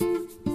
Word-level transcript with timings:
Hello, 0.00 0.49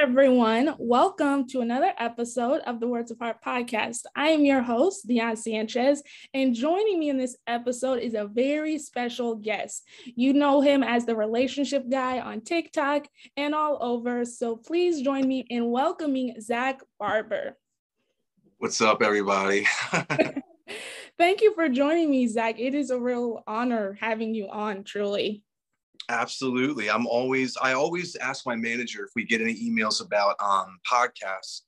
everyone. 0.00 0.74
Welcome 0.78 1.46
to 1.48 1.60
another 1.60 1.92
episode 1.98 2.62
of 2.62 2.80
the 2.80 2.88
Words 2.88 3.10
of 3.10 3.18
Heart 3.18 3.44
podcast. 3.44 4.06
I 4.16 4.28
am 4.28 4.46
your 4.46 4.62
host, 4.62 5.06
Dion 5.06 5.36
Sanchez, 5.36 6.02
and 6.32 6.54
joining 6.54 6.98
me 6.98 7.10
in 7.10 7.18
this 7.18 7.36
episode 7.46 7.98
is 7.98 8.14
a 8.14 8.24
very 8.24 8.78
special 8.78 9.34
guest. 9.34 9.86
You 10.06 10.32
know 10.32 10.62
him 10.62 10.82
as 10.82 11.04
the 11.04 11.14
relationship 11.14 11.90
guy 11.90 12.18
on 12.18 12.40
TikTok 12.40 13.08
and 13.36 13.54
all 13.54 13.76
over. 13.82 14.24
So 14.24 14.56
please 14.56 15.02
join 15.02 15.28
me 15.28 15.44
in 15.50 15.70
welcoming 15.70 16.40
Zack 16.40 16.80
Barbour. 16.98 17.58
What's 18.56 18.80
up, 18.80 19.02
everybody? 19.02 19.66
Thank 21.18 21.42
you 21.42 21.54
for 21.54 21.68
joining 21.68 22.10
me, 22.10 22.26
Zack. 22.26 22.58
It 22.58 22.74
is 22.74 22.88
a 22.88 22.98
real 22.98 23.42
honor 23.46 23.98
having 24.00 24.34
you 24.34 24.48
on, 24.48 24.82
truly. 24.82 25.42
Absolutely. 26.10 26.90
I'm 26.90 27.06
always 27.06 27.56
I 27.62 27.72
always 27.74 28.16
ask 28.16 28.44
my 28.44 28.56
manager 28.56 29.04
if 29.04 29.10
we 29.14 29.24
get 29.24 29.40
any 29.40 29.54
emails 29.54 30.04
about 30.04 30.34
um 30.40 30.80
podcasts. 30.90 31.60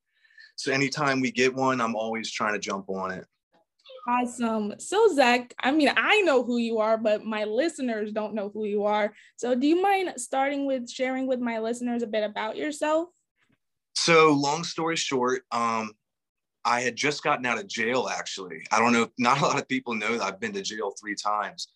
So 0.57 0.73
anytime 0.73 1.21
we 1.21 1.31
get 1.31 1.55
one, 1.55 1.81
I'm 1.81 1.95
always 1.95 2.31
trying 2.31 2.55
to 2.55 2.59
jump 2.59 2.91
on 2.91 3.13
it. 3.13 3.25
Awesome. 4.09 4.75
So 4.79 5.15
Zack, 5.15 5.55
I 5.61 5.71
mean, 5.71 5.91
I 5.97 6.23
know 6.23 6.43
who 6.43 6.57
you 6.59 6.81
are, 6.81 6.99
but 6.99 7.25
my 7.25 7.45
listeners 7.45 8.11
don't 8.11 8.35
know 8.35 8.51
who 8.53 8.65
you 8.65 8.83
are. 8.83 9.15
So 9.37 9.55
do 9.55 9.65
you 9.65 9.81
mind 9.81 10.13
starting 10.17 10.67
with 10.67 10.91
sharing 10.91 11.29
with 11.29 11.39
my 11.39 11.61
listeners 11.61 12.03
a 12.03 12.09
bit 12.09 12.25
about 12.25 12.57
yourself? 12.57 13.11
So 13.95 14.33
long 14.33 14.65
story 14.65 14.97
short, 14.97 15.43
um, 15.53 15.93
I 16.65 16.81
had 16.81 16.97
just 16.97 17.23
gotten 17.23 17.47
out 17.47 17.59
of 17.59 17.69
jail 17.69 18.09
actually. 18.13 18.67
I 18.73 18.81
don't 18.81 18.93
know, 18.93 19.09
not 19.19 19.41
a 19.41 19.45
lot 19.47 19.61
of 19.61 19.69
people 19.69 19.95
know 19.95 20.19
that 20.19 20.23
I've 20.25 20.41
been 20.41 20.53
to 20.55 20.63
jail 20.63 20.95
three 21.01 21.15
times. 21.15 21.69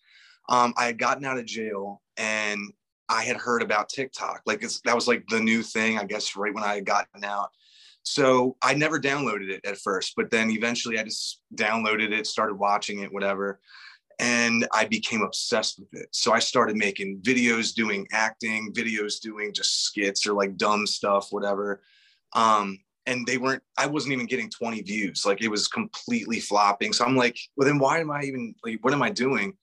Um, 0.49 0.73
I 0.77 0.85
had 0.85 0.97
gotten 0.97 1.25
out 1.25 1.37
of 1.37 1.45
jail 1.45 2.01
and 2.15 2.61
I 3.09 3.23
had 3.23 3.37
heard 3.37 3.61
about 3.61 3.89
TikTok. 3.89 4.41
Like 4.45 4.61
that 4.61 4.95
was 4.95 5.07
like 5.07 5.25
the 5.27 5.39
new 5.39 5.63
thing, 5.63 5.97
I 5.97 6.05
guess, 6.05 6.35
right 6.35 6.53
when 6.53 6.63
I 6.63 6.75
had 6.75 6.85
gotten 6.85 7.23
out. 7.23 7.49
So 8.03 8.55
I 8.61 8.73
never 8.73 8.99
downloaded 8.99 9.49
it 9.49 9.65
at 9.65 9.77
first, 9.77 10.13
but 10.15 10.31
then 10.31 10.49
eventually 10.49 10.97
I 10.97 11.03
just 11.03 11.41
downloaded 11.55 12.11
it, 12.11 12.25
started 12.25 12.55
watching 12.55 12.99
it, 12.99 13.11
whatever. 13.11 13.59
And 14.19 14.67
I 14.73 14.85
became 14.85 15.21
obsessed 15.21 15.79
with 15.79 15.93
it. 15.93 16.07
So 16.11 16.31
I 16.31 16.39
started 16.39 16.77
making 16.77 17.19
videos, 17.21 17.73
doing 17.73 18.07
acting, 18.11 18.73
videos, 18.73 19.19
doing 19.19 19.53
just 19.53 19.83
skits 19.83 20.25
or 20.25 20.33
like 20.33 20.57
dumb 20.57 20.87
stuff, 20.87 21.27
whatever. 21.31 21.81
Um, 22.33 22.79
and 23.05 23.27
they 23.27 23.37
weren't, 23.37 23.63
I 23.77 23.87
wasn't 23.87 24.13
even 24.13 24.25
getting 24.25 24.49
20 24.49 24.81
views. 24.81 25.25
Like 25.25 25.41
it 25.41 25.49
was 25.49 25.67
completely 25.67 26.39
flopping. 26.39 26.93
So 26.93 27.05
I'm 27.05 27.15
like, 27.15 27.37
well, 27.55 27.67
then 27.67 27.77
why 27.77 27.99
am 27.99 28.09
I 28.09 28.23
even 28.23 28.55
like, 28.63 28.79
what 28.83 28.93
am 28.93 29.03
I 29.03 29.09
doing? 29.09 29.53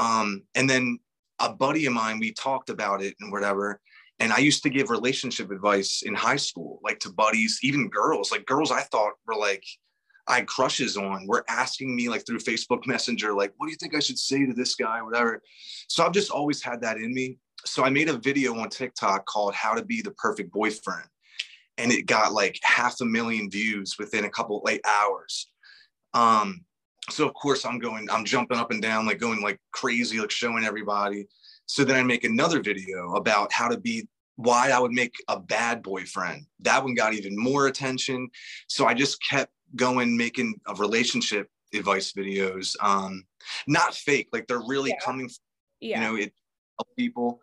Um, 0.00 0.42
and 0.54 0.68
then 0.68 0.98
a 1.40 1.52
buddy 1.52 1.84
of 1.84 1.92
mine, 1.92 2.18
we 2.18 2.32
talked 2.32 2.70
about 2.70 3.02
it 3.02 3.14
and 3.20 3.30
whatever. 3.30 3.80
And 4.18 4.32
I 4.32 4.38
used 4.38 4.62
to 4.62 4.70
give 4.70 4.90
relationship 4.90 5.50
advice 5.50 6.02
in 6.02 6.14
high 6.14 6.36
school, 6.36 6.80
like 6.82 6.98
to 7.00 7.12
buddies, 7.12 7.58
even 7.62 7.90
girls, 7.90 8.32
like 8.32 8.46
girls 8.46 8.70
I 8.70 8.80
thought 8.80 9.12
were 9.26 9.36
like, 9.36 9.64
I 10.26 10.36
had 10.36 10.46
crushes 10.46 10.96
on 10.96 11.26
were 11.26 11.44
asking 11.48 11.94
me 11.94 12.08
like 12.08 12.24
through 12.26 12.38
Facebook 12.38 12.86
Messenger, 12.86 13.34
like, 13.34 13.52
what 13.56 13.66
do 13.66 13.72
you 13.72 13.78
think 13.78 13.94
I 13.94 14.00
should 14.00 14.18
say 14.18 14.46
to 14.46 14.54
this 14.54 14.74
guy, 14.74 15.02
whatever. 15.02 15.42
So 15.88 16.04
I've 16.04 16.12
just 16.12 16.30
always 16.30 16.62
had 16.62 16.80
that 16.82 16.96
in 16.96 17.12
me. 17.12 17.38
So 17.66 17.84
I 17.84 17.90
made 17.90 18.08
a 18.08 18.18
video 18.18 18.54
on 18.58 18.70
TikTok 18.70 19.26
called 19.26 19.54
How 19.54 19.74
to 19.74 19.84
Be 19.84 20.00
the 20.00 20.12
Perfect 20.12 20.50
Boyfriend. 20.50 21.08
And 21.76 21.92
it 21.92 22.06
got 22.06 22.32
like 22.32 22.58
half 22.62 23.00
a 23.00 23.04
million 23.04 23.50
views 23.50 23.96
within 23.98 24.24
a 24.24 24.30
couple 24.30 24.62
like 24.64 24.80
hours. 24.86 25.50
Um, 26.14 26.64
so 27.10 27.26
of 27.26 27.34
course 27.34 27.64
i'm 27.64 27.78
going 27.78 28.08
i'm 28.10 28.24
jumping 28.24 28.58
up 28.58 28.70
and 28.70 28.82
down 28.82 29.06
like 29.06 29.18
going 29.18 29.42
like 29.42 29.58
crazy 29.72 30.18
like 30.18 30.30
showing 30.30 30.64
everybody. 30.64 31.26
So 31.66 31.84
then 31.84 31.96
i 31.96 32.02
make 32.02 32.24
another 32.24 32.60
video 32.62 33.14
about 33.14 33.52
how 33.52 33.68
to 33.68 33.78
be 33.78 34.08
why 34.36 34.70
i 34.70 34.78
would 34.78 34.92
make 34.92 35.14
a 35.28 35.38
bad 35.38 35.82
boyfriend. 35.82 36.46
That 36.60 36.82
one 36.82 36.94
got 36.94 37.14
even 37.14 37.36
more 37.36 37.66
attention. 37.66 38.28
So 38.68 38.86
i 38.86 38.94
just 38.94 39.18
kept 39.28 39.52
going 39.76 40.16
making 40.16 40.54
a 40.66 40.74
relationship 40.74 41.48
advice 41.72 42.12
videos 42.12 42.74
um 42.82 43.24
not 43.68 43.94
fake 43.94 44.28
like 44.32 44.48
they're 44.48 44.66
really 44.66 44.90
yeah. 44.90 45.04
coming 45.04 45.28
from, 45.28 45.38
yeah. 45.80 46.00
you 46.00 46.04
know 46.04 46.16
it 46.16 46.32
people. 46.96 47.40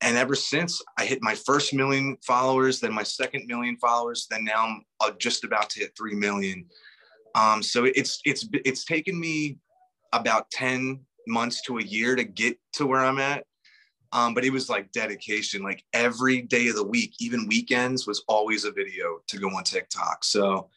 And 0.00 0.16
ever 0.18 0.34
since 0.34 0.82
i 0.98 1.04
hit 1.04 1.20
my 1.22 1.34
first 1.34 1.72
million 1.72 2.16
followers 2.26 2.78
then 2.78 2.92
my 2.92 3.02
second 3.02 3.46
million 3.46 3.76
followers 3.78 4.26
then 4.30 4.44
now 4.44 4.66
i'm 4.66 4.84
uh, 5.00 5.10
just 5.18 5.44
about 5.44 5.70
to 5.70 5.80
hit 5.80 5.92
3 5.96 6.14
million 6.14 6.66
um, 7.34 7.62
so 7.62 7.84
it's 7.84 8.20
it's 8.24 8.48
it's 8.64 8.84
taken 8.84 9.18
me 9.18 9.58
about 10.12 10.50
10 10.50 11.00
months 11.26 11.62
to 11.62 11.78
a 11.78 11.82
year 11.82 12.14
to 12.14 12.24
get 12.24 12.56
to 12.74 12.86
where 12.86 13.00
I'm 13.00 13.18
at. 13.18 13.44
Um, 14.12 14.32
but 14.32 14.44
it 14.44 14.50
was 14.50 14.68
like 14.68 14.92
dedication, 14.92 15.62
like 15.62 15.82
every 15.92 16.42
day 16.42 16.68
of 16.68 16.76
the 16.76 16.84
week, 16.84 17.14
even 17.18 17.48
weekends 17.48 18.06
was 18.06 18.22
always 18.28 18.64
a 18.64 18.70
video 18.70 19.18
to 19.26 19.38
go 19.38 19.48
on 19.48 19.64
TikTok. 19.64 20.22
So 20.22 20.68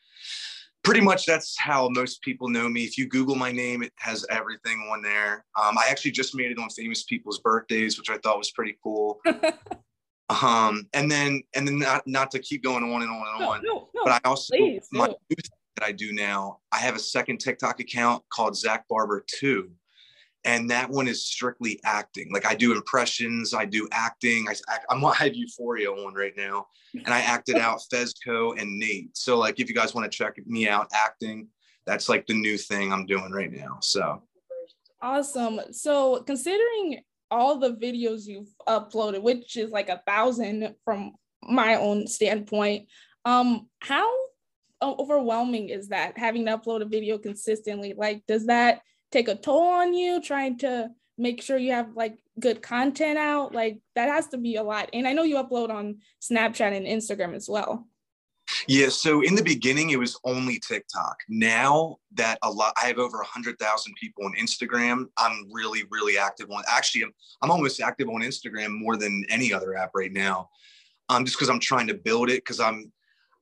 pretty 0.84 1.02
much 1.02 1.28
that's 1.28 1.56
how 1.60 1.88
most 1.90 2.24
people 2.24 2.50
know 2.50 2.68
me. 2.68 2.84
If 2.84 2.98
you 2.98 3.08
Google 3.08 3.36
my 3.36 3.52
name, 3.52 3.84
it 3.84 3.92
has 3.98 4.26
everything 4.32 4.80
on 4.92 5.04
there. 5.04 5.46
Um, 5.62 5.78
I 5.78 5.88
actually 5.90 6.12
just 6.12 6.34
made 6.34 6.50
it 6.50 6.58
on 6.58 6.70
famous 6.72 7.04
people's 7.04 7.40
birthdays, 7.40 8.00
which 8.00 8.10
I 8.10 8.18
thought 8.18 8.40
was 8.40 8.50
pretty 8.50 8.76
cool. 8.82 9.20
um, 10.30 10.88
and 10.94 11.12
then 11.12 11.44
and 11.56 11.68
then 11.68 11.78
not 11.78 12.08
not 12.08 12.32
to 12.32 12.40
keep 12.40 12.64
going 12.64 12.84
on 12.84 13.02
and 13.04 13.12
on 13.12 13.28
and 13.36 13.46
on, 13.46 13.62
no, 13.64 13.90
no, 13.94 14.02
but 14.04 14.14
I 14.14 14.20
also 14.28 14.56
please, 14.56 14.88
my 14.92 15.14
that 15.78 15.86
I 15.86 15.92
do 15.92 16.12
now, 16.12 16.60
I 16.72 16.78
have 16.78 16.96
a 16.96 17.00
second 17.00 17.38
TikTok 17.38 17.80
account 17.80 18.24
called 18.34 18.58
Zack 18.58 18.88
Barbour 18.88 19.24
2. 19.28 19.70
and 20.46 20.70
that 20.70 20.90
one 20.90 21.08
is 21.08 21.26
strictly 21.26 21.80
acting. 21.84 22.32
Like 22.32 22.46
I 22.46 22.56
do 22.56 22.72
impressions, 22.74 23.54
I 23.54 23.66
do 23.66 23.88
acting. 23.92 24.48
I, 24.48 24.56
I'm 24.90 25.04
I 25.06 25.14
have 25.16 25.36
Euphoria 25.36 25.92
on 25.92 26.14
right 26.14 26.34
now, 26.38 26.68
and 26.94 27.14
I 27.14 27.20
acted 27.20 27.58
out 27.58 27.82
Fezco 27.94 28.60
and 28.60 28.80
Nate. 28.80 29.16
So 29.18 29.38
like, 29.38 29.60
if 29.60 29.68
you 29.68 29.76
guys 29.76 29.94
want 29.94 30.10
to 30.10 30.16
check 30.18 30.36
me 30.46 30.70
out 30.70 30.88
acting, 30.94 31.48
that's 31.86 32.08
like 32.08 32.26
the 32.28 32.34
new 32.34 32.58
thing 32.58 32.94
I'm 32.94 33.06
doing 33.06 33.32
right 33.32 33.52
now. 33.52 33.80
So 33.82 34.24
awesome. 35.02 35.60
So 35.72 36.24
considering 36.24 37.02
all 37.30 37.60
the 37.60 37.74
videos 37.74 38.26
you've 38.26 38.54
uploaded, 38.68 39.22
which 39.22 39.58
is 39.58 39.72
like 39.72 39.90
a 39.90 40.02
thousand 40.08 40.76
from 40.86 41.14
my 41.44 41.76
own 41.76 42.08
standpoint, 42.08 42.88
um, 43.26 43.68
how 43.82 44.08
overwhelming 44.82 45.70
is 45.70 45.90
that 45.90 46.18
having 46.18 46.46
to 46.46 46.58
upload 46.58 46.82
a 46.82 46.86
video 46.86 47.18
consistently? 47.18 47.94
Like, 47.96 48.24
does 48.28 48.46
that 48.48 48.82
take 49.12 49.28
a 49.28 49.36
toll 49.36 49.68
on 49.68 49.94
you 49.94 50.22
trying 50.22 50.58
to 50.60 50.90
make 51.18 51.42
sure 51.42 51.58
you 51.58 51.72
have 51.72 51.96
like 51.96 52.18
good 52.40 52.62
content 52.62 53.18
out? 53.18 53.54
Like, 53.54 53.80
that 53.96 54.10
has 54.10 54.28
to 54.28 54.38
be 54.38 54.56
a 54.56 54.64
lot. 54.64 54.90
And 54.94 55.08
I 55.08 55.14
know 55.14 55.24
you 55.24 55.36
upload 55.38 55.70
on 55.70 55.98
Snapchat 56.22 56.76
and 56.76 56.86
Instagram 56.86 57.36
as 57.36 57.50
well. 57.50 57.88
Yeah, 58.66 58.88
so 58.88 59.22
in 59.22 59.36
the 59.36 59.44
beginning 59.44 59.90
it 59.90 60.00
was 60.00 60.18
only 60.24 60.58
TikTok. 60.60 61.18
Now 61.28 61.98
that 62.14 62.40
a 62.44 62.50
lot, 62.50 62.74
I 62.82 62.88
have 62.88 62.98
over 62.98 63.22
hundred 63.22 63.60
thousand 63.60 63.94
people 64.00 64.26
on 64.26 64.34
Instagram. 64.40 65.08
I'm 65.18 65.50
really, 65.52 65.84
really 65.92 66.18
active 66.18 66.50
on. 66.50 66.64
Actually, 66.70 67.04
I'm, 67.04 67.14
I'm 67.42 67.52
almost 67.52 67.82
active 67.82 68.08
on 68.08 68.22
Instagram 68.22 68.70
more 68.70 68.96
than 68.96 69.26
any 69.30 69.52
other 69.52 69.76
app 69.76 69.92
right 69.94 70.14
now. 70.14 70.50
Um, 71.10 71.26
just 71.26 71.38
because 71.38 71.50
I'm 71.50 71.60
trying 71.60 71.88
to 71.88 71.94
build 71.94 72.30
it. 72.30 72.38
Because 72.38 72.60
I'm, 72.62 72.92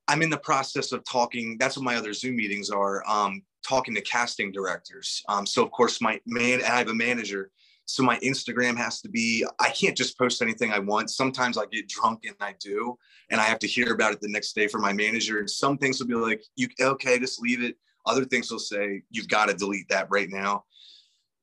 I'm 0.07 0.21
in 0.21 0.29
the 0.29 0.37
process 0.37 0.91
of 0.91 1.03
talking. 1.09 1.57
That's 1.59 1.77
what 1.77 1.83
my 1.83 1.95
other 1.95 2.13
Zoom 2.13 2.35
meetings 2.35 2.69
are. 2.69 3.03
Um, 3.07 3.41
talking 3.67 3.95
to 3.95 4.01
casting 4.01 4.51
directors. 4.51 5.23
Um, 5.27 5.45
so 5.45 5.63
of 5.63 5.71
course 5.71 5.99
my 5.99 6.19
man, 6.27 6.61
I 6.61 6.77
have 6.77 6.87
a 6.87 6.93
manager 6.93 7.49
so 7.85 8.03
my 8.03 8.17
Instagram 8.19 8.75
has 8.77 8.99
to 9.01 9.09
be, 9.09 9.45
I 9.59 9.69
can't 9.69 9.95
just 9.95 10.17
post 10.17 10.41
anything 10.41 10.71
I 10.71 10.79
want. 10.79 11.11
Sometimes 11.11 11.57
I 11.57 11.65
get 11.71 11.87
drunk 11.87 12.25
and 12.25 12.35
I 12.39 12.55
do, 12.59 12.97
and 13.29 13.39
I 13.39 13.43
have 13.43 13.59
to 13.59 13.67
hear 13.67 13.93
about 13.93 14.11
it 14.11 14.21
the 14.21 14.29
next 14.29 14.53
day 14.53 14.67
from 14.67 14.81
my 14.81 14.91
manager. 14.91 15.39
And 15.39 15.49
some 15.49 15.77
things 15.77 15.99
will 15.99 16.07
be 16.07 16.15
like, 16.15 16.43
you 16.55 16.67
okay, 16.81 17.19
just 17.19 17.41
leave 17.41 17.63
it. 17.63 17.75
Other 18.07 18.25
things 18.25 18.51
will 18.51 18.59
say, 18.59 19.03
you've 19.11 19.27
got 19.27 19.47
to 19.47 19.53
delete 19.53 19.87
that 19.89 20.07
right 20.09 20.29
now. 20.29 20.63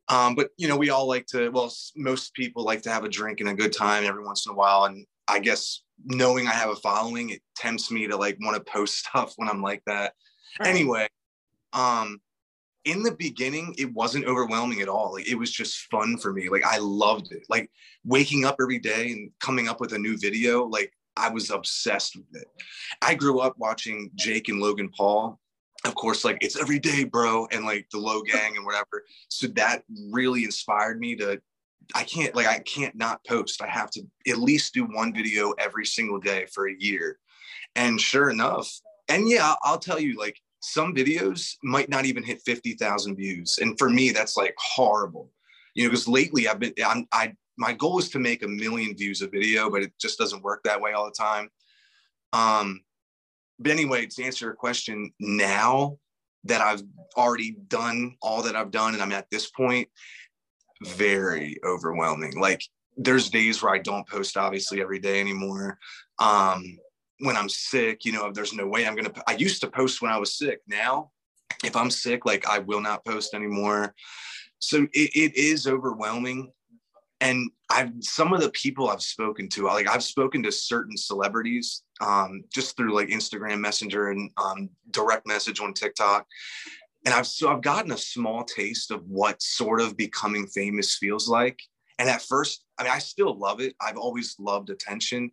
Um, 0.09 0.35
but 0.35 0.50
you 0.59 0.67
know, 0.67 0.76
we 0.76 0.91
all 0.91 1.06
like 1.06 1.26
to, 1.26 1.50
well, 1.50 1.73
most 1.97 2.35
people 2.35 2.64
like 2.64 2.82
to 2.82 2.91
have 2.91 3.05
a 3.05 3.09
drink 3.09 3.41
and 3.41 3.49
a 3.49 3.55
good 3.55 3.73
time 3.73 4.05
every 4.05 4.25
once 4.25 4.44
in 4.47 4.53
a 4.53 4.56
while. 4.56 4.85
And 4.85 5.06
I 5.29 5.38
guess 5.38 5.82
knowing 6.04 6.46
I 6.46 6.52
have 6.52 6.70
a 6.70 6.76
following, 6.76 7.31
it 7.31 7.43
tempts 7.56 7.90
me 7.90 8.06
to 8.08 8.16
like 8.16 8.38
want 8.40 8.56
to 8.56 8.72
post 8.72 8.99
stuff 9.06 9.34
when 9.37 9.49
I'm 9.49 9.62
like 9.62 9.82
that. 9.87 10.14
Right. 10.60 10.69
Anyway, 10.69 11.08
um, 11.72 12.20
in 12.84 13.02
the 13.02 13.12
beginning 13.12 13.75
it 13.78 13.93
wasn't 13.93 14.25
overwhelming 14.25 14.81
at 14.81 14.88
all. 14.88 15.12
Like 15.14 15.28
it 15.28 15.37
was 15.37 15.50
just 15.50 15.90
fun 15.90 16.16
for 16.19 16.32
me. 16.32 16.49
Like 16.49 16.64
i 16.64 16.78
loved 16.78 17.32
it. 17.32 17.44
Like 17.49 17.70
waking 18.04 18.44
up 18.44 18.56
every 18.60 18.78
day 18.78 19.12
and 19.12 19.31
coming 19.40 19.69
up 19.69 19.81
with 19.81 19.93
a 19.93 19.99
new 19.99 20.19
video 20.19 20.64
like 20.64 20.93
i 21.16 21.28
was 21.28 21.50
obsessed 21.50 22.16
with 22.16 22.43
it. 22.43 22.49
I 23.00 23.14
grew 23.14 23.40
up 23.40 23.54
watching 23.58 24.10
jake 24.14 24.49
and 24.49 24.60
logan 24.60 24.88
paul. 24.88 25.38
Of 25.84 25.94
course 25.94 26.25
like 26.25 26.38
it's 26.40 26.60
every 26.60 26.78
day 26.78 27.04
bro 27.04 27.46
and 27.52 27.64
like 27.64 27.87
the 27.93 27.99
Logang 27.99 28.56
and 28.56 28.64
whatever. 28.64 29.04
So 29.28 29.46
that 29.49 29.82
really 30.10 30.44
inspired 30.44 30.99
me 30.99 31.16
to 31.16 31.40
i 31.94 32.02
can't 32.05 32.34
like 32.34 32.46
i 32.46 32.58
can't 32.61 32.94
not 32.94 33.25
post 33.26 33.62
i 33.62 33.69
have 33.69 33.90
to 33.90 34.02
at 34.29 34.38
least 34.38 34.75
do 34.75 34.84
one 34.84 35.12
video 35.12 35.52
every 35.52 35.87
single 35.87 36.19
day 36.19 36.46
for 36.52 36.69
a 36.69 36.75
year 36.79 37.19
and 37.76 38.00
sure 38.00 38.31
enough 38.31 38.70
and 39.08 39.29
yeah 39.29 39.55
i'll 39.62 39.79
tell 39.79 40.00
you 40.00 40.19
like 40.19 40.37
some 40.62 40.94
videos 40.94 41.56
might 41.64 41.88
not 41.88 42.06
even 42.06 42.23
hit 42.23 42.40
50,000 42.43 43.17
views. 43.17 43.58
And 43.61 43.76
for 43.79 43.90
me, 43.90 44.11
that's 44.11 44.37
like 44.37 44.55
horrible, 44.58 45.29
you 45.75 45.84
know, 45.84 45.90
because 45.90 46.06
lately 46.08 46.46
I've 46.49 46.61
been, 46.61 46.73
I'm, 46.87 47.06
I, 47.12 47.34
my 47.58 47.73
goal 47.73 47.99
is 47.99 48.08
to 48.11 48.20
make 48.20 48.44
a 48.44 48.49
million 48.49 48.96
views 48.96 49.23
a 49.23 49.28
video, 49.28 49.69
but 49.69 49.82
it 49.82 49.93
just 50.00 50.19
doesn't 50.19 50.43
work 50.43 50.62
that 50.62 50.81
way 50.81 50.93
all 50.93 51.05
the 51.05 51.11
time. 51.11 51.50
Um, 52.32 52.82
but 53.58 53.73
anyway, 53.73 54.06
to 54.06 54.25
answer 54.25 54.46
your 54.46 54.55
question, 54.55 55.12
now 55.19 55.99
that 56.44 56.61
I've 56.61 56.82
already 57.17 57.56
done 57.67 58.17
all 58.23 58.43
that 58.43 58.56
I've 58.56 58.70
done 58.70 58.94
and 58.94 59.02
I'm 59.02 59.12
at 59.12 59.31
this 59.31 59.50
point, 59.50 59.88
very 60.84 61.58
overwhelming. 61.64 62.38
Like 62.38 62.62
there's 62.96 63.31
days 63.31 63.62
where 63.62 63.75
I 63.75 63.79
don't 63.79 64.08
post 64.08 64.37
obviously 64.37 64.81
every 64.81 64.99
day 64.99 65.20
anymore. 65.20 65.79
Um, 66.19 66.79
when 67.19 67.37
I'm 67.37 67.49
sick, 67.49 68.05
you 68.05 68.12
know, 68.12 68.32
there's 68.32 68.52
no 68.52 68.67
way 68.67 68.87
I'm 68.87 68.96
to, 68.96 69.12
I 69.26 69.32
used 69.32 69.61
to 69.61 69.70
post 69.70 70.02
when 70.02 70.11
I 70.11 70.19
was 70.19 70.37
sick. 70.37 70.61
Now, 70.67 71.11
if 71.64 71.76
I'm 71.76 71.90
sick, 71.90 72.26
like 72.26 72.46
I 72.49 72.58
will 72.58 72.81
not 72.81 73.05
post 73.05 73.34
anymore. 73.34 73.94
So 74.58 74.82
it, 74.93 75.11
it 75.14 75.37
is 75.37 75.67
overwhelming. 75.67 76.52
And 77.20 77.50
I've, 77.70 77.93
some 78.00 78.32
of 78.32 78.40
the 78.40 78.50
people 78.50 78.88
I've 78.88 79.02
spoken 79.02 79.49
to, 79.50 79.67
like 79.67 79.88
I've 79.88 80.02
spoken 80.02 80.43
to 80.43 80.50
certain 80.50 80.96
celebrities 80.96 81.85
um, 82.00 82.43
just 82.52 82.76
through 82.76 82.94
like 82.94 83.08
Instagram 83.08 83.61
messenger 83.61 84.11
and 84.11 84.31
um, 84.37 84.69
direct 84.90 85.26
message 85.26 85.61
on 85.61 85.73
TikTok. 85.73 86.26
And 87.04 87.14
I've, 87.14 87.26
so 87.26 87.50
I've 87.50 87.62
gotten 87.62 87.93
a 87.93 87.99
small 87.99 88.44
taste 88.44 88.90
of 88.90 89.04
what 89.08 89.43
sort 89.43 89.81
of 89.81 89.96
becoming 89.96 90.46
famous 90.46 90.96
feels 90.96 91.28
like. 91.28 91.60
And 91.99 92.08
at 92.08 92.22
first, 92.22 92.64
I 92.78 92.84
mean, 92.84 92.93
I 92.93 92.99
still 92.99 93.38
love 93.38 93.60
it. 93.60 93.75
I've 93.81 93.96
always 93.96 94.37
loved 94.38 94.70
attention 94.70 95.31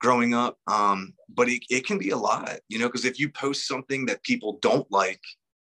growing 0.00 0.34
up. 0.34 0.58
Um, 0.66 1.14
but 1.28 1.48
it, 1.48 1.62
it 1.70 1.86
can 1.86 1.98
be 1.98 2.10
a 2.10 2.16
lot, 2.16 2.58
you 2.68 2.78
know, 2.78 2.86
because 2.86 3.04
if 3.04 3.18
you 3.18 3.28
post 3.28 3.66
something 3.66 4.06
that 4.06 4.22
people 4.22 4.58
don't 4.60 4.90
like, 4.90 5.20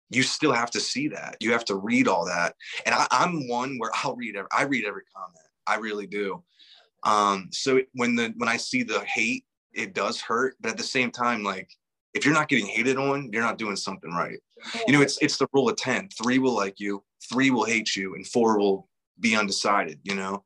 you 0.09 0.23
still 0.23 0.51
have 0.51 0.71
to 0.71 0.79
see 0.79 1.07
that. 1.09 1.37
You 1.39 1.51
have 1.51 1.65
to 1.65 1.75
read 1.75 2.07
all 2.07 2.25
that. 2.25 2.55
And 2.85 2.93
I, 2.95 3.07
am 3.11 3.47
one 3.47 3.77
where 3.77 3.91
I'll 4.03 4.15
read 4.15 4.35
every, 4.35 4.49
I 4.51 4.63
read 4.63 4.85
every 4.85 5.03
comment. 5.15 5.47
I 5.67 5.75
really 5.77 6.07
do. 6.07 6.43
Um, 7.03 7.49
so 7.51 7.81
when 7.93 8.15
the 8.15 8.33
when 8.37 8.49
I 8.49 8.57
see 8.57 8.83
the 8.83 9.01
hate, 9.01 9.45
it 9.73 9.93
does 9.93 10.21
hurt. 10.21 10.55
But 10.61 10.71
at 10.71 10.77
the 10.77 10.83
same 10.83 11.11
time, 11.11 11.43
like 11.43 11.69
if 12.13 12.25
you're 12.25 12.33
not 12.33 12.49
getting 12.49 12.67
hated 12.67 12.97
on, 12.97 13.29
you're 13.31 13.41
not 13.41 13.57
doing 13.57 13.75
something 13.75 14.11
right. 14.11 14.39
You 14.87 14.93
know, 14.93 15.01
it's 15.01 15.17
it's 15.21 15.37
the 15.37 15.47
rule 15.53 15.69
of 15.69 15.75
10. 15.77 16.09
Three 16.09 16.39
will 16.39 16.55
like 16.55 16.79
you, 16.79 17.03
three 17.31 17.49
will 17.49 17.65
hate 17.65 17.95
you, 17.95 18.15
and 18.15 18.25
four 18.27 18.57
will 18.57 18.87
be 19.19 19.35
undecided, 19.35 19.99
you 20.03 20.15
know. 20.15 20.43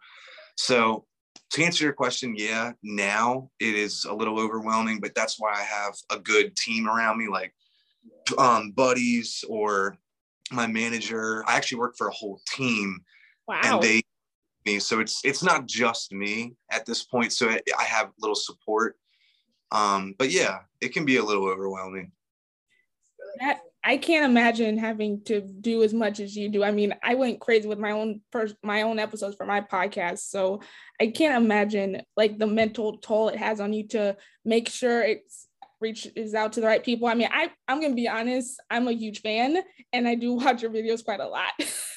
So 0.55 1.05
to 1.51 1.63
answer 1.63 1.83
your 1.83 1.93
question, 1.93 2.35
yeah, 2.35 2.73
now 2.83 3.49
it 3.59 3.75
is 3.75 4.05
a 4.05 4.13
little 4.13 4.39
overwhelming, 4.39 4.99
but 4.99 5.15
that's 5.15 5.39
why 5.39 5.53
I 5.53 5.63
have 5.63 5.93
a 6.11 6.19
good 6.19 6.55
team 6.55 6.87
around 6.87 7.17
me, 7.17 7.27
like 7.27 7.53
um, 8.37 8.71
buddies 8.71 9.43
or 9.47 9.97
my 10.51 10.67
manager. 10.67 11.43
I 11.47 11.55
actually 11.55 11.79
work 11.79 11.95
for 11.97 12.07
a 12.07 12.13
whole 12.13 12.41
team, 12.55 12.99
wow. 13.47 13.61
and 13.63 13.81
they 13.81 14.01
me. 14.67 14.79
So 14.79 14.99
it's 14.99 15.21
it's 15.23 15.41
not 15.41 15.65
just 15.65 16.11
me 16.11 16.53
at 16.71 16.85
this 16.85 17.03
point. 17.03 17.33
So 17.33 17.49
I, 17.49 17.59
I 17.79 17.83
have 17.83 18.11
little 18.19 18.35
support. 18.35 18.97
Um, 19.71 20.15
but 20.17 20.31
yeah, 20.31 20.59
it 20.81 20.89
can 20.89 21.05
be 21.05 21.17
a 21.17 21.23
little 21.23 21.47
overwhelming. 21.47 22.11
That 23.39 23.61
I 23.83 23.97
can't 23.97 24.25
imagine 24.25 24.77
having 24.77 25.23
to 25.25 25.39
do 25.39 25.81
as 25.81 25.93
much 25.93 26.19
as 26.19 26.35
you 26.35 26.49
do. 26.49 26.63
I 26.63 26.71
mean, 26.71 26.93
I 27.03 27.15
went 27.15 27.39
crazy 27.39 27.67
with 27.67 27.79
my 27.79 27.91
own 27.91 28.21
first 28.31 28.55
my 28.61 28.81
own 28.81 28.99
episodes 28.99 29.35
for 29.35 29.45
my 29.45 29.61
podcast. 29.61 30.19
So 30.19 30.61
I 30.99 31.07
can't 31.07 31.41
imagine 31.41 32.01
like 32.17 32.37
the 32.37 32.47
mental 32.47 32.97
toll 32.97 33.29
it 33.29 33.37
has 33.37 33.59
on 33.59 33.73
you 33.73 33.87
to 33.89 34.17
make 34.43 34.67
sure 34.67 35.03
it's 35.03 35.47
reaches 35.79 36.33
out 36.33 36.53
to 36.53 36.61
the 36.61 36.67
right 36.67 36.83
people. 36.83 37.07
I 37.07 37.13
mean, 37.13 37.29
I 37.31 37.51
I'm 37.67 37.79
gonna 37.79 37.95
be 37.95 38.09
honest, 38.09 38.59
I'm 38.69 38.87
a 38.87 38.91
huge 38.91 39.21
fan 39.21 39.57
and 39.93 40.07
I 40.07 40.15
do 40.15 40.33
watch 40.33 40.61
your 40.61 40.71
videos 40.71 41.03
quite 41.03 41.21
a 41.21 41.27
lot. 41.27 41.51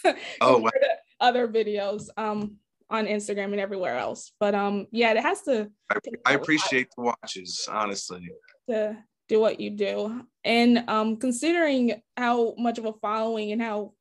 oh 0.40 0.58
wow. 0.58 0.70
other 1.18 1.48
videos 1.48 2.08
um 2.16 2.56
on 2.90 3.06
Instagram 3.06 3.52
and 3.52 3.60
everywhere 3.60 3.96
else. 3.96 4.32
But 4.40 4.54
um 4.54 4.86
yeah, 4.90 5.12
it 5.12 5.22
has 5.22 5.42
to 5.42 5.70
I, 5.90 5.98
I 6.26 6.34
appreciate 6.34 6.88
the 6.96 7.02
watches, 7.04 7.68
honestly. 7.70 8.28
To 8.68 8.96
do 9.30 9.40
what 9.40 9.60
you 9.60 9.70
do. 9.70 10.22
And 10.44 10.84
um, 10.88 11.16
considering 11.16 12.02
how 12.16 12.54
much 12.58 12.78
of 12.78 12.84
a 12.84 12.92
following 12.94 13.52
and 13.52 13.62
how 13.62 13.92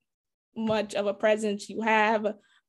much 0.57 0.95
of 0.95 1.05
a 1.05 1.13
presence 1.13 1.69
you 1.69 1.81
have, 1.81 2.25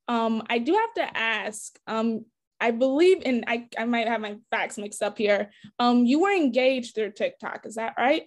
um, 0.07 0.43
I 0.49 0.59
do 0.59 0.75
have 0.75 0.95
to 0.95 1.17
ask. 1.17 1.79
Um, 1.87 2.27
I 2.61 2.73
believe, 2.73 3.23
and 3.25 3.45
I, 3.47 3.69
I 3.79 3.87
might 3.87 4.07
have 4.07 4.21
my 4.21 4.37
facts 4.51 4.77
mixed 4.77 5.03
up 5.03 5.17
here. 5.17 5.51
Um, 5.79 6.05
you 6.05 6.21
were 6.21 6.31
engaged 6.31 6.95
through 6.95 7.13
TikTok, 7.13 7.65
is 7.65 7.77
that 7.77 7.95
right? 7.97 8.25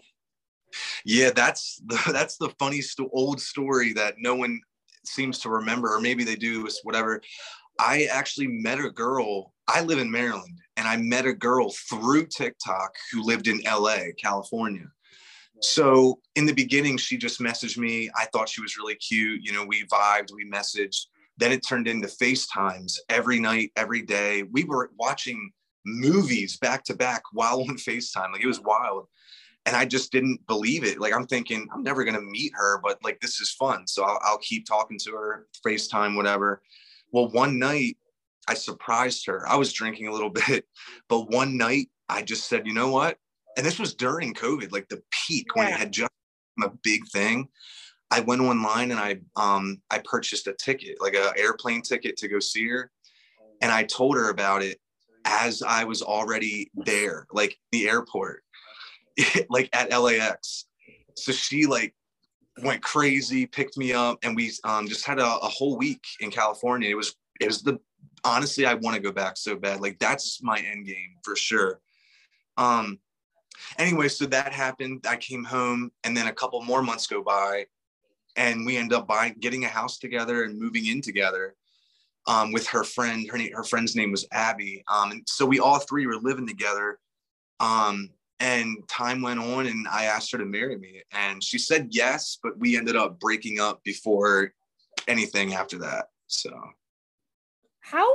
Yeah, 1.06 1.30
that's 1.30 1.80
the 1.86 2.00
that's 2.12 2.38
the 2.38 2.50
funny 2.58 2.82
sto- 2.82 3.10
old 3.14 3.40
story 3.40 3.94
that 3.94 4.16
no 4.18 4.36
one 4.36 4.60
seems 5.06 5.40
to 5.40 5.50
remember, 5.50 5.94
or 5.94 6.02
maybe 6.02 6.24
they 6.24 6.36
do, 6.36 6.68
whatever. 6.84 7.22
I 7.80 8.08
actually 8.12 8.48
met 8.48 8.80
a 8.80 8.90
girl. 8.90 9.54
I 9.68 9.82
live 9.82 10.00
in 10.00 10.12
Maryland, 10.12 10.60
and 10.78 10.88
I 10.88 10.98
met 10.98 11.26
a 11.26 11.34
girl 11.34 11.72
through 11.90 12.28
TikTok 12.28 12.94
who 13.12 13.24
lived 13.24 13.48
in 13.48 13.62
LA, 13.66 14.12
California. 14.22 14.88
So 15.62 16.20
in 16.36 16.46
the 16.46 16.54
beginning, 16.54 16.98
she 16.98 17.18
just 17.18 17.40
messaged 17.40 17.78
me. 17.78 18.10
I 18.18 18.26
thought 18.34 18.50
she 18.50 18.62
was 18.62 18.78
really 18.78 18.96
cute. 18.96 19.42
You 19.44 19.54
know, 19.54 19.66
we 19.66 19.86
vibed, 19.86 20.34
we 20.34 20.50
messaged. 20.50 21.06
Then 21.38 21.52
it 21.52 21.66
turned 21.66 21.88
into 21.88 22.08
FaceTimes 22.08 22.98
every 23.10 23.40
night, 23.40 23.72
every 23.78 24.02
day. 24.02 24.44
We 24.52 24.66
were 24.66 24.92
watching 25.00 25.52
movies 25.86 26.58
back 26.58 26.84
to 26.86 26.94
back 26.96 27.24
while 27.32 27.62
on 27.62 27.78
FaceTime. 27.78 28.34
Like 28.34 28.44
it 28.44 28.48
was 28.48 28.60
wild. 28.60 29.08
and 29.66 29.76
I 29.76 29.86
just 29.86 30.12
didn't 30.12 30.46
believe 30.48 30.84
it. 30.84 31.00
Like 31.00 31.14
I'm 31.14 31.28
thinking 31.28 31.68
I'm 31.74 31.84
never 31.84 32.04
gonna 32.04 32.22
meet 32.22 32.52
her, 32.56 32.80
but 32.84 32.98
like 33.04 33.20
this 33.22 33.40
is 33.40 33.52
fun, 33.52 33.88
so 33.88 34.04
I'll, 34.04 34.20
I'll 34.22 34.38
keep 34.40 34.66
talking 34.66 35.00
to 35.06 35.12
her, 35.12 35.48
FaceTime, 35.66 36.16
whatever. 36.16 36.62
Well, 37.14 37.30
one 37.30 37.60
night 37.60 37.98
I 38.50 38.56
surprised 38.56 39.26
her. 39.28 39.48
I 39.48 39.56
was 39.56 39.72
drinking 39.72 40.08
a 40.08 40.12
little 40.12 40.30
bit, 40.48 40.66
but 41.08 41.32
one 41.32 41.58
night 41.58 41.88
I 42.10 42.24
just 42.24 42.50
said, 42.50 42.68
you 42.68 42.74
know 42.74 42.90
what? 42.90 43.18
And 43.56 43.66
this 43.66 43.80
was 43.80 43.94
during 43.94 44.34
COVID, 44.34 44.74
like 44.74 44.90
the 44.90 45.02
peak 45.12 45.48
yeah. 45.56 45.64
when 45.64 45.74
it 45.74 45.78
had 45.78 45.94
just 45.94 46.12
a 46.62 46.72
big 46.84 47.08
thing. 47.08 47.48
I 48.12 48.20
went 48.20 48.42
online 48.42 48.92
and 48.92 49.00
I 49.00 49.20
um 49.36 49.82
I 49.90 50.00
purchased 50.00 50.48
a 50.48 50.54
ticket, 50.54 51.02
like 51.02 51.16
an 51.16 51.32
airplane 51.38 51.82
ticket 51.82 52.18
to 52.18 52.28
go 52.28 52.40
see 52.40 52.68
her, 52.68 52.92
and 53.62 53.72
I 53.72 53.84
told 53.84 54.16
her 54.18 54.30
about 54.30 54.62
it 54.62 54.80
as 55.26 55.64
I 55.64 55.84
was 55.86 56.02
already 56.02 56.70
there, 56.76 57.26
like 57.32 57.58
the 57.72 57.88
airport, 57.88 58.44
like 59.50 59.70
at 59.74 59.98
LAX. 59.98 60.66
So 61.16 61.32
she 61.32 61.66
like 61.66 61.96
went 62.62 62.82
crazy, 62.82 63.46
picked 63.46 63.78
me 63.78 63.94
up, 63.94 64.20
and 64.24 64.36
we 64.36 64.52
um, 64.64 64.88
just 64.88 65.06
had 65.06 65.20
a, 65.20 65.26
a 65.26 65.48
whole 65.48 65.78
week 65.78 66.04
in 66.20 66.30
California. 66.30 66.90
It 66.90 66.96
was 66.96 67.16
it 67.40 67.48
was 67.48 67.62
the 67.64 67.80
honestly, 68.24 68.66
I 68.66 68.76
want 68.76 68.96
to 68.96 69.02
go 69.02 69.12
back 69.12 69.38
so 69.38 69.56
bad. 69.56 69.82
Like 69.82 70.00
that's 70.00 70.42
my 70.44 70.60
end 70.60 70.86
game 70.86 71.16
for 71.24 71.36
sure. 71.36 71.80
Um. 72.58 73.00
Anyway, 73.78 74.08
so 74.08 74.26
that 74.26 74.52
happened. 74.52 75.06
I 75.08 75.16
came 75.16 75.44
home, 75.44 75.92
and 76.04 76.18
then 76.18 76.28
a 76.28 76.34
couple 76.34 76.62
more 76.64 76.82
months 76.82 77.08
go 77.08 77.24
by, 77.24 77.66
and 78.36 78.66
we 78.66 78.78
end 78.78 78.94
up 78.94 79.08
buying, 79.08 79.36
getting 79.40 79.64
a 79.64 79.70
house 79.70 80.00
together, 80.00 80.44
and 80.44 80.60
moving 80.60 80.88
in 80.88 81.02
together 81.02 81.56
um, 82.28 82.52
with 82.52 82.68
her 82.68 82.84
friend. 82.84 83.30
Her, 83.30 83.40
her 83.54 83.64
friend's 83.64 83.96
name 83.96 84.12
was 84.12 84.28
Abby. 84.32 84.84
Um, 84.92 85.12
and 85.12 85.24
so 85.28 85.46
we 85.46 85.60
all 85.60 85.80
three 85.80 86.08
were 86.08 86.18
living 86.18 86.48
together. 86.48 87.00
Um, 87.60 88.10
and 88.44 88.86
time 88.90 89.22
went 89.22 89.40
on, 89.40 89.68
and 89.68 89.88
I 89.88 90.04
asked 90.04 90.34
her 90.34 90.38
to 90.38 90.46
marry 90.46 90.78
me, 90.78 91.02
and 91.14 91.42
she 91.42 91.58
said 91.58 91.88
yes, 91.92 92.38
but 92.44 92.60
we 92.60 92.78
ended 92.78 92.98
up 92.98 93.18
breaking 93.18 93.62
up 93.62 93.82
before 93.86 94.52
anything 95.08 95.54
after 95.54 95.78
that. 95.80 96.08
So, 96.28 96.52
how? 97.80 98.14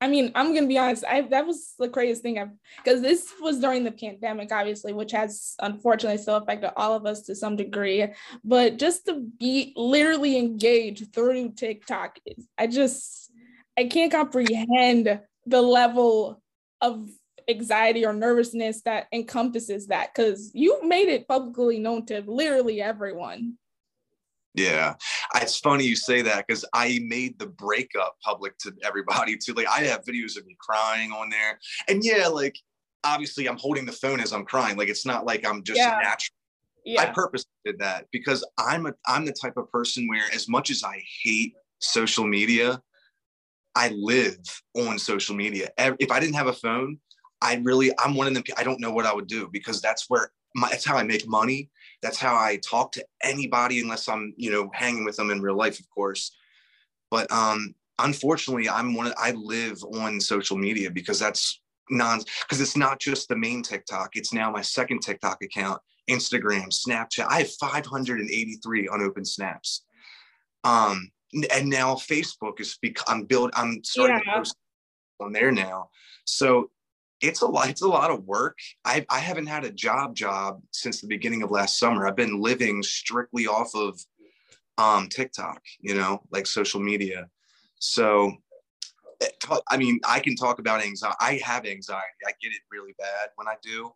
I 0.00 0.08
mean, 0.08 0.32
I'm 0.34 0.54
gonna 0.54 0.66
be 0.66 0.76
honest. 0.76 1.04
I 1.08 1.22
that 1.22 1.46
was 1.46 1.72
the 1.78 1.88
craziest 1.88 2.20
thing 2.20 2.38
I've 2.38 2.50
because 2.76 3.00
this 3.00 3.32
was 3.40 3.58
during 3.58 3.84
the 3.84 3.92
pandemic, 3.92 4.52
obviously, 4.52 4.92
which 4.92 5.12
has 5.12 5.54
unfortunately 5.60 6.18
still 6.18 6.36
affected 6.36 6.72
all 6.76 6.94
of 6.94 7.06
us 7.06 7.22
to 7.22 7.34
some 7.34 7.56
degree. 7.56 8.06
But 8.44 8.78
just 8.78 9.06
to 9.06 9.26
be 9.38 9.72
literally 9.76 10.36
engaged 10.36 11.14
through 11.14 11.52
TikTok, 11.52 12.18
I 12.58 12.66
just 12.66 13.30
I 13.78 13.84
can't 13.84 14.12
comprehend 14.12 15.20
the 15.46 15.62
level 15.62 16.42
of 16.82 17.08
anxiety 17.48 18.04
or 18.04 18.12
nervousness 18.12 18.82
that 18.82 19.06
encompasses 19.12 19.86
that 19.86 20.10
because 20.14 20.50
you 20.54 20.86
made 20.86 21.08
it 21.08 21.26
publicly 21.26 21.78
known 21.78 22.04
to 22.06 22.22
literally 22.26 22.82
everyone. 22.82 23.54
Yeah, 24.54 24.94
it's 25.36 25.58
funny 25.58 25.84
you 25.84 25.94
say 25.94 26.22
that 26.22 26.46
because 26.46 26.64
I 26.74 27.00
made 27.04 27.38
the 27.38 27.46
breakup 27.46 28.16
public 28.24 28.58
to 28.58 28.72
everybody 28.82 29.36
too. 29.36 29.54
Like 29.54 29.68
I 29.68 29.80
have 29.84 30.04
videos 30.04 30.36
of 30.36 30.46
me 30.46 30.56
crying 30.58 31.12
on 31.12 31.30
there, 31.30 31.58
and 31.88 32.04
yeah, 32.04 32.26
like 32.26 32.58
obviously 33.04 33.48
I'm 33.48 33.58
holding 33.58 33.86
the 33.86 33.92
phone 33.92 34.20
as 34.20 34.32
I'm 34.32 34.44
crying. 34.44 34.76
Like 34.76 34.88
it's 34.88 35.06
not 35.06 35.24
like 35.24 35.46
I'm 35.46 35.62
just 35.62 35.78
yeah. 35.78 35.98
natural. 36.02 36.34
Yeah. 36.84 37.02
I 37.02 37.06
purposely 37.06 37.50
did 37.64 37.78
that 37.78 38.06
because 38.12 38.44
I'm 38.58 38.86
a 38.86 38.94
I'm 39.06 39.24
the 39.24 39.32
type 39.32 39.56
of 39.56 39.70
person 39.70 40.08
where 40.08 40.24
as 40.34 40.48
much 40.48 40.70
as 40.70 40.82
I 40.82 41.02
hate 41.22 41.54
social 41.78 42.26
media, 42.26 42.80
I 43.74 43.90
live 43.90 44.38
on 44.76 44.98
social 44.98 45.36
media. 45.36 45.70
If 45.78 46.10
I 46.10 46.18
didn't 46.18 46.34
have 46.34 46.48
a 46.48 46.52
phone, 46.52 46.98
I 47.40 47.56
really, 47.62 47.90
I'm 47.98 48.14
one 48.14 48.26
of 48.26 48.34
them. 48.34 48.42
I 48.56 48.64
don't 48.64 48.80
know 48.80 48.90
what 48.90 49.06
I 49.06 49.14
would 49.14 49.26
do 49.26 49.48
because 49.52 49.80
that's 49.80 50.08
where 50.08 50.30
my, 50.54 50.68
that's 50.70 50.84
how 50.84 50.96
I 50.96 51.02
make 51.02 51.26
money. 51.26 51.70
That's 52.02 52.18
how 52.18 52.36
I 52.36 52.56
talk 52.56 52.92
to 52.92 53.04
anybody, 53.22 53.80
unless 53.80 54.08
I'm, 54.08 54.34
you 54.36 54.50
know, 54.50 54.70
hanging 54.72 55.04
with 55.04 55.16
them 55.16 55.30
in 55.30 55.40
real 55.40 55.56
life, 55.56 55.78
of 55.80 55.88
course. 55.90 56.36
But 57.10 57.30
um, 57.32 57.74
unfortunately, 57.98 58.68
I'm 58.68 58.94
one. 58.94 59.08
Of, 59.08 59.14
I 59.18 59.32
live 59.32 59.82
on 59.84 60.20
social 60.20 60.56
media 60.56 60.90
because 60.90 61.18
that's 61.18 61.60
non. 61.90 62.20
Because 62.42 62.60
it's 62.60 62.76
not 62.76 63.00
just 63.00 63.28
the 63.28 63.36
main 63.36 63.62
TikTok. 63.62 64.10
It's 64.14 64.32
now 64.32 64.50
my 64.50 64.62
second 64.62 65.00
TikTok 65.00 65.42
account, 65.42 65.80
Instagram, 66.08 66.68
Snapchat. 66.68 67.26
I 67.28 67.38
have 67.38 67.50
583 67.54 68.88
unopened 68.92 69.28
snaps. 69.28 69.84
Um, 70.64 71.10
and 71.52 71.68
now 71.68 71.94
Facebook 71.94 72.60
is 72.60 72.78
because 72.80 73.04
I'm 73.08 73.24
build. 73.24 73.50
I'm 73.54 73.82
starting 73.84 74.20
yeah. 74.24 74.32
to 74.32 74.38
post 74.38 74.56
on 75.20 75.32
there 75.32 75.52
now. 75.52 75.90
So 76.24 76.70
it's 77.20 77.42
a 77.42 77.46
lot 77.46 77.68
it's 77.68 77.82
a 77.82 77.88
lot 77.88 78.10
of 78.10 78.24
work. 78.24 78.58
I, 78.84 79.04
I 79.10 79.18
haven't 79.18 79.46
had 79.46 79.64
a 79.64 79.70
job 79.70 80.14
job 80.14 80.60
since 80.72 81.00
the 81.00 81.08
beginning 81.08 81.42
of 81.42 81.50
last 81.50 81.78
summer. 81.78 82.06
I've 82.06 82.16
been 82.16 82.40
living 82.40 82.82
strictly 82.82 83.46
off 83.46 83.74
of 83.74 83.98
um, 84.78 85.08
tiktok 85.08 85.60
you 85.80 85.94
know 85.94 86.22
like 86.30 86.46
social 86.46 86.80
media. 86.80 87.28
So 87.80 88.32
i 89.68 89.76
mean 89.76 89.98
i 90.06 90.20
can 90.20 90.36
talk 90.36 90.60
about 90.60 90.80
anxiety 90.80 91.16
i 91.20 91.40
have 91.44 91.66
anxiety. 91.66 92.06
I 92.24 92.30
get 92.40 92.52
it 92.52 92.60
really 92.70 92.94
bad 92.98 93.30
when 93.34 93.48
i 93.48 93.54
do. 93.62 93.86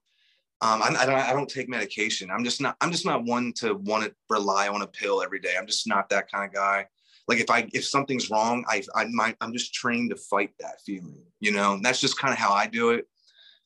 Um, 0.60 0.80
I, 0.80 0.94
I, 0.96 1.06
don't, 1.06 1.18
I 1.18 1.32
don't 1.32 1.48
take 1.48 1.68
medication. 1.68 2.30
I'm 2.30 2.44
just 2.44 2.60
not 2.60 2.76
i'm 2.80 2.90
just 2.90 3.06
not 3.06 3.24
one 3.24 3.52
to 3.58 3.74
want 3.74 4.04
to 4.04 4.14
rely 4.28 4.68
on 4.68 4.82
a 4.82 4.86
pill 4.86 5.22
every 5.22 5.38
day. 5.38 5.54
I'm 5.56 5.66
just 5.66 5.86
not 5.86 6.08
that 6.10 6.30
kind 6.30 6.44
of 6.44 6.52
guy. 6.52 6.86
Like 7.28 7.38
if 7.38 7.50
I 7.50 7.68
if 7.72 7.84
something's 7.84 8.30
wrong, 8.30 8.64
I 8.68 8.82
I 8.94 9.04
might 9.06 9.36
I'm 9.40 9.52
just 9.52 9.72
trained 9.72 10.10
to 10.10 10.16
fight 10.16 10.50
that 10.60 10.80
feeling, 10.84 11.22
you 11.40 11.52
know. 11.52 11.74
And 11.74 11.84
that's 11.84 12.00
just 12.00 12.18
kind 12.18 12.32
of 12.32 12.38
how 12.38 12.52
I 12.52 12.66
do 12.66 12.90
it. 12.90 13.06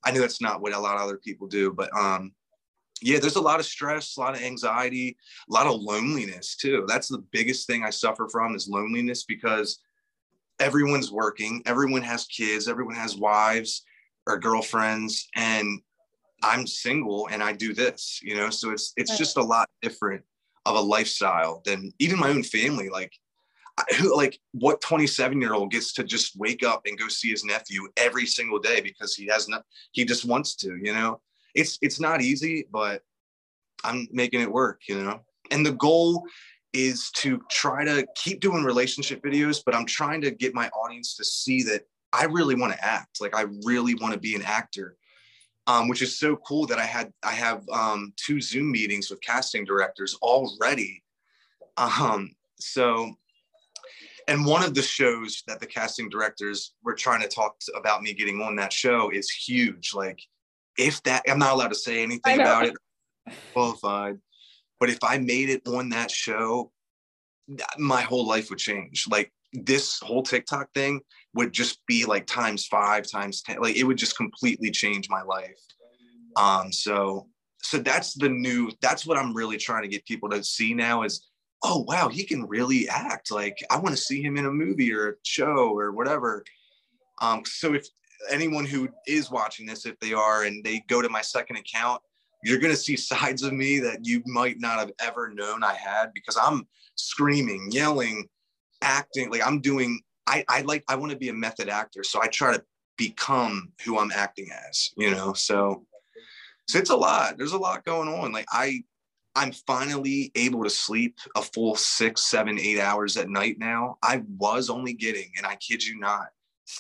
I 0.07 0.13
know 0.13 0.21
that's 0.21 0.41
not 0.41 0.61
what 0.63 0.73
a 0.73 0.79
lot 0.79 0.95
of 0.95 1.03
other 1.03 1.19
people 1.19 1.49
do, 1.49 1.73
but 1.73 1.95
um, 1.99 2.33
yeah, 3.03 3.19
there's 3.19 3.35
a 3.35 3.41
lot 3.41 3.59
of 3.59 3.67
stress, 3.67 4.17
a 4.17 4.21
lot 4.21 4.37
of 4.37 4.41
anxiety, 4.41 5.17
a 5.51 5.53
lot 5.53 5.67
of 5.67 5.81
loneliness 5.81 6.55
too. 6.55 6.85
That's 6.87 7.09
the 7.09 7.25
biggest 7.33 7.67
thing 7.67 7.83
I 7.83 7.91
suffer 7.91 8.29
from 8.31 8.55
is 8.55 8.69
loneliness 8.69 9.25
because 9.25 9.81
everyone's 10.61 11.11
working, 11.11 11.61
everyone 11.67 12.03
has 12.03 12.25
kids, 12.27 12.69
everyone 12.69 12.95
has 12.95 13.17
wives 13.17 13.83
or 14.29 14.39
girlfriends, 14.39 15.29
and 15.35 15.81
I'm 16.45 16.69
single 16.69 17.29
and 17.33 17.43
I 17.43 17.53
do 17.53 17.75
this, 17.75 18.21
you 18.23 18.37
know. 18.37 18.51
So 18.51 18.71
it's 18.71 18.93
it's 18.97 19.19
just 19.19 19.37
a 19.39 19.43
lot 19.43 19.69
different 19.83 20.23
of 20.67 20.77
a 20.77 20.81
lifestyle 20.81 21.63
than 21.65 21.93
even 21.99 22.19
my 22.19 22.31
own 22.31 22.45
family. 22.45 22.89
Like 22.89 23.13
who 23.99 24.17
like 24.17 24.39
what 24.53 24.81
27 24.81 25.41
year 25.41 25.55
old 25.55 25.71
gets 25.71 25.93
to 25.95 26.05
just 26.05 26.37
wake 26.37 26.65
up 26.65 26.83
and 26.87 26.99
go 26.99 27.09
see 27.09 27.31
his 27.31 27.45
nephew 27.45 27.87
every 27.97 28.27
single 28.27 28.59
day 28.59 28.81
because 28.81 29.15
he 29.15 29.27
has 29.27 29.49
not 29.49 29.65
he 29.93 30.05
just 30.05 30.25
wants 30.25 30.55
to 30.57 30.77
you 30.77 30.93
know? 30.93 31.21
It's 31.55 31.79
it's 31.83 32.01
not 32.01 32.23
easy 32.23 32.67
but 32.71 33.03
i'm 33.85 34.09
making 34.11 34.41
it 34.41 34.51
work 34.51 34.81
you 34.89 35.03
know? 35.03 35.21
And 35.51 35.65
the 35.65 35.73
goal 35.73 36.25
is 36.73 37.11
to 37.13 37.41
try 37.51 37.85
to 37.85 38.07
keep 38.17 38.41
doing 38.41 38.65
relationship 38.65 39.23
videos 39.23 39.63
but 39.65 39.75
i'm 39.75 39.87
trying 39.87 40.21
to 40.23 40.31
get 40.31 40.55
my 40.55 40.69
audience 40.71 41.17
to 41.17 41.25
see 41.25 41.63
that 41.63 41.83
i 42.13 42.25
really 42.25 42.55
want 42.55 42.73
to 42.73 42.85
act 42.85 43.21
like 43.21 43.35
i 43.37 43.45
really 43.65 43.95
want 43.95 44.13
to 44.13 44.21
be 44.21 44.35
an 44.35 44.43
actor 44.43 44.97
um, 45.69 45.89
which 45.89 46.03
is 46.03 46.19
so 46.19 46.37
cool 46.37 46.67
that 46.67 46.79
i 46.79 46.85
had 46.85 47.13
i 47.23 47.33
have 47.33 47.67
um, 47.71 48.13
two 48.17 48.41
zoom 48.41 48.71
meetings 48.71 49.11
with 49.11 49.21
casting 49.21 49.65
directors 49.65 50.17
already. 50.23 51.03
Um, 51.77 52.35
so 52.59 53.15
and 54.29 54.45
one 54.45 54.65
of 54.65 54.75
the 54.75 54.83
shows 54.83 55.43
that 55.47 55.61
the 55.61 55.67
casting 55.67 56.09
directors 56.09 56.75
were 56.83 56.95
trying 56.95 57.21
to 57.23 57.29
talk 57.29 57.59
to, 57.61 57.73
about 57.73 58.03
me 58.03 58.13
getting 58.13 58.41
on 58.41 58.57
that 58.57 58.73
show 58.73 59.11
is 59.11 59.31
huge. 59.31 59.93
Like 59.95 60.21
if 60.79 61.03
that 61.05 61.23
i'm 61.29 61.39
not 61.39 61.53
allowed 61.53 61.69
to 61.69 61.75
say 61.75 62.03
anything 62.03 62.41
about 62.41 62.67
it. 62.67 62.75
Qualified. 63.55 64.19
But 64.79 64.91
if 64.91 64.99
i 65.03 65.19
made 65.19 65.49
it 65.51 65.67
on 65.67 65.91
that 65.91 66.11
show 66.11 66.73
my 67.79 68.01
whole 68.01 68.27
life 68.27 68.51
would 68.51 68.59
change. 68.59 69.07
Like 69.09 69.33
this 69.53 70.01
whole 70.01 70.23
tiktok 70.23 70.69
thing 70.75 71.01
would 71.35 71.53
just 71.53 71.79
be 71.87 72.05
like 72.05 72.27
times 72.27 72.67
five 72.67 73.07
times 73.07 73.43
ten 73.43 73.61
like 73.61 73.77
it 73.77 73.85
would 73.85 73.99
just 73.99 74.17
completely 74.17 74.71
change 74.71 75.09
my 75.09 75.23
life. 75.23 75.61
Um 76.37 76.73
so 76.73 77.29
so 77.63 77.79
that's 77.79 78.15
the 78.15 78.29
new 78.29 78.71
that's 78.81 79.07
what 79.07 79.19
i'm 79.19 79.35
really 79.35 79.57
trying 79.57 79.83
to 79.83 79.89
get 79.89 80.05
people 80.07 80.29
to 80.29 80.43
see 80.45 80.73
now 80.73 81.03
is 81.03 81.27
oh 81.63 81.85
wow 81.89 82.09
he 82.09 82.25
can 82.25 82.47
really 82.47 82.89
act 82.89 83.31
like 83.31 83.59
i 83.71 83.77
want 83.77 83.95
to 83.95 84.01
see 84.01 84.23
him 84.23 84.37
in 84.37 84.47
a 84.47 84.51
movie 84.51 84.93
or 84.93 85.11
a 85.11 85.15
show 85.23 85.77
or 85.77 85.93
whatever. 85.93 86.45
Um 87.21 87.43
so 87.47 87.75
if 87.75 87.87
anyone 88.31 88.65
who 88.65 88.89
is 89.07 89.31
watching 89.31 89.67
this 89.67 89.87
if 89.87 89.99
they 90.01 90.13
are 90.13 90.45
and 90.45 90.65
they 90.65 90.83
go 90.89 91.03
to 91.03 91.09
my 91.09 91.23
second 91.23 91.57
account 91.57 92.01
you're 92.43 92.59
going 92.59 92.73
to 92.73 92.79
see 92.79 92.97
sides 93.13 93.43
of 93.43 93.53
me 93.53 93.79
that 93.81 94.05
you 94.05 94.23
might 94.27 94.59
not 94.59 94.79
have 94.79 94.93
ever 95.01 95.29
known 95.29 95.63
i 95.63 95.75
had 95.75 96.13
because 96.15 96.37
i'm 96.41 96.67
screaming 96.95 97.69
yelling 97.71 98.27
acting 98.83 99.31
like 99.31 99.47
i'm 99.47 99.61
doing 99.61 100.01
i 100.27 100.45
i 100.49 100.63
like 100.63 100.85
i 100.89 100.97
want 100.97 101.11
to 101.11 101.19
be 101.19 101.29
a 101.29 101.35
method 101.35 101.69
actor 101.69 102.03
so 102.03 102.23
i 102.23 102.27
try 102.27 102.53
to 102.55 102.63
become 102.97 103.71
who 103.85 103.99
i'm 103.99 104.11
acting 104.13 104.49
as 104.69 104.91
you 104.97 105.11
know 105.11 105.33
so 105.33 105.85
so 106.69 106.79
it's 106.79 106.91
a 106.91 106.97
lot 106.97 107.37
there's 107.37 107.53
a 107.53 107.59
lot 107.59 107.85
going 107.85 108.09
on 108.09 108.33
like 108.33 108.47
i 108.51 108.83
I'm 109.37 109.53
finally 109.53 110.33
able 110.35 110.65
to 110.65 110.71
sleep 110.71 111.19
a 111.37 111.43
full 111.43 111.77
six, 111.77 112.23
seven, 112.23 112.59
eight 112.59 112.81
hours 112.81 113.17
at 113.19 113.29
night 113.29 113.59
now. 113.59 113.99
I 114.03 114.23
was 114.39 114.71
only 114.71 114.95
getting, 114.95 115.31
and 115.37 115.47
I 115.47 115.57
kid 115.57 115.85
you 115.85 116.01
not, 116.01 116.29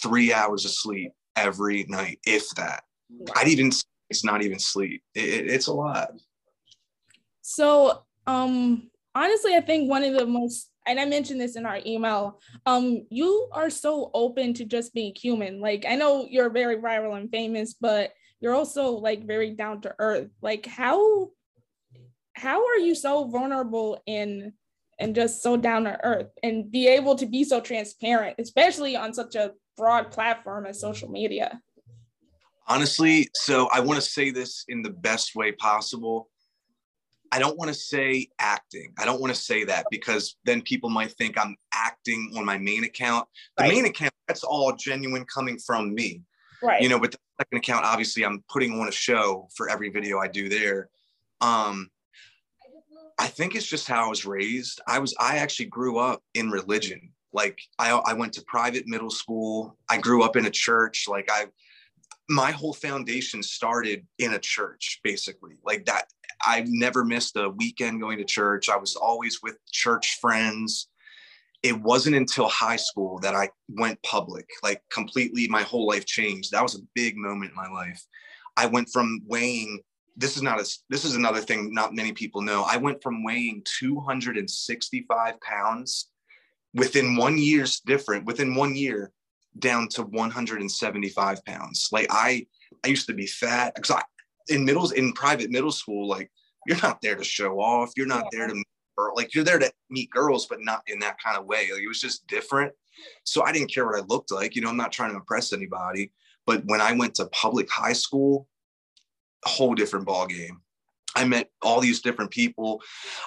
three 0.02 0.32
hours 0.32 0.64
of 0.64 0.70
sleep 0.70 1.12
every 1.36 1.84
night, 1.88 2.18
if 2.26 2.48
that. 2.56 2.82
Wow. 3.10 3.34
I'd 3.36 3.48
even 3.48 3.70
it's 4.08 4.25
not 4.25 4.42
even 4.42 4.58
sleep. 4.58 5.02
It, 5.14 5.25
it, 5.25 5.50
it's 5.50 5.66
a 5.66 5.72
lot. 5.72 6.12
So, 7.42 8.04
um, 8.26 8.90
honestly, 9.14 9.54
I 9.54 9.60
think 9.60 9.90
one 9.90 10.02
of 10.02 10.14
the 10.14 10.26
most, 10.26 10.70
and 10.86 10.98
I 10.98 11.04
mentioned 11.04 11.40
this 11.40 11.56
in 11.56 11.66
our 11.66 11.80
email, 11.84 12.40
um, 12.64 13.06
you 13.10 13.48
are 13.52 13.70
so 13.70 14.10
open 14.14 14.54
to 14.54 14.64
just 14.64 14.94
being 14.94 15.12
human. 15.14 15.60
Like, 15.60 15.84
I 15.86 15.96
know 15.96 16.26
you're 16.28 16.50
very 16.50 16.76
viral 16.76 17.16
and 17.16 17.30
famous, 17.30 17.75
but 17.75 18.12
you're 18.40 18.54
also 18.54 18.92
like 18.92 19.26
very 19.26 19.50
down 19.50 19.82
to 19.82 19.94
earth. 19.98 20.30
Like, 20.40 20.66
how, 20.66 21.30
how 22.37 22.64
are 22.64 22.78
you 22.78 22.95
so 22.95 23.25
vulnerable 23.28 24.00
in 24.07 24.52
and 24.99 25.14
just 25.14 25.43
so 25.43 25.57
down 25.57 25.85
to 25.85 25.99
earth 26.05 26.28
and 26.43 26.71
be 26.71 26.87
able 26.87 27.14
to 27.16 27.26
be 27.26 27.45
so 27.45 27.61
transparent, 27.61 28.37
especially 28.38 28.97
on 28.97 29.12
such 29.12 29.35
a 29.35 29.52
broad 29.76 30.11
platform 30.11 30.66
as 30.66 30.81
social 30.81 31.11
media? 31.11 31.61
Honestly, 32.69 33.28
so 33.35 33.69
I 33.73 33.81
want 33.81 34.00
to 34.00 34.07
say 34.07 34.31
this 34.31 34.64
in 34.69 34.83
the 34.83 34.90
best 34.90 35.35
way 35.35 35.52
possible. 35.52 36.28
I 37.33 37.38
don't 37.38 37.57
want 37.57 37.69
to 37.69 37.75
say 37.75 38.28
acting. 38.38 38.93
I 38.99 39.05
don't 39.05 39.21
want 39.21 39.35
to 39.35 39.40
say 39.40 39.64
that 39.64 39.87
because 39.90 40.37
then 40.45 40.62
people 40.62 40.90
might 40.90 41.12
think 41.12 41.38
I'm 41.38 41.57
acting 41.73 42.33
on 42.37 42.45
my 42.45 42.59
main 42.59 42.85
account. 42.85 43.26
The 43.57 43.64
right. 43.64 43.73
main 43.73 43.85
account, 43.87 44.12
that's 44.28 44.45
all 44.45 44.73
genuine 44.73 45.25
coming 45.25 45.59
from 45.59 45.95
me. 45.95 46.23
Right. 46.62 46.83
You 46.83 46.88
know, 46.88 46.99
but 46.99 47.12
the 47.12 47.19
second 47.38 47.59
account, 47.59 47.85
obviously, 47.85 48.25
I'm 48.25 48.43
putting 48.49 48.78
on 48.81 48.88
a 48.88 48.93
show 48.93 49.49
for 49.57 49.69
every 49.69 49.90
video 49.90 50.19
I 50.19 50.28
do 50.28 50.49
there. 50.49 50.88
Um, 51.40 51.90
I 53.18 53.28
think 53.28 53.54
it's 53.54 53.66
just 53.66 53.88
how 53.88 54.06
I 54.06 54.08
was 54.08 54.26
raised. 54.26 54.80
I 54.87 54.99
was, 54.99 55.14
I 55.18 55.38
actually 55.38 55.66
grew 55.66 55.99
up 55.99 56.23
in 56.35 56.50
religion. 56.50 57.12
Like 57.32 57.58
I, 57.78 57.90
I 57.90 58.12
went 58.12 58.32
to 58.35 58.44
private 58.46 58.87
middle 58.87 59.11
school. 59.11 59.76
I 59.88 59.99
grew 59.99 60.23
up 60.23 60.37
in 60.37 60.46
a 60.46 60.50
church. 60.50 61.06
Like 61.08 61.30
I, 61.30 61.46
my 62.28 62.50
whole 62.50 62.73
foundation 62.73 63.42
started 63.42 64.06
in 64.18 64.35
a 64.35 64.38
church, 64.38 65.00
basically. 65.02 65.54
Like 65.64 65.85
that, 65.87 66.04
I 66.42 66.64
never 66.66 67.04
missed 67.04 67.37
a 67.37 67.50
weekend 67.50 68.00
going 68.00 68.18
to 68.18 68.25
church. 68.25 68.68
I 68.68 68.76
was 68.76 68.96
always 68.96 69.40
with 69.42 69.56
church 69.70 70.18
friends. 70.20 70.88
It 71.62 71.80
wasn't 71.80 72.16
until 72.16 72.49
high 72.49 72.76
school 72.76 73.18
that 73.20 73.35
I 73.35 73.50
went 73.68 74.02
public, 74.02 74.46
like 74.62 74.82
completely 74.90 75.49
my 75.49 75.62
whole 75.62 75.87
life 75.87 76.04
changed. 76.04 76.52
That 76.52 76.62
was 76.62 76.75
a 76.75 76.85
big 76.94 77.16
moment 77.16 77.52
in 77.52 77.56
my 77.56 77.68
life. 77.68 78.02
I 78.56 78.66
went 78.66 78.88
from 78.90 79.20
weighing 79.26 79.80
this 80.16 80.37
is 80.37 80.42
not 80.42 80.61
a 80.61 80.78
this 80.88 81.04
is 81.04 81.14
another 81.14 81.40
thing 81.40 81.73
not 81.73 81.94
many 81.94 82.12
people 82.12 82.40
know. 82.42 82.64
I 82.68 82.76
went 82.76 83.02
from 83.02 83.25
weighing 83.25 83.62
265 83.78 85.40
pounds 85.40 86.11
within 86.75 87.16
one 87.16 87.38
year's 87.38 87.80
different 87.80 88.25
within 88.25 88.54
one 88.54 88.75
year 88.75 89.12
down 89.58 89.88
to 89.88 90.02
175 90.02 91.44
pounds. 91.44 91.88
Like 91.92 92.06
I, 92.11 92.46
I 92.85 92.88
used 92.88 93.06
to 93.06 93.14
be 93.14 93.26
fat 93.26 93.75
because 93.75 93.90
I, 93.90 94.02
in 94.49 94.64
middle, 94.64 94.90
in 94.90 95.12
private 95.12 95.50
middle 95.50 95.73
school, 95.73 96.06
like 96.08 96.30
you're 96.66 96.80
not 96.82 97.00
there 97.00 97.16
to 97.16 97.25
show 97.25 97.61
off. 97.61 97.92
You're 97.96 98.06
not 98.06 98.26
there 98.32 98.46
to 98.46 98.62
like 99.14 99.35
you're 99.35 99.44
there 99.44 99.58
to 99.58 99.70
meet 99.90 100.11
girls, 100.11 100.46
but 100.46 100.58
not 100.62 100.82
in 100.87 100.99
that 101.00 101.16
kind 101.23 101.37
of 101.37 101.46
way. 101.46 101.68
Like 101.73 101.82
it 101.82 101.88
was 101.88 102.00
just 102.00 102.26
different. 102.26 102.73
So 103.25 103.44
I 103.44 103.52
didn't 103.52 103.73
care 103.73 103.87
what 103.87 104.00
I 104.00 104.04
looked 104.06 104.32
like. 104.32 104.56
You 104.56 104.62
know, 104.62 104.70
I'm 104.70 104.76
not 104.76 104.92
trying 104.92 105.11
to 105.11 105.16
impress 105.16 105.52
anybody. 105.52 106.12
But 106.46 106.62
when 106.66 106.80
I 106.80 106.92
went 106.92 107.14
to 107.16 107.26
public 107.26 107.70
high 107.70 107.92
school, 107.92 108.49
a 109.47 109.49
whole 109.49 109.75
different 109.75 110.05
ball 110.05 110.26
game. 110.26 110.61
I 111.15 111.25
met 111.25 111.49
all 111.62 111.81
these 111.81 112.03
different 112.03 112.31
people. 112.31 112.83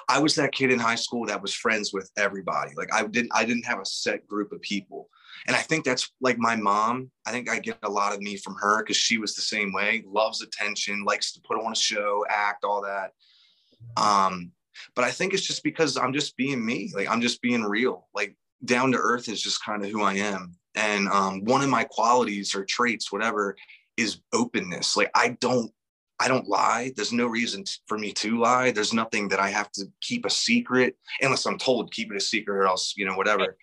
I 0.08 0.20
was 0.20 0.36
that 0.36 0.52
kid 0.52 0.70
in 0.70 0.78
high 0.78 0.94
school 0.94 1.26
that 1.26 1.42
was 1.42 1.52
friends 1.52 1.92
with 1.92 2.08
everybody. 2.16 2.70
Like 2.76 2.92
I 2.94 3.04
didn't 3.04 3.32
I 3.34 3.44
didn't 3.44 3.64
have 3.64 3.80
a 3.80 3.84
set 3.84 4.28
group 4.28 4.52
of 4.52 4.60
people. 4.60 5.08
And 5.46 5.56
I 5.56 5.60
think 5.60 5.84
that's 5.84 6.12
like 6.20 6.38
my 6.38 6.54
mom. 6.54 7.10
I 7.26 7.32
think 7.32 7.48
I 7.48 7.58
get 7.58 7.78
a 7.82 7.90
lot 7.90 8.14
of 8.14 8.20
me 8.20 8.36
from 8.36 8.54
her 8.60 8.82
because 8.82 8.96
she 8.96 9.18
was 9.18 9.34
the 9.34 9.42
same 9.42 9.72
way, 9.72 10.04
loves 10.06 10.42
attention, 10.42 11.04
likes 11.04 11.32
to 11.32 11.40
put 11.40 11.58
on 11.58 11.72
a 11.72 11.76
show, 11.76 12.24
act, 12.28 12.62
all 12.64 12.82
that. 12.82 13.12
Um, 13.96 14.52
but 14.94 15.04
I 15.04 15.10
think 15.10 15.34
it's 15.34 15.46
just 15.46 15.64
because 15.64 15.96
I'm 15.96 16.12
just 16.12 16.36
being 16.36 16.64
me. 16.64 16.92
Like 16.94 17.10
I'm 17.10 17.20
just 17.20 17.42
being 17.42 17.62
real. 17.62 18.06
Like 18.14 18.36
down 18.64 18.92
to 18.92 18.98
earth 18.98 19.28
is 19.28 19.42
just 19.42 19.64
kind 19.64 19.84
of 19.84 19.90
who 19.90 20.02
I 20.02 20.14
am. 20.14 20.54
And 20.76 21.08
um, 21.08 21.44
one 21.44 21.62
of 21.62 21.70
my 21.70 21.84
qualities 21.84 22.54
or 22.54 22.64
traits, 22.64 23.10
whatever, 23.10 23.56
is 23.96 24.20
openness. 24.32 24.96
Like 24.96 25.10
I 25.14 25.36
don't 25.40 25.72
I 26.20 26.28
don't 26.28 26.46
lie. 26.46 26.92
There's 26.94 27.14
no 27.14 27.26
reason 27.26 27.64
for 27.86 27.96
me 27.96 28.12
to 28.12 28.38
lie. 28.38 28.72
There's 28.72 28.92
nothing 28.92 29.28
that 29.28 29.40
I 29.40 29.48
have 29.48 29.72
to 29.72 29.86
keep 30.02 30.26
a 30.26 30.30
secret 30.30 30.94
unless 31.22 31.46
I'm 31.46 31.56
told 31.56 31.92
keep 31.92 32.12
it 32.12 32.16
a 32.16 32.20
secret 32.20 32.54
or 32.54 32.66
else, 32.66 32.92
you 32.94 33.06
know, 33.06 33.14
whatever. 33.14 33.56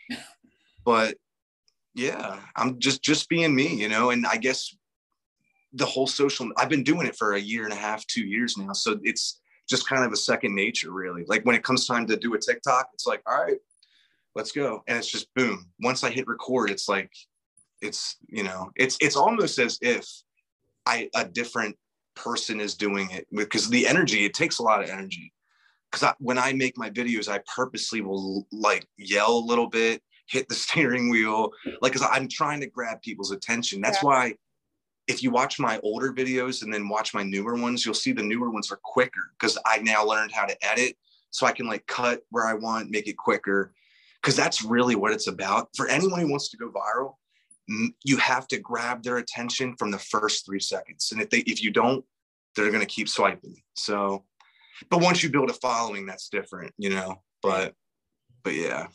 But 0.83 1.17
yeah, 1.93 2.39
I'm 2.55 2.79
just 2.79 3.03
just 3.03 3.29
being 3.29 3.53
me, 3.55 3.75
you 3.75 3.89
know, 3.89 4.09
and 4.09 4.25
I 4.25 4.37
guess 4.37 4.75
the 5.73 5.85
whole 5.85 6.07
social 6.07 6.49
I've 6.57 6.69
been 6.69 6.83
doing 6.83 7.05
it 7.05 7.15
for 7.15 7.33
a 7.33 7.39
year 7.39 7.63
and 7.65 7.73
a 7.73 7.77
half, 7.77 8.07
2 8.07 8.21
years 8.21 8.57
now. 8.57 8.73
So 8.73 8.99
it's 9.03 9.39
just 9.69 9.87
kind 9.87 10.03
of 10.03 10.11
a 10.11 10.17
second 10.17 10.55
nature 10.55 10.91
really. 10.91 11.25
Like 11.27 11.45
when 11.45 11.55
it 11.55 11.63
comes 11.63 11.85
time 11.85 12.07
to 12.07 12.17
do 12.17 12.33
a 12.33 12.39
TikTok, 12.39 12.89
it's 12.93 13.05
like, 13.05 13.21
all 13.27 13.39
right, 13.39 13.59
let's 14.33 14.51
go. 14.51 14.83
And 14.87 14.97
it's 14.97 15.11
just 15.11 15.31
boom. 15.35 15.69
Once 15.81 16.03
I 16.03 16.09
hit 16.09 16.27
record, 16.27 16.71
it's 16.71 16.89
like 16.89 17.11
it's, 17.83 18.17
you 18.27 18.43
know, 18.43 18.71
it's 18.75 18.97
it's 18.99 19.15
almost 19.15 19.59
as 19.59 19.77
if 19.81 20.07
I 20.87 21.09
a 21.13 21.23
different 21.23 21.77
person 22.17 22.59
is 22.59 22.75
doing 22.75 23.09
it 23.11 23.27
because 23.31 23.69
the 23.69 23.87
energy 23.87 24.25
it 24.25 24.33
takes 24.33 24.59
a 24.59 24.63
lot 24.63 24.83
of 24.83 24.89
energy. 24.89 25.31
Because 25.91 26.13
when 26.19 26.37
i 26.37 26.51
make 26.51 26.77
my 26.77 26.89
videos 26.89 27.29
i 27.29 27.39
purposely 27.55 28.01
will 28.01 28.45
like 28.51 28.85
yell 28.97 29.37
a 29.37 29.47
little 29.51 29.67
bit 29.67 30.01
hit 30.27 30.49
the 30.49 30.55
steering 30.65 31.09
wheel 31.09 31.51
like 31.81 31.93
because 31.93 32.07
i'm 32.11 32.27
trying 32.27 32.59
to 32.59 32.67
grab 32.67 33.01
people's 33.01 33.31
attention. 33.31 33.81
That's 33.81 34.03
yeah. 34.03 34.07
why 34.07 34.35
if 35.07 35.23
you 35.23 35.31
watch 35.31 35.57
my 35.59 35.79
older 35.83 36.11
videos 36.11 36.63
and 36.63 36.73
then 36.73 36.89
watch 36.89 37.13
my 37.13 37.23
newer 37.23 37.55
ones 37.55 37.85
you'll 37.85 37.93
see 37.93 38.11
the 38.11 38.23
newer 38.23 38.49
ones 38.49 38.71
are 38.71 38.79
quicker 38.83 39.31
because 39.39 39.57
i 39.65 39.77
now 39.77 40.05
learned 40.05 40.31
how 40.31 40.45
to 40.45 40.57
edit 40.65 40.97
so 41.29 41.45
i 41.45 41.51
can 41.51 41.67
like 41.67 41.85
cut 41.87 42.21
where 42.31 42.45
i 42.45 42.53
want 42.53 42.89
make 42.89 43.07
it 43.07 43.17
quicker. 43.17 43.73
Because 44.21 44.35
that's 44.35 44.63
really 44.63 44.95
what 44.95 45.13
it's 45.13 45.27
about. 45.27 45.69
For 45.77 45.87
anyone 45.87 46.19
who 46.19 46.29
wants 46.29 46.49
to 46.49 46.57
go 46.57 46.69
viral 46.69 47.13
you 48.03 48.17
have 48.17 48.47
to 48.47 48.59
grab 48.59 49.03
their 49.03 49.17
attention 49.17 49.75
from 49.77 49.91
the 49.91 49.99
first 49.99 50.45
three 50.45 50.59
seconds. 50.59 51.09
And 51.11 51.21
if 51.21 51.29
they 51.29 51.39
if 51.39 51.61
you 51.61 51.71
don't, 51.71 52.03
they're 52.55 52.71
gonna 52.71 52.85
keep 52.85 53.09
swiping. 53.09 53.55
So, 53.75 54.25
but 54.89 55.01
once 55.01 55.23
you 55.23 55.29
build 55.29 55.49
a 55.49 55.53
following, 55.53 56.05
that's 56.05 56.29
different, 56.29 56.73
you 56.77 56.89
know. 56.89 57.21
But 57.41 57.73
but 58.43 58.53
yeah. 58.53 58.87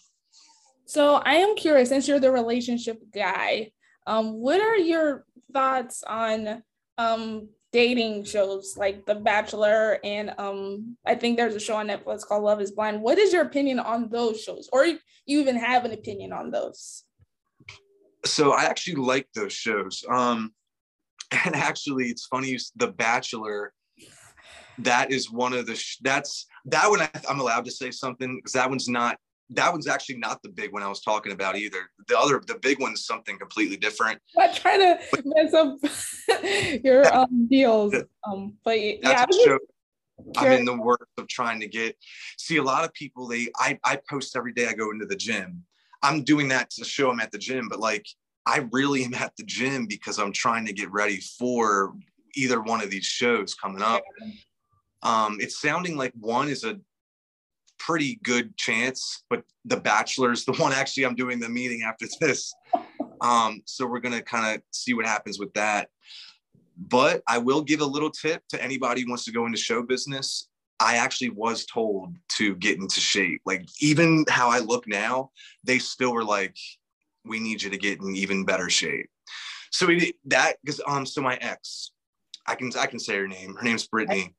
So 0.87 1.15
I 1.15 1.35
am 1.35 1.57
curious, 1.57 1.89
since 1.89 2.09
you're 2.09 2.21
the 2.21 2.33
relationship 2.33 3.01
guy, 3.15 3.71
um, 4.07 4.35
what 4.35 4.61
are 4.61 4.77
your 4.77 5.25
thoughts 5.53 6.03
on 6.07 6.63
um 6.99 7.49
dating 7.73 8.25
shows 8.25 8.75
like 8.77 9.07
The 9.07 9.15
Bachelor 9.15 9.99
and 10.05 10.35
um 10.39 10.97
I 11.07 11.15
think 11.15 11.37
there's 11.37 11.55
a 11.55 11.61
show 11.61 11.77
on 11.77 11.89
Netflix 11.89 12.27
called 12.27 12.45
Love 12.45 12.61
is 12.61 12.73
Blind. 12.73 13.01
What 13.01 13.19
is 13.19 13.33
your 13.33 13.43
opinion 13.43 13.79
on 13.79 14.09
those 14.11 14.43
shows? 14.43 14.69
Or 14.73 14.85
you 14.85 14.99
even 15.27 15.57
have 15.57 15.85
an 15.85 15.93
opinion 15.93 16.33
on 16.33 16.51
those? 16.51 17.05
So 18.25 18.53
I 18.53 18.65
actually 18.65 18.97
like 18.97 19.29
those 19.35 19.53
shows. 19.53 20.05
Um, 20.09 20.53
and 21.45 21.55
actually, 21.55 22.07
it's 22.07 22.27
funny. 22.27 22.57
The 22.77 22.89
Bachelor, 22.89 23.73
that 24.79 25.11
is 25.11 25.31
one 25.31 25.53
of 25.53 25.67
the 25.67 25.77
sh- 25.77 25.99
that's 26.03 26.47
that 26.67 26.89
one. 26.89 27.01
I, 27.01 27.11
am 27.29 27.41
allowed 27.41 27.65
to 27.65 27.71
say 27.71 27.91
something 27.91 28.37
because 28.37 28.53
that 28.53 28.69
one's 28.69 28.89
not. 28.89 29.19
That 29.51 29.71
one's 29.71 29.87
actually 29.87 30.17
not 30.17 30.43
the 30.43 30.49
big 30.49 30.73
one 30.73 30.83
I 30.83 30.89
was 30.89 31.03
talking 31.03 31.33
about 31.33 31.57
either. 31.57 31.91
The 32.09 32.19
other, 32.19 32.41
the 32.47 32.59
big 32.63 32.81
one's 32.81 33.05
something 33.05 33.39
completely 33.39 33.77
different. 33.77 34.19
I'm 34.39 34.55
trying 34.55 34.79
to 34.81 34.99
but, 35.11 35.21
mess 35.25 35.53
up 35.53 35.77
your 36.85 37.15
um, 37.15 37.49
deals. 37.49 37.95
Um, 38.27 38.55
but 38.65 38.81
yeah, 38.81 39.27
show, 39.45 39.59
I'm 40.39 40.53
in 40.53 40.65
the 40.65 40.77
work 40.77 41.07
of 41.19 41.29
trying 41.29 41.61
to 41.61 41.67
get. 41.67 41.97
See, 42.39 42.57
a 42.57 42.63
lot 42.63 42.85
of 42.85 42.95
people 42.95 43.27
they 43.27 43.49
I 43.57 43.79
I 43.85 43.99
post 44.09 44.37
every 44.37 44.53
day. 44.53 44.67
I 44.69 44.73
go 44.73 44.91
into 44.91 45.07
the 45.07 45.17
gym 45.17 45.65
I'm 46.03 46.25
doing 46.25 46.49
that 46.49 46.71
to 46.71 46.85
show 46.85 47.11
I'm 47.11 47.21
at 47.21 47.33
the 47.33 47.39
gym, 47.39 47.69
but 47.69 47.81
like 47.81 48.07
I 48.47 48.69
really 48.73 49.05
am 49.05 49.15
at 49.15 49.33
the 49.37 49.45
gym 49.45 49.87
because 49.87 50.19
I'm 50.19 50.33
trying 50.33 50.67
to 50.67 50.73
get 50.73 50.91
ready 50.91 51.21
for 51.39 51.95
either 52.35 52.61
one 52.61 52.83
of 52.83 52.91
these 52.91 53.05
shows 53.05 53.55
coming 53.55 53.83
up. 53.83 54.03
Um, 55.03 55.39
it's 55.41 55.61
sounding 55.61 55.97
like 55.97 56.13
one 56.19 56.49
is 56.49 56.65
a 56.65 56.79
pretty 57.79 58.21
good 58.23 58.57
chance, 58.57 59.25
but 59.29 59.43
The 59.65 59.77
Bachelor's 59.77 60.45
the 60.45 60.53
one 60.55 60.73
actually 60.73 61.05
I'm 61.05 61.15
doing 61.15 61.41
the 61.41 61.49
meeting 61.49 61.83
after 61.83 62.07
this. 62.21 62.53
Um, 63.21 63.63
so 63.65 63.87
we're 63.87 64.01
gonna 64.01 64.23
kind 64.23 64.57
of 64.57 64.63
see 64.73 64.95
what 64.95 65.07
happens 65.07 65.39
with 65.39 65.53
that. 65.55 65.89
But 66.77 67.23
I 67.29 67.39
will 67.39 67.63
give 67.63 67.81
a 67.81 67.87
little 67.87 68.11
tip 68.11 68.43
to 68.49 68.63
anybody 68.63 69.03
who 69.03 69.09
wants 69.09 69.25
to 69.27 69.33
go 69.33 69.47
into 69.47 69.59
show 69.59 69.83
business. 69.83 70.49
I 70.83 70.97
actually 70.97 71.31
was 71.31 71.65
told 71.67 72.17
to 72.37 72.55
get 72.57 72.79
into 72.79 73.01
shape. 73.01 73.41
Like 73.45 73.67
even 73.81 74.25
how 74.29 74.51
I 74.51 74.59
look 74.59 74.87
now, 74.87 75.31
they 75.65 75.79
still 75.79 76.13
were 76.13 76.25
like, 76.25 76.57
"We 77.25 77.41
need 77.41 77.63
you 77.63 77.71
to 77.71 77.79
get 77.79 78.01
in 78.01 78.17
even 78.17 78.45
better 78.45 78.69
shape." 78.71 79.09
So 79.71 79.87
we 79.87 80.13
that 80.27 80.57
because 80.63 80.81
um 80.87 81.07
so 81.07 81.23
my 81.23 81.37
ex, 81.37 81.93
I 82.47 82.55
can 82.55 82.71
I 82.79 82.87
can 82.87 82.99
say 82.99 83.17
her 83.17 83.29
name. 83.29 83.55
Her 83.55 83.65
name's 83.65 83.87
Brittany. 83.87 84.35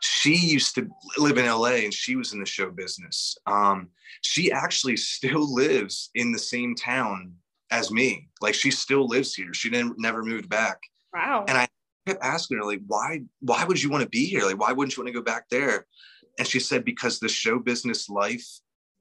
She 0.00 0.36
used 0.36 0.74
to 0.74 0.88
live 1.18 1.38
in 1.38 1.46
LA 1.46 1.84
and 1.84 1.92
she 1.92 2.16
was 2.16 2.32
in 2.32 2.40
the 2.40 2.46
show 2.46 2.70
business. 2.70 3.36
Um, 3.46 3.88
she 4.20 4.52
actually 4.52 4.96
still 4.96 5.52
lives 5.52 6.10
in 6.14 6.32
the 6.32 6.38
same 6.38 6.74
town 6.74 7.32
as 7.70 7.90
me. 7.90 8.28
Like 8.40 8.54
she 8.54 8.70
still 8.70 9.06
lives 9.06 9.34
here. 9.34 9.54
She 9.54 9.70
didn't 9.70 9.98
never 9.98 10.22
moved 10.22 10.48
back. 10.48 10.78
Wow. 11.14 11.44
And 11.48 11.56
I 11.56 11.66
kept 12.06 12.24
asking 12.24 12.58
her 12.58 12.64
like, 12.64 12.82
why, 12.86 13.20
why 13.40 13.64
would 13.64 13.82
you 13.82 13.90
want 13.90 14.02
to 14.02 14.08
be 14.08 14.26
here? 14.26 14.44
Like, 14.44 14.58
why 14.58 14.72
wouldn't 14.72 14.96
you 14.96 15.02
want 15.02 15.12
to 15.12 15.18
go 15.18 15.24
back 15.24 15.48
there? 15.50 15.86
And 16.38 16.46
she 16.46 16.60
said, 16.60 16.84
because 16.84 17.18
the 17.18 17.28
show 17.28 17.58
business 17.58 18.08
life 18.08 18.46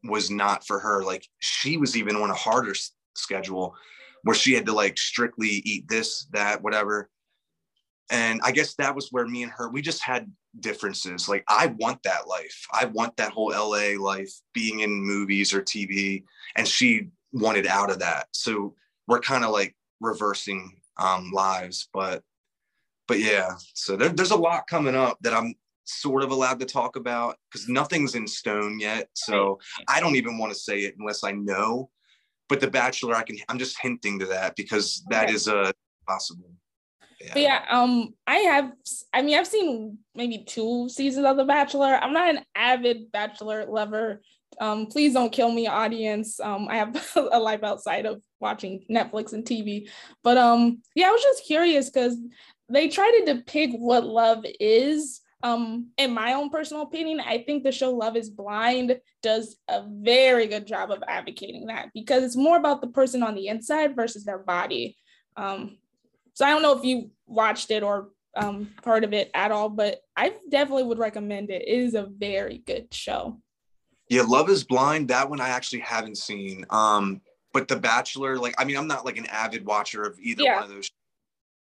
was 0.04 0.32
not 0.32 0.65
for 0.65 0.80
her. 0.80 1.04
Like 1.04 1.28
she 1.39 1.78
was 1.78 1.98
even 1.98 2.15
on 2.15 2.30
a 2.30 2.36
harder 2.36 2.72
s- 2.72 2.91
schedule 3.15 3.76
where 4.24 4.36
she 4.36 4.54
had 4.54 4.65
to 4.65 4.74
like 4.74 4.98
strictly 4.98 5.62
eat 5.65 5.88
this, 5.88 6.28
that, 6.34 6.62
whatever. 6.62 7.10
And 8.12 8.39
I 8.44 8.52
guess 8.52 8.76
that 8.76 8.96
was 8.96 9.10
where 9.12 9.28
me 9.28 9.44
and 9.44 9.52
her, 9.52 9.70
we 9.70 9.82
just 9.82 10.04
had 10.04 10.32
differences. 10.60 11.28
Like 11.28 11.44
I 11.48 11.68
want 11.80 12.02
that 12.04 12.28
life. 12.28 12.65
I 12.72 12.86
want 12.86 13.18
that 13.18 13.32
whole 13.32 13.52
LA 13.52 14.00
life 14.00 14.32
being 14.54 14.82
in 14.82 14.91
movies 14.91 15.54
or 15.54 15.62
TV. 15.62 16.24
And 16.56 16.68
she 16.68 17.10
wanted 17.34 17.68
out 17.68 17.91
of 17.91 18.00
that. 18.00 18.28
So 18.32 18.76
we're 19.08 19.20
kind 19.20 19.44
of 19.44 19.52
like 19.52 19.76
reversing 20.00 20.80
um, 20.98 21.32
lives. 21.34 21.89
But 21.94 22.24
but 23.08 23.20
yeah, 23.20 23.52
so 23.74 23.96
there, 23.96 24.10
there's 24.10 24.32
a 24.32 24.36
lot 24.36 24.68
coming 24.68 24.96
up 24.96 25.18
that 25.22 25.34
I'm 25.34 25.54
sort 25.86 26.24
of 26.24 26.32
allowed 26.32 26.60
to 26.60 26.65
talk 26.65 26.96
about 26.96 27.38
because 27.52 27.70
nothing's 27.70 28.15
in 28.15 28.28
stone 28.28 28.80
yet. 28.80 29.10
So 29.13 29.60
I 29.88 30.00
don't 30.00 30.15
even 30.15 30.38
want 30.38 30.52
to 30.52 30.60
say 30.60 30.80
it 30.82 30.96
unless 30.98 31.24
I 31.24 31.32
know. 31.32 31.89
But 32.50 32.60
The 32.60 32.70
Bachelor, 32.70 33.15
I 33.15 33.24
can. 33.24 33.38
I'm 33.50 33.58
just 33.58 33.82
hinting 33.82 34.20
to 34.20 34.26
that 34.28 34.56
because 34.56 35.04
that 35.10 35.26
Okay. 35.26 35.34
is 35.34 35.48
a 35.48 35.74
possible. 36.08 36.52
But 37.34 37.41
yeah, 37.41 37.65
um, 37.70 38.13
I 38.28 38.38
have. 38.38 38.72
I 39.13 39.22
mean, 39.24 39.38
I've 39.38 39.48
seen 39.48 39.98
maybe 40.13 40.44
two 40.44 40.89
seasons 40.89 41.26
of 41.26 41.38
The 41.38 41.46
Bachelor. 41.46 41.96
I'm 41.96 42.13
not 42.13 42.30
an 42.30 42.46
avid 42.54 43.12
Bachelor 43.12 43.65
lover. 43.65 44.22
Um, 44.60 44.86
please 44.86 45.13
don't 45.13 45.32
kill 45.32 45.52
me, 45.52 45.68
audience. 45.68 46.39
Um, 46.39 46.68
I 46.70 46.78
have 46.78 46.96
a 47.32 47.39
life 47.39 47.63
outside 47.63 48.06
of 48.06 48.22
watching 48.39 48.86
Netflix 48.91 49.34
and 49.34 49.44
TV. 49.44 49.89
But 50.24 50.38
um, 50.38 50.82
yeah, 50.94 51.08
I 51.08 51.12
was 51.12 51.24
just 51.24 51.46
curious 51.46 51.89
because 51.89 52.15
they 52.69 52.88
try 52.88 53.19
to 53.19 53.34
depict 53.34 53.73
what 53.78 54.06
love 54.06 54.45
is. 54.60 55.21
Um, 55.43 55.91
in 55.97 56.12
my 56.12 56.34
own 56.34 56.49
personal 56.49 56.84
opinion, 56.84 57.19
I 57.19 57.43
think 57.43 57.63
the 57.63 57.71
show 57.71 57.91
Love 57.91 58.15
is 58.15 58.32
Blind 58.32 58.99
does 59.21 59.58
a 59.67 59.84
very 59.88 60.47
good 60.47 60.65
job 60.65 60.89
of 60.89 61.04
advocating 61.08 61.67
that 61.67 61.89
because 61.93 62.23
it's 62.23 62.36
more 62.36 62.58
about 62.58 62.82
the 62.82 62.88
person 62.88 63.21
on 63.21 63.36
the 63.36 63.49
inside 63.49 63.95
versus 63.95 64.23
their 64.23 64.39
body. 64.39 64.97
Um, 65.38 65.78
so 66.34 66.45
I 66.45 66.49
don't 66.49 66.63
know 66.63 66.75
if 66.75 66.84
you 66.84 67.12
watched 67.28 67.69
it 67.69 67.84
or 67.84 68.10
um, 68.36 68.71
heard 68.84 69.04
of 69.04 69.13
it 69.13 69.30
at 69.36 69.51
all, 69.51 69.69
but 69.69 69.99
I 70.17 70.34
definitely 70.49 70.84
would 70.84 70.97
recommend 70.97 71.51
it. 71.51 71.62
It 71.62 71.67
is 71.67 71.93
a 71.93 72.08
very 72.10 72.63
good 72.65 72.91
show. 72.91 73.39
Yeah, 74.10 74.23
Love 74.23 74.49
is 74.49 74.63
Blind. 74.63 75.10
That 75.10 75.30
one 75.30 75.41
I 75.41 75.49
actually 75.49 75.82
haven't 75.82 76.17
seen. 76.17 76.65
Um, 76.71 77.21
but 77.54 77.67
The 77.67 77.75
Bachelor, 77.75 78.38
like, 78.38 78.56
I 78.58 78.65
mean, 78.65 78.78
I'm 78.78 78.88
not 78.88 79.06
like 79.06 79.17
an 79.17 79.28
avid 79.28 79.63
watcher 79.65 80.04
of 80.04 80.17
either 80.19 80.43
Yeah. 80.43 80.56
one 80.56 80.63
of 80.63 80.69
those. 80.69 80.89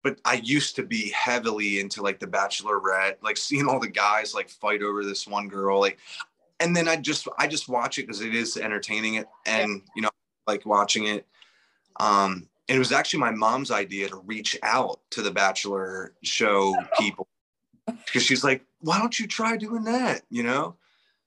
But 0.03 0.19
I 0.23 0.35
used 0.35 0.75
to 0.77 0.83
be 0.83 1.11
heavily 1.11 1.79
into 1.79 2.01
like 2.01 2.19
The 2.19 2.27
Bachelorette, 2.27 3.17
like 3.21 3.37
seeing 3.37 3.67
all 3.67 3.79
the 3.79 3.89
guys 3.89 4.33
like 4.33 4.49
fight 4.49 4.81
over 4.81 5.03
this 5.03 5.27
one 5.27 5.47
girl, 5.47 5.79
like, 5.79 5.99
and 6.59 6.75
then 6.75 6.87
I 6.87 6.95
just 6.95 7.27
I 7.37 7.47
just 7.47 7.69
watch 7.69 7.97
it 7.97 8.03
because 8.03 8.21
it 8.21 8.33
is 8.33 8.57
entertaining 8.57 9.15
it, 9.15 9.27
and 9.45 9.81
you 9.95 10.01
know, 10.01 10.09
like 10.47 10.65
watching 10.65 11.07
it. 11.07 11.25
Um, 11.99 12.47
and 12.69 12.75
it 12.75 12.79
was 12.79 12.91
actually 12.91 13.19
my 13.19 13.31
mom's 13.31 13.71
idea 13.71 14.07
to 14.09 14.17
reach 14.17 14.57
out 14.63 14.99
to 15.11 15.21
the 15.21 15.31
Bachelor 15.31 16.13
show 16.23 16.75
people 16.97 17.27
because 17.85 18.23
she's 18.23 18.43
like, 18.43 18.63
why 18.81 18.99
don't 18.99 19.19
you 19.19 19.27
try 19.27 19.57
doing 19.57 19.83
that? 19.85 20.21
You 20.29 20.43
know? 20.43 20.75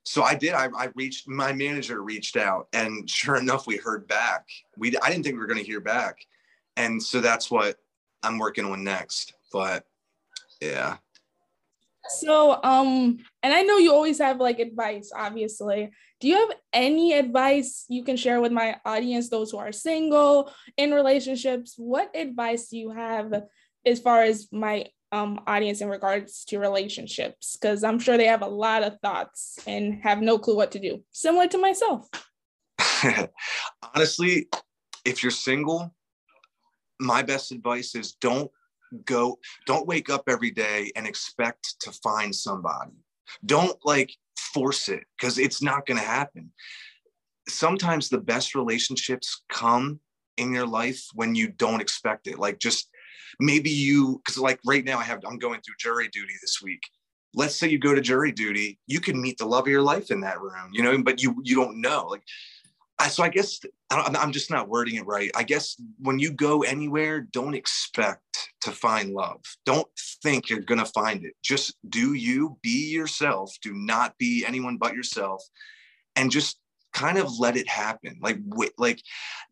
So 0.03 0.23
I 0.23 0.35
did. 0.35 0.53
I, 0.53 0.67
I 0.77 0.89
reached 0.95 1.27
my 1.27 1.53
manager 1.53 2.01
reached 2.01 2.35
out, 2.35 2.67
and 2.73 3.09
sure 3.09 3.37
enough, 3.37 3.67
we 3.67 3.77
heard 3.77 4.07
back. 4.07 4.49
We 4.77 4.97
I 4.97 5.09
didn't 5.09 5.23
think 5.23 5.35
we 5.35 5.39
were 5.39 5.47
going 5.47 5.59
to 5.59 5.65
hear 5.65 5.79
back, 5.79 6.25
and 6.75 7.01
so 7.01 7.21
that's 7.21 7.49
what 7.49 7.77
I'm 8.23 8.37
working 8.39 8.65
on 8.65 8.83
next. 8.83 9.33
But 9.51 9.83
yeah, 10.61 10.97
So, 12.09 12.59
um, 12.63 13.17
and 13.43 13.53
I 13.53 13.61
know 13.63 13.77
you 13.77 13.93
always 13.93 14.19
have 14.19 14.39
like 14.39 14.59
advice, 14.59 15.11
obviously. 15.15 15.91
Do 16.19 16.27
you 16.27 16.35
have 16.35 16.51
any 16.71 17.13
advice 17.13 17.85
you 17.89 18.03
can 18.03 18.17
share 18.17 18.41
with 18.41 18.51
my 18.51 18.77
audience, 18.85 19.29
those 19.29 19.51
who 19.51 19.57
are 19.57 19.71
single, 19.71 20.51
in 20.77 20.91
relationships? 20.91 21.75
What 21.77 22.15
advice 22.15 22.69
do 22.69 22.77
you 22.77 22.91
have 22.91 23.43
as 23.85 23.99
far 23.99 24.23
as 24.23 24.47
my 24.51 24.85
um, 25.11 25.41
audience 25.47 25.81
in 25.81 25.89
regards 25.89 26.45
to 26.45 26.59
relationships? 26.59 27.57
Because 27.59 27.83
I'm 27.83 27.99
sure 27.99 28.17
they 28.17 28.27
have 28.27 28.41
a 28.41 28.47
lot 28.47 28.83
of 28.83 28.99
thoughts 29.01 29.59
and 29.67 30.01
have 30.03 30.21
no 30.21 30.37
clue 30.39 30.55
what 30.55 30.71
to 30.71 30.79
do, 30.79 31.03
similar 31.11 31.47
to 31.47 31.57
myself. 31.57 32.07
honestly, 33.95 34.47
if 35.05 35.23
you're 35.23 35.31
single, 35.31 35.93
my 36.99 37.21
best 37.21 37.51
advice 37.51 37.95
is 37.95 38.13
don't 38.13 38.51
go, 39.05 39.39
don't 39.65 39.87
wake 39.87 40.09
up 40.09 40.23
every 40.27 40.51
day 40.51 40.91
and 40.95 41.07
expect 41.07 41.79
to 41.81 41.91
find 41.91 42.33
somebody. 42.33 42.91
Don't 43.45 43.77
like 43.83 44.11
force 44.37 44.89
it 44.89 45.03
because 45.17 45.37
it's 45.37 45.61
not 45.61 45.85
going 45.85 45.99
to 45.99 46.05
happen. 46.05 46.51
Sometimes 47.47 48.09
the 48.09 48.19
best 48.19 48.55
relationships 48.55 49.43
come 49.49 49.99
in 50.37 50.53
your 50.53 50.67
life 50.67 51.05
when 51.13 51.35
you 51.35 51.49
don't 51.49 51.81
expect 51.81 52.27
it. 52.27 52.39
Like 52.39 52.59
just 52.59 52.89
maybe 53.39 53.69
you, 53.69 54.21
because 54.23 54.37
like 54.37 54.59
right 54.65 54.85
now 54.85 54.99
I 54.99 55.03
have, 55.03 55.19
I'm 55.27 55.39
going 55.39 55.61
through 55.61 55.75
jury 55.79 56.07
duty 56.09 56.33
this 56.41 56.61
week. 56.61 56.81
Let's 57.35 57.55
say 57.55 57.67
you 57.67 57.79
go 57.79 57.95
to 57.95 58.01
jury 58.01 58.31
duty, 58.31 58.79
you 58.85 58.99
can 58.99 59.19
meet 59.19 59.39
the 59.39 59.45
love 59.45 59.65
of 59.65 59.71
your 59.71 59.81
life 59.81 60.11
in 60.11 60.21
that 60.21 60.39
room, 60.39 60.69
you 60.71 60.83
know, 60.83 61.01
but 61.01 61.21
you 61.21 61.35
you 61.43 61.55
don't 61.55 61.81
know. 61.81 62.05
Like 62.05 62.21
so 63.07 63.23
I 63.23 63.29
guess 63.29 63.59
I 63.89 64.15
I'm 64.19 64.31
just 64.31 64.51
not 64.51 64.69
wording 64.69 64.95
it 64.95 65.05
right. 65.05 65.31
I 65.35 65.43
guess 65.43 65.75
when 65.99 66.19
you 66.19 66.31
go 66.31 66.63
anywhere, 66.63 67.21
don't 67.21 67.53
expect 67.53 68.49
to 68.61 68.71
find 68.71 69.13
love. 69.13 69.41
Don't 69.65 69.87
think 70.21 70.49
you're 70.49 70.61
gonna 70.61 70.85
find 70.85 71.25
it. 71.25 71.33
Just 71.43 71.75
do 71.89 72.13
you, 72.13 72.57
be 72.61 72.91
yourself. 72.91 73.55
Do 73.61 73.73
not 73.73 74.17
be 74.17 74.45
anyone 74.45 74.77
but 74.77 74.93
yourself, 74.93 75.43
and 76.15 76.31
just 76.31 76.59
kind 76.93 77.17
of 77.17 77.39
let 77.39 77.57
it 77.57 77.67
happen. 77.67 78.17
Like, 78.21 78.37
wait, 78.45 78.71
like 78.77 79.01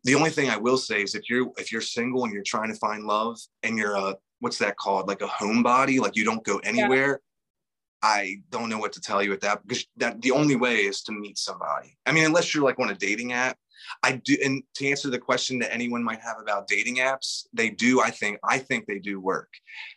the 0.04 0.14
only 0.14 0.30
thing 0.30 0.48
I 0.48 0.56
will 0.56 0.78
say 0.78 1.02
is 1.02 1.14
if 1.14 1.28
you're 1.28 1.50
if 1.58 1.72
you're 1.72 1.80
single 1.80 2.24
and 2.24 2.32
you're 2.32 2.42
trying 2.42 2.72
to 2.72 2.78
find 2.78 3.04
love 3.04 3.38
and 3.62 3.76
you're 3.76 3.96
a 3.96 4.16
what's 4.40 4.58
that 4.58 4.76
called, 4.76 5.08
like 5.08 5.22
a 5.22 5.26
homebody, 5.26 6.00
like 6.00 6.16
you 6.16 6.24
don't 6.24 6.44
go 6.44 6.58
anywhere. 6.58 7.20
I 8.02 8.42
don't 8.50 8.68
know 8.68 8.78
what 8.78 8.92
to 8.94 9.00
tell 9.00 9.22
you 9.22 9.32
at 9.32 9.40
that 9.42 9.66
because 9.66 9.86
that 9.96 10.20
the 10.22 10.32
only 10.32 10.56
way 10.56 10.78
is 10.78 11.02
to 11.02 11.12
meet 11.12 11.38
somebody. 11.38 11.96
I 12.04 12.12
mean, 12.12 12.24
unless 12.24 12.54
you're 12.54 12.64
like 12.64 12.78
on 12.78 12.90
a 12.90 12.94
dating 12.94 13.32
app. 13.32 13.56
I 14.04 14.12
do, 14.24 14.36
and 14.44 14.62
to 14.76 14.88
answer 14.88 15.10
the 15.10 15.18
question 15.18 15.58
that 15.58 15.74
anyone 15.74 16.04
might 16.04 16.20
have 16.20 16.36
about 16.40 16.68
dating 16.68 16.96
apps, 16.96 17.46
they 17.52 17.68
do. 17.68 18.00
I 18.00 18.10
think 18.10 18.38
I 18.44 18.58
think 18.58 18.86
they 18.86 19.00
do 19.00 19.20
work. 19.20 19.48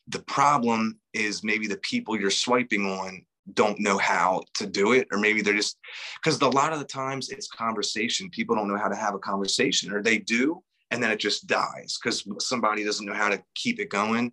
The 0.07 0.23
problem 0.23 0.99
is 1.13 1.43
maybe 1.43 1.67
the 1.67 1.77
people 1.77 2.19
you're 2.19 2.31
swiping 2.31 2.85
on 2.85 3.23
don't 3.53 3.79
know 3.79 3.97
how 3.97 4.43
to 4.55 4.65
do 4.65 4.93
it, 4.93 5.07
or 5.11 5.19
maybe 5.19 5.41
they're 5.41 5.53
just 5.53 5.77
because 6.23 6.41
a 6.41 6.47
lot 6.47 6.73
of 6.73 6.79
the 6.79 6.85
times 6.85 7.29
it's 7.29 7.47
conversation. 7.47 8.29
People 8.31 8.55
don't 8.55 8.67
know 8.67 8.77
how 8.77 8.87
to 8.87 8.95
have 8.95 9.13
a 9.13 9.19
conversation, 9.19 9.91
or 9.93 10.01
they 10.01 10.17
do, 10.17 10.63
and 10.91 11.01
then 11.01 11.11
it 11.11 11.19
just 11.19 11.47
dies 11.47 11.99
because 12.01 12.27
somebody 12.39 12.83
doesn't 12.83 13.05
know 13.05 13.13
how 13.13 13.29
to 13.29 13.41
keep 13.53 13.79
it 13.79 13.89
going. 13.89 14.31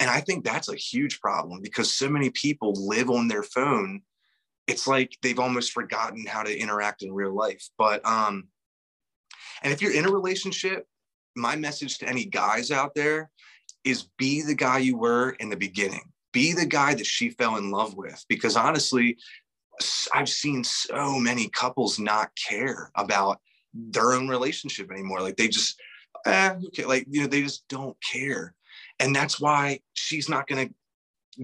And 0.00 0.10
I 0.10 0.20
think 0.20 0.44
that's 0.44 0.68
a 0.68 0.76
huge 0.76 1.20
problem 1.20 1.60
because 1.62 1.94
so 1.94 2.08
many 2.08 2.30
people 2.30 2.72
live 2.76 3.10
on 3.10 3.28
their 3.28 3.42
phone. 3.42 4.02
It's 4.66 4.86
like 4.86 5.16
they've 5.22 5.38
almost 5.38 5.72
forgotten 5.72 6.26
how 6.26 6.42
to 6.42 6.56
interact 6.56 7.02
in 7.02 7.12
real 7.12 7.34
life. 7.34 7.68
But 7.78 8.04
um, 8.06 8.48
and 9.62 9.72
if 9.72 9.80
you're 9.80 9.94
in 9.94 10.06
a 10.06 10.10
relationship, 10.10 10.86
my 11.36 11.56
message 11.56 11.98
to 11.98 12.08
any 12.08 12.24
guys 12.24 12.70
out 12.70 12.94
there 12.94 13.30
is 13.84 14.08
be 14.18 14.42
the 14.42 14.54
guy 14.54 14.78
you 14.78 14.96
were 14.96 15.30
in 15.40 15.48
the 15.48 15.56
beginning. 15.56 16.12
Be 16.32 16.52
the 16.52 16.66
guy 16.66 16.94
that 16.94 17.06
she 17.06 17.30
fell 17.30 17.56
in 17.56 17.70
love 17.70 17.96
with. 17.96 18.24
Because 18.28 18.56
honestly, 18.56 19.18
I've 20.14 20.28
seen 20.28 20.64
so 20.64 21.18
many 21.18 21.48
couples 21.48 21.98
not 21.98 22.30
care 22.36 22.90
about 22.94 23.40
their 23.74 24.12
own 24.12 24.28
relationship 24.28 24.90
anymore. 24.90 25.20
Like 25.20 25.36
they 25.36 25.48
just, 25.48 25.80
eh, 26.26 26.54
okay, 26.68 26.84
like 26.84 27.06
you 27.10 27.22
know, 27.22 27.26
they 27.26 27.42
just 27.42 27.66
don't 27.68 27.96
care 28.02 28.54
and 28.98 29.14
that's 29.14 29.40
why 29.40 29.80
she's 29.94 30.28
not 30.28 30.46
going 30.46 30.68
to 30.68 30.74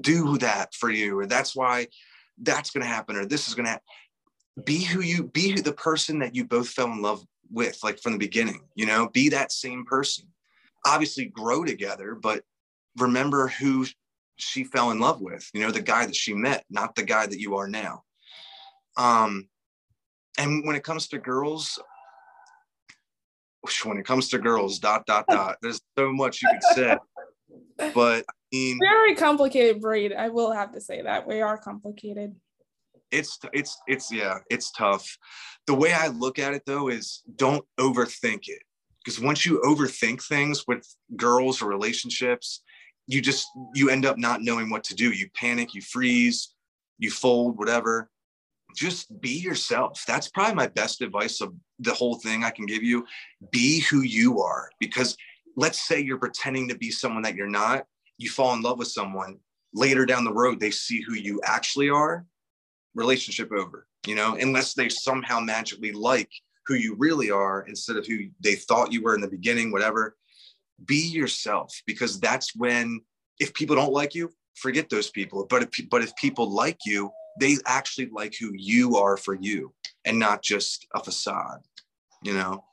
do 0.00 0.38
that 0.38 0.74
for 0.74 0.90
you 0.90 1.18
or 1.18 1.26
that's 1.26 1.56
why 1.56 1.86
that's 2.42 2.70
going 2.70 2.82
to 2.82 2.88
happen 2.88 3.16
or 3.16 3.24
this 3.24 3.48
is 3.48 3.54
going 3.54 3.66
to 3.66 3.80
be 4.64 4.82
who 4.84 5.00
you 5.00 5.24
be 5.24 5.50
who 5.50 5.62
the 5.62 5.72
person 5.72 6.18
that 6.18 6.34
you 6.34 6.44
both 6.44 6.68
fell 6.68 6.90
in 6.92 7.00
love 7.00 7.24
with 7.50 7.78
like 7.82 7.98
from 8.00 8.12
the 8.12 8.18
beginning 8.18 8.60
you 8.74 8.86
know? 8.86 9.08
Be 9.08 9.28
that 9.30 9.52
same 9.52 9.84
person. 9.84 10.26
Obviously 10.86 11.26
grow 11.26 11.64
together 11.64 12.14
but 12.14 12.42
remember 12.98 13.48
who 13.48 13.86
she 14.36 14.64
fell 14.64 14.90
in 14.90 15.00
love 15.00 15.20
with 15.20 15.48
you 15.52 15.60
know 15.60 15.70
the 15.70 15.80
guy 15.80 16.06
that 16.06 16.14
she 16.16 16.34
met 16.34 16.64
not 16.70 16.94
the 16.94 17.02
guy 17.02 17.26
that 17.26 17.40
you 17.40 17.56
are 17.56 17.68
now. 17.68 18.02
Um 18.96 19.48
and 20.38 20.66
when 20.66 20.76
it 20.76 20.84
comes 20.84 21.08
to 21.08 21.18
girls 21.18 21.78
when 23.84 23.98
it 23.98 24.06
comes 24.06 24.28
to 24.28 24.38
girls 24.38 24.78
dot 24.78 25.04
dot 25.06 25.26
dot 25.28 25.56
there's 25.62 25.80
so 25.98 26.12
much 26.12 26.42
you 26.42 26.48
could 26.48 26.76
say 26.76 26.96
but 27.94 28.24
I 28.28 28.32
mean, 28.52 28.78
Very 28.80 29.14
complicated 29.14 29.80
breed. 29.80 30.12
I 30.12 30.28
will 30.28 30.52
have 30.52 30.72
to 30.72 30.80
say 30.80 31.02
that 31.02 31.26
we 31.26 31.40
are 31.40 31.58
complicated. 31.58 32.34
it's 33.10 33.38
it's 33.52 33.76
it's 33.86 34.12
yeah, 34.12 34.38
it's 34.50 34.70
tough. 34.72 35.16
The 35.66 35.74
way 35.74 35.92
I 35.92 36.08
look 36.08 36.38
at 36.38 36.54
it 36.54 36.62
though 36.66 36.88
is 36.88 37.22
don't 37.36 37.64
overthink 37.78 38.48
it 38.48 38.62
because 39.04 39.20
once 39.20 39.44
you 39.46 39.60
overthink 39.64 40.22
things 40.22 40.64
with 40.66 40.86
girls 41.16 41.62
or 41.62 41.68
relationships, 41.68 42.62
you 43.08 43.22
just 43.22 43.48
you 43.74 43.88
end 43.90 44.06
up 44.06 44.18
not 44.18 44.42
knowing 44.42 44.70
what 44.70 44.84
to 44.84 44.94
do 44.94 45.10
you 45.10 45.28
panic 45.34 45.74
you 45.74 45.82
freeze 45.82 46.54
you 46.98 47.10
fold 47.10 47.58
whatever 47.58 48.08
just 48.76 49.20
be 49.20 49.30
yourself 49.30 50.04
that's 50.06 50.28
probably 50.28 50.54
my 50.54 50.68
best 50.68 51.00
advice 51.00 51.40
of 51.40 51.52
the 51.80 51.92
whole 51.92 52.18
thing 52.18 52.44
i 52.44 52.50
can 52.50 52.66
give 52.66 52.82
you 52.82 53.04
be 53.50 53.80
who 53.80 54.02
you 54.02 54.40
are 54.40 54.70
because 54.78 55.16
let's 55.58 55.86
say 55.86 56.00
you're 56.00 56.18
pretending 56.18 56.68
to 56.68 56.76
be 56.76 56.90
someone 56.90 57.22
that 57.22 57.34
you're 57.34 57.46
not 57.46 57.84
you 58.16 58.30
fall 58.30 58.54
in 58.54 58.62
love 58.62 58.78
with 58.78 58.88
someone 58.88 59.38
later 59.74 60.06
down 60.06 60.24
the 60.24 60.32
road 60.32 60.58
they 60.58 60.70
see 60.70 61.02
who 61.02 61.14
you 61.14 61.40
actually 61.44 61.90
are 61.90 62.24
relationship 62.94 63.52
over 63.52 63.86
you 64.06 64.14
know 64.14 64.36
unless 64.40 64.74
they 64.74 64.88
somehow 64.88 65.38
magically 65.40 65.92
like 65.92 66.30
who 66.68 66.74
you 66.74 66.94
really 66.98 67.30
are 67.30 67.64
instead 67.66 67.96
of 67.96 68.06
who 68.06 68.28
they 68.40 68.54
thought 68.54 68.92
you 68.92 69.02
were 69.02 69.14
in 69.14 69.22
the 69.22 69.28
beginning 69.28 69.72
whatever. 69.72 70.16
Be 70.84 71.08
yourself 71.08 71.74
because 71.86 72.20
that's 72.20 72.54
when 72.54 73.00
if 73.40 73.52
people 73.54 73.74
don't 73.74 73.92
like 73.92 74.14
you 74.14 74.30
forget 74.54 74.90
those 74.90 75.10
people. 75.10 75.46
But 75.48 75.62
if 75.62 75.90
but 75.90 76.02
if 76.02 76.14
people 76.16 76.54
like 76.54 76.78
you 76.84 77.10
they 77.40 77.56
actually 77.66 78.08
like 78.12 78.34
who 78.38 78.52
you 78.54 78.96
are 78.96 79.16
for 79.16 79.34
you 79.34 79.72
and 80.04 80.18
not 80.18 80.42
just 80.42 80.86
a 80.94 81.02
facade 81.02 81.60
you 82.22 82.34
know 82.34 82.64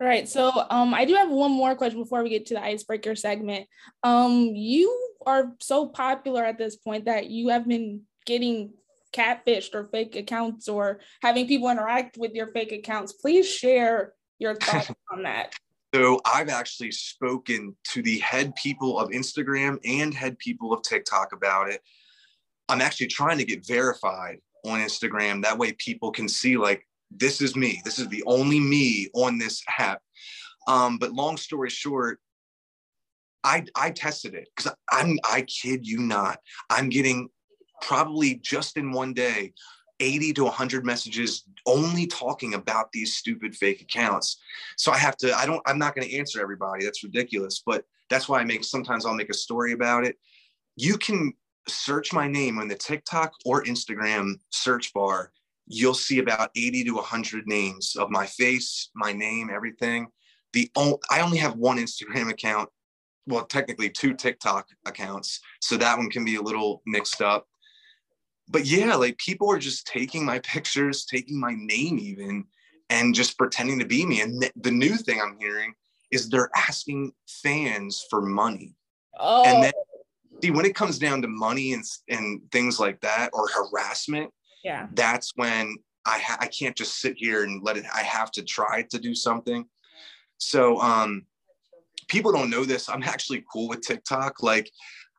right 0.00 0.28
so 0.28 0.52
um 0.70 0.94
i 0.94 1.04
do 1.04 1.14
have 1.14 1.30
one 1.30 1.50
more 1.50 1.74
question 1.74 2.00
before 2.00 2.22
we 2.22 2.30
get 2.30 2.46
to 2.46 2.54
the 2.54 2.62
icebreaker 2.62 3.14
segment 3.14 3.66
um 4.02 4.52
you 4.54 5.14
are 5.26 5.52
so 5.60 5.86
popular 5.86 6.44
at 6.44 6.58
this 6.58 6.76
point 6.76 7.04
that 7.06 7.28
you 7.28 7.48
have 7.48 7.66
been 7.66 8.02
getting 8.26 8.72
catfished 9.12 9.74
or 9.74 9.88
fake 9.90 10.14
accounts 10.16 10.68
or 10.68 11.00
having 11.22 11.46
people 11.46 11.68
interact 11.70 12.16
with 12.18 12.32
your 12.34 12.52
fake 12.52 12.72
accounts 12.72 13.12
please 13.12 13.48
share 13.48 14.12
your 14.38 14.54
thoughts 14.60 14.90
on 15.10 15.22
that 15.22 15.54
so 15.94 16.20
I've 16.24 16.50
actually 16.50 16.92
spoken 16.92 17.74
to 17.92 18.02
the 18.02 18.18
head 18.18 18.54
people 18.56 18.98
of 18.98 19.08
Instagram 19.08 19.78
and 19.84 20.12
head 20.12 20.38
people 20.38 20.72
of 20.72 20.82
TikTok 20.82 21.32
about 21.32 21.70
it. 21.70 21.80
I'm 22.68 22.82
actually 22.82 23.06
trying 23.06 23.38
to 23.38 23.44
get 23.44 23.66
verified 23.66 24.38
on 24.66 24.80
Instagram. 24.80 25.42
That 25.42 25.56
way 25.56 25.72
people 25.72 26.10
can 26.10 26.28
see 26.28 26.58
like 26.58 26.86
this 27.10 27.40
is 27.40 27.56
me. 27.56 27.80
This 27.84 27.98
is 27.98 28.08
the 28.08 28.22
only 28.26 28.60
me 28.60 29.08
on 29.14 29.38
this 29.38 29.62
app. 29.78 30.02
Um, 30.66 30.98
but 30.98 31.12
long 31.12 31.36
story 31.36 31.70
short, 31.70 32.20
I 33.44 33.64
I 33.74 33.90
tested 33.90 34.34
it 34.34 34.48
because 34.54 34.72
I'm 34.90 35.18
I 35.24 35.42
kid 35.42 35.86
you 35.86 35.98
not. 35.98 36.38
I'm 36.68 36.88
getting 36.88 37.28
probably 37.80 38.34
just 38.36 38.76
in 38.76 38.92
one 38.92 39.14
day 39.14 39.52
80 40.00 40.32
to 40.34 40.44
100 40.44 40.84
messages 40.84 41.44
only 41.66 42.06
talking 42.06 42.54
about 42.54 42.92
these 42.92 43.16
stupid 43.16 43.54
fake 43.56 43.80
accounts. 43.80 44.38
So 44.76 44.92
I 44.92 44.98
have 44.98 45.16
to, 45.18 45.36
I 45.36 45.46
don't, 45.46 45.62
I'm 45.66 45.78
not 45.78 45.94
going 45.94 46.08
to 46.08 46.16
answer 46.16 46.40
everybody. 46.40 46.84
That's 46.84 47.02
ridiculous. 47.02 47.62
But 47.64 47.84
that's 48.08 48.28
why 48.28 48.40
I 48.40 48.44
make, 48.44 48.64
sometimes 48.64 49.04
I'll 49.04 49.14
make 49.14 49.30
a 49.30 49.34
story 49.34 49.72
about 49.72 50.04
it. 50.04 50.16
You 50.76 50.98
can 50.98 51.32
search 51.66 52.12
my 52.12 52.28
name 52.28 52.58
on 52.58 52.68
the 52.68 52.74
TikTok 52.74 53.32
or 53.44 53.64
Instagram 53.64 54.34
search 54.50 54.92
bar. 54.94 55.32
You'll 55.68 55.94
see 55.94 56.18
about 56.18 56.50
80 56.56 56.84
to 56.84 56.94
100 56.94 57.46
names 57.46 57.94
of 57.96 58.10
my 58.10 58.26
face, 58.26 58.90
my 58.94 59.12
name, 59.12 59.50
everything. 59.52 60.08
The 60.52 60.70
only, 60.76 60.98
I 61.10 61.20
only 61.20 61.38
have 61.38 61.56
one 61.56 61.78
Instagram 61.78 62.30
account. 62.30 62.70
Well, 63.26 63.44
technically 63.44 63.90
two 63.90 64.14
TikTok 64.14 64.66
accounts. 64.86 65.40
So 65.60 65.76
that 65.76 65.98
one 65.98 66.08
can 66.08 66.24
be 66.24 66.36
a 66.36 66.42
little 66.42 66.82
mixed 66.86 67.20
up 67.20 67.46
but 68.50 68.64
yeah, 68.64 68.94
like 68.94 69.18
people 69.18 69.50
are 69.50 69.58
just 69.58 69.86
taking 69.86 70.24
my 70.24 70.38
pictures, 70.40 71.04
taking 71.04 71.38
my 71.38 71.54
name 71.54 71.98
even, 71.98 72.44
and 72.90 73.14
just 73.14 73.36
pretending 73.36 73.78
to 73.78 73.84
be 73.84 74.06
me. 74.06 74.20
And 74.20 74.40
th- 74.40 74.52
the 74.56 74.70
new 74.70 74.96
thing 74.96 75.20
I'm 75.20 75.36
hearing 75.38 75.74
is 76.10 76.28
they're 76.28 76.50
asking 76.56 77.12
fans 77.42 78.04
for 78.08 78.22
money. 78.22 78.74
Oh. 79.18 79.44
And 79.44 79.64
then 79.64 79.72
see 80.42 80.50
when 80.50 80.64
it 80.64 80.74
comes 80.74 80.98
down 80.98 81.22
to 81.22 81.28
money 81.28 81.72
and 81.74 81.84
and 82.08 82.40
things 82.50 82.80
like 82.80 83.00
that 83.02 83.30
or 83.32 83.48
harassment, 83.48 84.30
yeah, 84.64 84.88
that's 84.94 85.32
when 85.36 85.76
I 86.06 86.18
ha- 86.18 86.38
I 86.40 86.46
can't 86.46 86.76
just 86.76 87.00
sit 87.00 87.14
here 87.16 87.44
and 87.44 87.62
let 87.62 87.76
it. 87.76 87.84
I 87.94 88.02
have 88.02 88.30
to 88.32 88.42
try 88.42 88.82
to 88.90 88.98
do 88.98 89.14
something. 89.14 89.66
So 90.38 90.80
um, 90.80 91.26
people 92.08 92.32
don't 92.32 92.50
know 92.50 92.64
this. 92.64 92.88
I'm 92.88 93.02
actually 93.02 93.44
cool 93.52 93.68
with 93.68 93.82
TikTok. 93.82 94.42
Like 94.42 94.70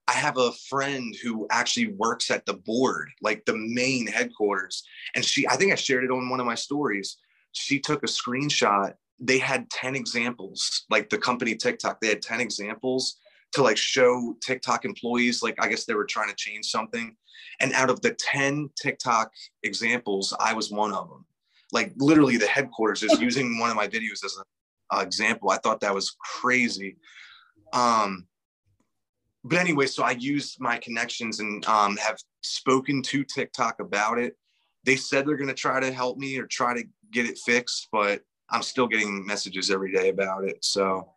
I 0.08 0.14
have 0.14 0.38
a 0.38 0.52
friend 0.70 1.16
who 1.22 1.46
actually 1.52 1.94
works 1.94 2.32
at 2.32 2.46
the 2.46 2.56
board, 2.56 3.12
like 3.22 3.46
the 3.46 3.56
main 3.56 4.08
headquarters. 4.08 4.84
And 5.16 5.24
she, 5.24 5.48
I 5.48 5.56
think 5.56 5.72
I 5.72 5.76
shared 5.76 6.04
it 6.04 6.12
on 6.12 6.30
one 6.30 6.40
of 6.40 6.48
my 6.48 6.56
stories. 6.56 7.18
She 7.52 7.80
took 7.80 8.02
a 8.04 8.08
screenshot. 8.08 8.94
They 9.20 9.38
had 9.38 9.70
10 9.70 9.96
examples, 9.96 10.86
like 10.90 11.10
the 11.10 11.18
company 11.18 11.56
TikTok, 11.56 12.02
they 12.02 12.08
had 12.08 12.22
10 12.22 12.42
examples 12.42 13.18
to 13.52 13.62
like 13.62 13.78
show 13.78 14.36
TikTok 14.44 14.86
employees, 14.86 15.44
like 15.44 15.56
I 15.60 15.68
guess 15.68 15.86
they 15.86 15.94
were 15.96 16.06
trying 16.06 16.30
to 16.30 16.36
change 16.36 16.68
something. 16.68 17.16
And 17.60 17.74
out 17.74 17.90
of 17.90 18.02
the 18.02 18.12
10 18.12 18.70
TikTok 18.82 19.32
examples, 19.64 20.34
I 20.40 20.54
was 20.54 20.72
one 20.72 20.94
of 20.94 21.10
them. 21.10 21.26
Like 21.72 21.94
literally 21.98 22.38
the 22.38 22.48
headquarters 22.48 23.04
is 23.04 23.20
using 23.22 23.60
one 23.60 23.70
of 23.70 23.76
my 23.76 23.88
videos 23.88 24.24
as 24.24 24.38
an 24.38 25.02
example. 25.02 25.50
I 25.50 25.58
thought 25.58 25.82
that 25.82 25.94
was 25.94 26.16
crazy. 26.20 26.98
Um, 27.74 28.28
but 29.44 29.60
anyway, 29.60 29.86
so 29.86 30.04
I 30.04 30.12
used 30.12 30.60
my 30.60 30.78
connections 30.78 31.40
and 31.40 31.66
um, 31.66 31.98
have 31.98 32.18
spoken 32.42 33.02
to 33.04 33.24
TikTok 33.24 33.80
about 33.80 34.18
it. 34.18 34.36
They 34.84 34.96
said 34.96 35.26
they're 35.26 35.38
going 35.38 35.48
to 35.48 35.54
try 35.54 35.80
to 35.80 35.92
help 35.92 36.18
me 36.18 36.38
or 36.38 36.46
try 36.46 36.74
to 36.74 36.84
get 37.12 37.26
it 37.26 37.38
fixed, 37.38 37.88
but 37.92 38.22
I'm 38.50 38.62
still 38.62 38.88
getting 38.88 39.26
messages 39.26 39.72
every 39.72 39.92
day 39.92 40.10
about 40.10 40.46
it. 40.46 40.64
So 40.64 41.10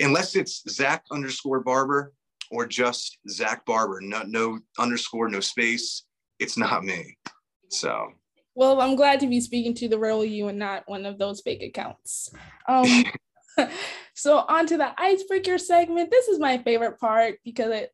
unless 0.00 0.36
it's 0.36 0.62
Zack 0.68 1.04
underscore 1.10 1.60
Barbour 1.60 2.12
or 2.54 2.66
just 2.66 3.18
Zack 3.28 3.66
Barbour, 3.66 4.00
no, 4.00 4.22
no 4.22 4.60
underscore, 4.78 5.28
no 5.28 5.40
space, 5.40 6.04
it's 6.38 6.56
not 6.56 6.84
me. 6.84 7.16
So. 7.68 8.12
Well, 8.54 8.80
I'm 8.80 8.94
glad 8.94 9.18
to 9.20 9.26
be 9.26 9.40
speaking 9.40 9.74
to 9.74 9.88
the 9.88 9.98
real 9.98 10.24
you 10.24 10.46
and 10.46 10.58
not 10.58 10.84
one 10.86 11.04
of 11.04 11.18
those 11.18 11.40
fake 11.40 11.62
accounts. 11.62 12.32
Um, 12.68 13.04
so 14.14 14.38
on 14.48 14.68
to 14.68 14.76
the 14.76 14.92
icebreaker 15.00 15.58
segment. 15.58 16.12
This 16.12 16.28
is 16.28 16.38
my 16.38 16.58
favorite 16.58 17.00
part 17.00 17.38
because 17.44 17.72
it 17.72 17.92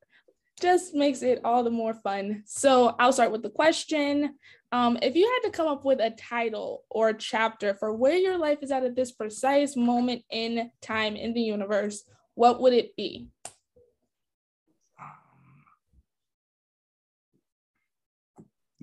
just 0.61 0.95
makes 0.95 1.23
it 1.23 1.41
all 1.43 1.65
the 1.65 1.71
more 1.71 1.95
fun. 1.95 2.43
So 2.45 2.95
I'll 2.99 3.15
start 3.15 3.33
with 3.33 3.43
the 3.43 3.49
question. 3.49 4.35
Um, 4.73 4.99
if 5.01 5.17
you 5.17 5.25
had 5.25 5.49
to 5.49 5.57
come 5.57 5.69
up 5.69 5.87
with 5.87 6.01
a 6.01 6.11
title 6.11 6.85
or 6.91 7.09
a 7.09 7.17
chapter 7.17 7.73
for 7.75 7.95
where 7.95 8.17
your 8.17 8.37
life 8.37 8.59
is 8.61 8.71
at 8.71 8.85
at 8.85 8.95
this 8.95 9.13
precise 9.13 9.75
moment 9.75 10.23
in 10.31 10.71
time 10.83 11.17
in 11.17 11.33
the 11.33 11.41
universe, 11.41 12.03
what 12.35 12.61
would 12.61 12.75
it 12.75 12.95
be? 12.95 13.29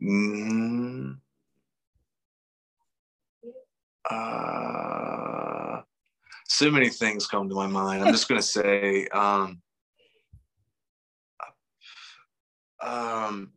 Mm, 0.01 1.17
uh, 4.09 5.81
so 6.47 6.71
many 6.71 6.89
things 6.89 7.27
come 7.27 7.49
to 7.49 7.55
my 7.55 7.67
mind. 7.67 8.03
I'm 8.03 8.11
just 8.11 8.27
gonna 8.27 8.41
say, 8.43 9.07
um, 9.07 9.61
um, 12.81 13.53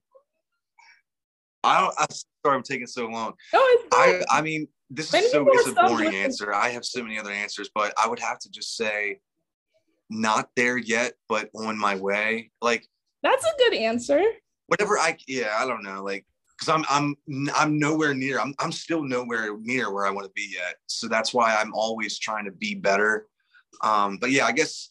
I 1.63 1.81
don't. 1.81 1.95
I'm 1.99 2.07
sorry, 2.11 2.57
I'm 2.57 2.63
taking 2.63 2.87
so 2.87 3.07
long. 3.07 3.35
No, 3.53 3.61
I 3.93 4.23
I 4.31 4.41
mean, 4.43 4.67
this 4.89 5.13
is 5.15 5.31
so 5.31 5.47
it's 5.51 5.69
a 5.69 5.75
boring 5.75 6.15
answer. 6.15 6.55
I 6.55 6.71
have 6.71 6.85
so 6.85 7.03
many 7.03 7.19
other 7.19 7.31
answers, 7.31 7.71
but 7.75 7.93
I 8.03 8.09
would 8.09 8.19
have 8.19 8.39
to 8.41 8.51
just 8.51 8.77
say, 8.77 9.21
not 10.09 10.49
there 10.57 10.79
yet, 10.79 11.15
but 11.29 11.51
on 11.55 11.79
my 11.79 11.97
way. 11.97 12.51
Like 12.61 12.87
that's 13.23 13.45
a 13.45 13.53
good 13.59 13.75
answer. 13.75 14.23
Whatever 14.67 14.99
I 14.99 15.17
yeah, 15.27 15.57
I 15.59 15.67
don't 15.67 15.83
know. 15.83 16.03
Like 16.03 16.27
because 16.61 16.75
I'm 16.75 16.85
I'm 16.91 17.49
I'm 17.55 17.79
nowhere 17.79 18.13
near. 18.15 18.39
I'm 18.39 18.55
I'm 18.59 18.73
still 18.73 19.03
nowhere 19.03 19.57
near 19.59 19.93
where 19.93 20.07
I 20.07 20.11
want 20.11 20.27
to 20.27 20.33
be 20.35 20.53
yet. 20.53 20.77
So 20.87 21.09
that's 21.09 21.33
why 21.33 21.57
I'm 21.57 21.73
always 21.73 22.19
trying 22.19 22.45
to 22.45 22.53
be 22.53 22.75
better. 22.75 23.27
Um, 23.83 24.19
but 24.21 24.31
yeah, 24.31 24.45
I 24.45 24.53
guess 24.53 24.91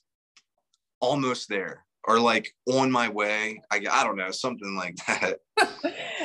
almost 0.99 1.47
there 1.47 1.85
or 2.07 2.19
like 2.19 2.53
on 2.67 2.91
my 2.91 3.07
way. 3.09 3.61
I 3.71 3.77
I 3.89 4.03
don't 4.03 4.17
know 4.17 4.31
something 4.31 4.75
like 4.75 4.95
that. 5.07 5.39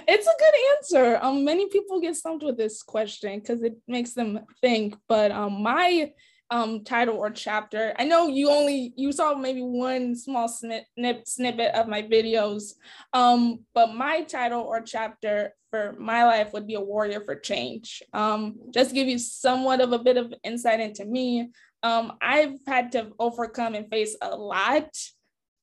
it's 0.08 0.26
a 0.26 0.38
good 0.38 0.54
answer. 0.76 1.18
Um, 1.20 1.44
many 1.44 1.68
people 1.68 2.00
get 2.00 2.16
stumped 2.16 2.44
with 2.44 2.56
this 2.56 2.82
question 2.82 3.38
because 3.38 3.62
it 3.62 3.76
makes 3.86 4.14
them 4.14 4.40
think. 4.62 4.96
But 5.08 5.30
um, 5.30 5.62
my 5.62 6.12
um 6.50 6.84
title 6.84 7.16
or 7.16 7.30
chapter. 7.30 7.94
I 7.98 8.04
know 8.04 8.28
you 8.28 8.50
only 8.50 8.92
you 8.96 9.12
saw 9.12 9.34
maybe 9.34 9.62
one 9.62 10.14
small 10.14 10.48
snip, 10.48 10.84
snippet 11.26 11.74
of 11.74 11.88
my 11.88 12.02
videos, 12.02 12.74
um, 13.12 13.60
but 13.74 13.94
my 13.94 14.22
title 14.22 14.62
or 14.62 14.80
chapter 14.80 15.54
for 15.70 15.94
my 15.98 16.24
life 16.24 16.52
would 16.52 16.66
be 16.66 16.74
a 16.74 16.80
warrior 16.80 17.20
for 17.24 17.34
change. 17.34 18.02
Um, 18.12 18.56
just 18.70 18.90
to 18.90 18.94
give 18.94 19.08
you 19.08 19.18
somewhat 19.18 19.80
of 19.80 19.92
a 19.92 19.98
bit 19.98 20.16
of 20.16 20.32
insight 20.44 20.80
into 20.80 21.04
me, 21.04 21.50
um, 21.82 22.12
I've 22.20 22.58
had 22.66 22.92
to 22.92 23.10
overcome 23.18 23.74
and 23.74 23.90
face 23.90 24.16
a 24.20 24.36
lot 24.36 24.90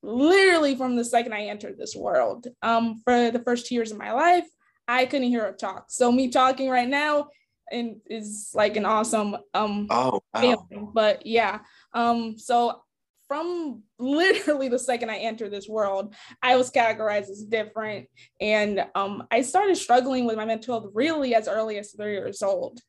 literally 0.02 0.74
from 0.74 0.96
the 0.96 1.04
second 1.04 1.32
I 1.32 1.44
entered 1.44 1.78
this 1.78 1.94
world. 1.94 2.48
Um, 2.62 3.00
for 3.04 3.30
the 3.30 3.42
first 3.44 3.66
two 3.66 3.74
years 3.74 3.92
of 3.92 3.98
my 3.98 4.12
life, 4.12 4.46
I 4.88 5.06
couldn't 5.06 5.28
hear 5.28 5.46
a 5.46 5.52
talk. 5.52 5.86
So 5.90 6.10
me 6.10 6.28
talking 6.28 6.68
right 6.68 6.88
now 6.88 7.28
and 7.72 7.96
is 8.06 8.50
like 8.54 8.76
an 8.76 8.84
awesome 8.84 9.36
um 9.54 9.86
oh 9.90 10.22
wow. 10.34 10.66
But 10.94 11.26
yeah, 11.26 11.60
um, 11.94 12.38
so 12.38 12.82
from 13.32 13.82
literally 13.98 14.68
the 14.68 14.78
second 14.78 15.10
I 15.10 15.16
entered 15.16 15.50
this 15.50 15.66
world, 15.66 16.14
I 16.42 16.56
was 16.56 16.70
categorized 16.70 17.30
as 17.30 17.42
different. 17.42 18.08
And 18.42 18.84
um, 18.94 19.26
I 19.30 19.40
started 19.40 19.76
struggling 19.76 20.26
with 20.26 20.36
my 20.36 20.44
mental 20.44 20.78
health 20.78 20.92
really 20.92 21.34
as 21.34 21.48
early 21.48 21.78
as 21.78 21.92
three 21.92 22.12
years 22.12 22.42
old 22.42 22.80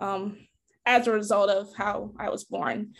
um, 0.00 0.38
as 0.86 1.06
a 1.06 1.12
result 1.12 1.50
of 1.50 1.68
how 1.76 2.12
I 2.18 2.30
was 2.30 2.44
born. 2.44 2.94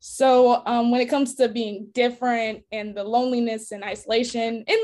So 0.00 0.62
um, 0.64 0.90
when 0.90 1.02
it 1.02 1.10
comes 1.10 1.34
to 1.34 1.48
being 1.48 1.88
different 1.92 2.62
and 2.72 2.96
the 2.96 3.04
loneliness 3.04 3.70
and 3.70 3.84
isolation 3.84 4.64
and 4.66 4.80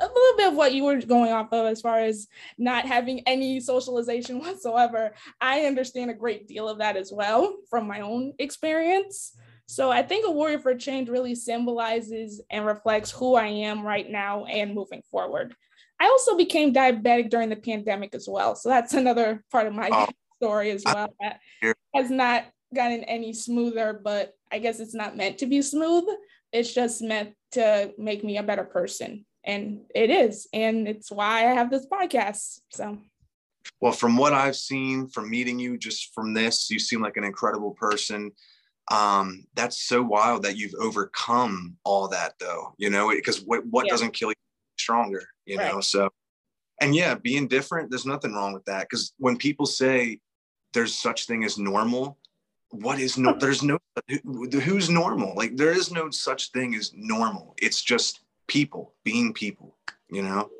a 0.00 0.06
little 0.06 0.36
bit 0.36 0.48
of 0.48 0.54
what 0.54 0.72
you 0.72 0.84
were 0.84 1.00
going 1.00 1.32
off 1.32 1.52
of 1.52 1.66
as 1.66 1.80
far 1.80 1.98
as 1.98 2.26
not 2.58 2.86
having 2.86 3.20
any 3.26 3.60
socialization 3.60 4.38
whatsoever, 4.40 5.12
I 5.40 5.62
understand 5.62 6.10
a 6.10 6.14
great 6.14 6.48
deal 6.48 6.68
of 6.68 6.78
that 6.78 6.96
as 6.96 7.12
well 7.12 7.56
from 7.68 7.86
my 7.86 8.00
own 8.00 8.32
experience. 8.38 9.32
So 9.66 9.90
I 9.90 10.02
think 10.02 10.26
a 10.26 10.30
warrior 10.32 10.58
for 10.58 10.74
change 10.74 11.08
really 11.08 11.34
symbolizes 11.34 12.40
and 12.50 12.66
reflects 12.66 13.10
who 13.10 13.36
I 13.36 13.46
am 13.46 13.86
right 13.86 14.08
now 14.10 14.44
and 14.46 14.74
moving 14.74 15.02
forward. 15.10 15.54
I 16.00 16.06
also 16.06 16.36
became 16.36 16.72
diabetic 16.72 17.30
during 17.30 17.50
the 17.50 17.56
pandemic 17.56 18.14
as 18.14 18.26
well. 18.28 18.56
So 18.56 18.68
that's 18.68 18.94
another 18.94 19.44
part 19.52 19.66
of 19.66 19.74
my 19.74 19.88
oh, 19.92 20.08
story 20.36 20.70
as 20.70 20.82
well 20.84 21.14
that 21.20 21.40
has 21.94 22.10
not 22.10 22.46
gotten 22.74 23.04
any 23.04 23.32
smoother, 23.32 24.00
but 24.02 24.34
I 24.50 24.58
guess 24.58 24.80
it's 24.80 24.94
not 24.94 25.16
meant 25.16 25.38
to 25.38 25.46
be 25.46 25.62
smooth. 25.62 26.04
It's 26.52 26.72
just 26.72 27.02
meant 27.02 27.34
to 27.52 27.92
make 27.98 28.24
me 28.24 28.38
a 28.38 28.42
better 28.42 28.64
person. 28.64 29.24
And 29.44 29.80
it 29.94 30.10
is. 30.10 30.48
And 30.52 30.86
it's 30.86 31.10
why 31.10 31.50
I 31.50 31.54
have 31.54 31.70
this 31.70 31.86
podcast. 31.86 32.60
So 32.70 32.98
well, 33.80 33.92
from 33.92 34.16
what 34.16 34.32
I've 34.32 34.56
seen 34.56 35.08
from 35.08 35.30
meeting 35.30 35.58
you, 35.58 35.78
just 35.78 36.14
from 36.14 36.34
this, 36.34 36.70
you 36.70 36.78
seem 36.78 37.00
like 37.00 37.16
an 37.16 37.24
incredible 37.24 37.72
person 37.72 38.32
um 38.90 39.44
that's 39.54 39.82
so 39.82 40.02
wild 40.02 40.42
that 40.42 40.56
you've 40.56 40.74
overcome 40.80 41.76
all 41.84 42.08
that 42.08 42.34
though 42.40 42.74
you 42.78 42.90
know 42.90 43.10
because 43.10 43.40
what, 43.42 43.64
what 43.66 43.86
yeah. 43.86 43.90
doesn't 43.90 44.12
kill 44.12 44.30
you 44.30 44.34
stronger 44.78 45.22
you 45.46 45.56
right. 45.56 45.72
know 45.72 45.80
so 45.80 46.08
and 46.80 46.94
yeah 46.94 47.14
being 47.14 47.46
different 47.46 47.88
there's 47.90 48.06
nothing 48.06 48.32
wrong 48.32 48.52
with 48.52 48.64
that 48.64 48.88
because 48.88 49.12
when 49.18 49.36
people 49.36 49.66
say 49.66 50.18
there's 50.72 50.94
such 50.94 51.26
thing 51.26 51.44
as 51.44 51.58
normal 51.58 52.18
what 52.70 52.98
is 52.98 53.16
no 53.16 53.32
there's 53.38 53.62
no 53.62 53.78
who's 54.64 54.90
normal 54.90 55.34
like 55.36 55.56
there 55.56 55.72
is 55.72 55.92
no 55.92 56.10
such 56.10 56.50
thing 56.50 56.74
as 56.74 56.92
normal 56.94 57.54
it's 57.58 57.82
just 57.82 58.20
people 58.50 58.92
being 59.04 59.32
people 59.32 59.76
you 60.10 60.22
know 60.22 60.50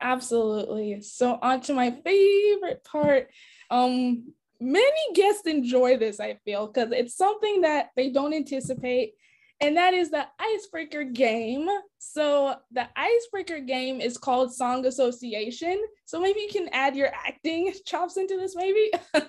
absolutely 0.00 1.00
so 1.00 1.38
on 1.40 1.60
to 1.60 1.72
my 1.72 1.90
favorite 1.90 2.84
part 2.84 3.28
um 3.70 4.24
many 4.60 5.12
guests 5.14 5.46
enjoy 5.46 5.96
this, 5.96 6.20
I 6.20 6.38
feel, 6.44 6.66
because 6.66 6.92
it's 6.92 7.16
something 7.16 7.62
that 7.62 7.90
they 7.96 8.10
don't 8.10 8.34
anticipate. 8.34 9.14
And 9.58 9.78
that 9.78 9.94
is 9.94 10.10
the 10.10 10.26
icebreaker 10.38 11.02
game. 11.04 11.66
So, 11.98 12.56
the 12.72 12.86
icebreaker 12.94 13.58
game 13.60 14.02
is 14.02 14.18
called 14.18 14.54
Song 14.54 14.84
Association. 14.84 15.82
So, 16.04 16.20
maybe 16.20 16.40
you 16.40 16.48
can 16.52 16.68
add 16.72 16.94
your 16.94 17.08
acting 17.08 17.72
chops 17.86 18.18
into 18.18 18.36
this, 18.36 18.54
maybe. 18.54 18.90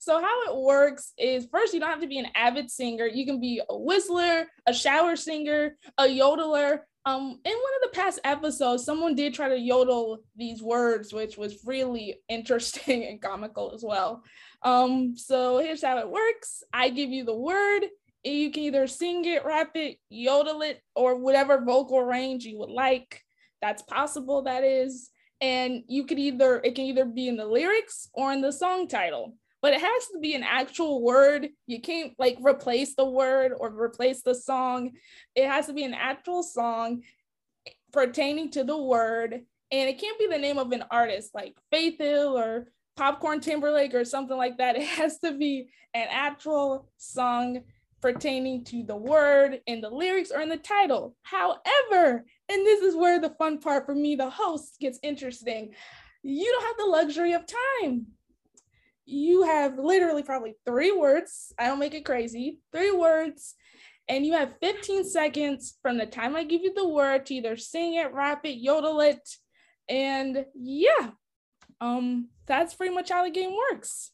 so, 0.00 0.20
how 0.20 0.42
it 0.50 0.56
works 0.56 1.12
is 1.16 1.46
first, 1.52 1.72
you 1.72 1.78
don't 1.78 1.88
have 1.88 2.00
to 2.00 2.08
be 2.08 2.18
an 2.18 2.32
avid 2.34 2.68
singer. 2.68 3.06
You 3.06 3.24
can 3.24 3.40
be 3.40 3.62
a 3.68 3.78
whistler, 3.78 4.48
a 4.66 4.74
shower 4.74 5.14
singer, 5.14 5.76
a 5.98 6.04
yodeler, 6.04 6.80
um, 7.06 7.40
in 7.44 7.52
one 7.52 7.72
of 7.82 7.90
the 7.90 7.96
past 7.96 8.20
episodes, 8.24 8.84
someone 8.84 9.14
did 9.14 9.32
try 9.32 9.48
to 9.48 9.58
yodel 9.58 10.18
these 10.36 10.62
words, 10.62 11.12
which 11.12 11.38
was 11.38 11.64
really 11.64 12.20
interesting 12.28 13.04
and 13.04 13.20
comical 13.20 13.72
as 13.74 13.82
well. 13.82 14.22
Um, 14.62 15.16
so 15.16 15.58
here's 15.58 15.82
how 15.82 15.98
it 15.98 16.10
works. 16.10 16.62
I 16.72 16.90
give 16.90 17.10
you 17.10 17.24
the 17.24 17.36
word. 17.36 17.84
And 18.22 18.34
you 18.34 18.50
can 18.50 18.64
either 18.64 18.86
sing 18.86 19.24
it, 19.24 19.46
rap 19.46 19.70
it, 19.76 19.96
yodel 20.10 20.60
it, 20.60 20.82
or 20.94 21.16
whatever 21.16 21.64
vocal 21.64 22.02
range 22.02 22.44
you 22.44 22.58
would 22.58 22.68
like. 22.68 23.22
That's 23.62 23.82
possible, 23.82 24.42
that 24.42 24.62
is. 24.62 25.08
And 25.40 25.84
you 25.88 26.04
could 26.04 26.18
either, 26.18 26.60
it 26.62 26.74
can 26.74 26.84
either 26.84 27.06
be 27.06 27.28
in 27.28 27.38
the 27.38 27.46
lyrics 27.46 28.10
or 28.12 28.30
in 28.30 28.42
the 28.42 28.52
song 28.52 28.88
title 28.88 29.36
but 29.62 29.74
it 29.74 29.80
has 29.80 30.06
to 30.12 30.18
be 30.20 30.34
an 30.34 30.42
actual 30.42 31.02
word. 31.02 31.48
You 31.66 31.80
can't 31.80 32.12
like 32.18 32.38
replace 32.40 32.94
the 32.94 33.04
word 33.04 33.52
or 33.56 33.68
replace 33.68 34.22
the 34.22 34.34
song. 34.34 34.92
It 35.34 35.46
has 35.46 35.66
to 35.66 35.72
be 35.72 35.84
an 35.84 35.94
actual 35.94 36.42
song 36.42 37.02
pertaining 37.92 38.50
to 38.52 38.64
the 38.64 38.76
word. 38.76 39.40
And 39.72 39.88
it 39.88 40.00
can't 40.00 40.18
be 40.18 40.26
the 40.26 40.38
name 40.38 40.58
of 40.58 40.72
an 40.72 40.84
artist 40.90 41.30
like 41.34 41.56
Faith 41.70 41.98
Hill 41.98 42.38
or 42.38 42.72
Popcorn 42.96 43.40
Timberlake 43.40 43.94
or 43.94 44.04
something 44.04 44.36
like 44.36 44.58
that. 44.58 44.76
It 44.76 44.86
has 44.86 45.18
to 45.20 45.32
be 45.36 45.68
an 45.94 46.08
actual 46.10 46.88
song 46.96 47.60
pertaining 48.00 48.64
to 48.64 48.82
the 48.82 48.96
word 48.96 49.60
in 49.66 49.80
the 49.80 49.90
lyrics 49.90 50.30
or 50.30 50.40
in 50.40 50.48
the 50.48 50.56
title. 50.56 51.14
However, 51.22 52.24
and 52.48 52.66
this 52.66 52.82
is 52.82 52.96
where 52.96 53.20
the 53.20 53.34
fun 53.38 53.58
part 53.58 53.84
for 53.84 53.94
me, 53.94 54.16
the 54.16 54.30
host, 54.30 54.76
gets 54.80 54.98
interesting. 55.02 55.74
You 56.22 56.50
don't 56.50 56.64
have 56.64 56.76
the 56.78 56.90
luxury 56.90 57.32
of 57.32 57.44
time 57.82 58.06
you 59.10 59.42
have 59.42 59.78
literally 59.78 60.22
probably 60.22 60.54
three 60.64 60.92
words. 60.92 61.52
I 61.58 61.66
don't 61.66 61.78
make 61.78 61.94
it 61.94 62.04
crazy. 62.04 62.60
Three 62.72 62.92
words. 62.92 63.54
And 64.08 64.24
you 64.26 64.32
have 64.32 64.54
15 64.60 65.04
seconds 65.04 65.78
from 65.82 65.98
the 65.98 66.06
time 66.06 66.34
I 66.34 66.44
give 66.44 66.62
you 66.62 66.74
the 66.74 66.88
word 66.88 67.26
to 67.26 67.34
either 67.34 67.56
sing 67.56 67.94
it, 67.94 68.12
rap 68.12 68.44
it, 68.44 68.58
yodel 68.58 69.00
it. 69.00 69.28
And 69.88 70.44
yeah, 70.54 71.10
um, 71.80 72.28
that's 72.46 72.74
pretty 72.74 72.94
much 72.94 73.10
how 73.10 73.24
the 73.24 73.30
game 73.30 73.54
works. 73.70 74.12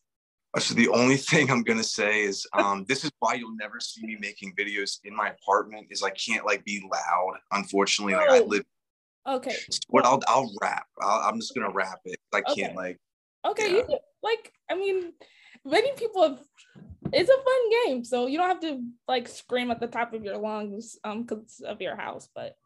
Uh, 0.54 0.61
so 0.61 0.74
the 0.74 0.88
only 0.88 1.16
thing 1.16 1.50
I'm 1.50 1.62
gonna 1.62 1.82
say 1.82 2.22
is 2.22 2.46
um, 2.52 2.85
this 2.88 3.04
is 3.04 3.11
why 3.18 3.35
you'll 3.35 3.56
never 3.56 3.80
see 3.80 4.04
me 4.06 4.16
making 4.20 4.54
videos 4.59 4.98
in 5.04 5.14
my 5.14 5.30
apartment 5.30 5.88
is 5.90 6.02
I 6.02 6.11
can't 6.11 6.46
like 6.46 6.64
be 6.64 6.87
loud. 6.90 7.38
Unfortunately, 7.52 8.14
like 8.14 8.30
I 8.30 8.40
live. 8.40 8.64
Okay. 9.26 9.56
What 9.88 10.04
I'll 10.06 10.22
I'll 10.28 10.50
rap. 10.62 10.87
i 11.02 11.28
am 11.28 11.40
just 11.40 11.54
gonna 11.54 11.70
rap 11.70 12.00
it. 12.04 12.18
I 12.32 12.40
can't 12.42 12.72
okay. 12.72 12.74
like. 12.74 12.98
Okay, 13.44 13.76
yeah. 13.76 13.96
Like 14.26 14.52
I 14.70 14.74
mean, 14.74 15.12
many 15.64 15.92
people 15.94 16.22
have. 16.22 16.40
It's 17.12 17.30
a 17.30 17.36
fun 17.36 17.70
game, 17.70 18.04
so 18.04 18.26
you 18.26 18.36
don't 18.36 18.48
have 18.48 18.60
to 18.60 18.82
like 19.06 19.28
scream 19.28 19.70
at 19.70 19.78
the 19.78 19.86
top 19.86 20.12
of 20.12 20.24
your 20.24 20.36
lungs 20.36 20.98
um 21.04 21.22
because 21.22 21.62
of 21.64 21.80
your 21.80 21.96
house. 21.96 22.28
But 22.34 22.56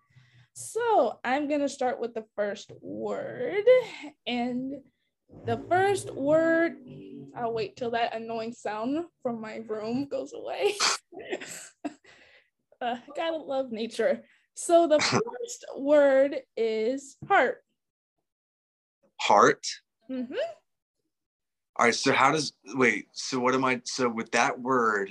so 0.55 1.21
I'm 1.23 1.49
gonna 1.49 1.69
start 1.69 2.01
with 2.01 2.15
the 2.15 2.25
first 2.37 2.73
word, 2.81 3.65
and 4.27 4.75
the 5.47 5.63
first 5.69 6.13
word. 6.15 6.77
I'll 7.37 7.53
wait 7.53 7.77
till 7.77 7.93
that 7.93 8.15
annoying 8.15 8.53
sound 8.53 9.05
from 9.23 9.41
my 9.41 9.63
room 9.69 10.09
goes 10.11 10.33
away. 10.33 10.75
uh, 12.81 12.97
gotta 13.15 13.37
love 13.37 13.71
nature. 13.71 14.25
So 14.55 14.89
the 14.89 14.99
first 15.01 15.65
word 15.77 16.41
is 16.57 17.17
heart. 17.29 17.63
Heart. 19.21 19.67
Mm-hmm. 20.11 20.35
All 21.81 21.87
right. 21.87 21.95
So 21.95 22.13
how 22.13 22.31
does 22.31 22.53
wait? 22.75 23.07
So 23.13 23.41
what 23.41 23.55
am 23.55 23.65
I? 23.65 23.81
So 23.85 24.07
with 24.07 24.31
that 24.33 24.61
word, 24.61 25.11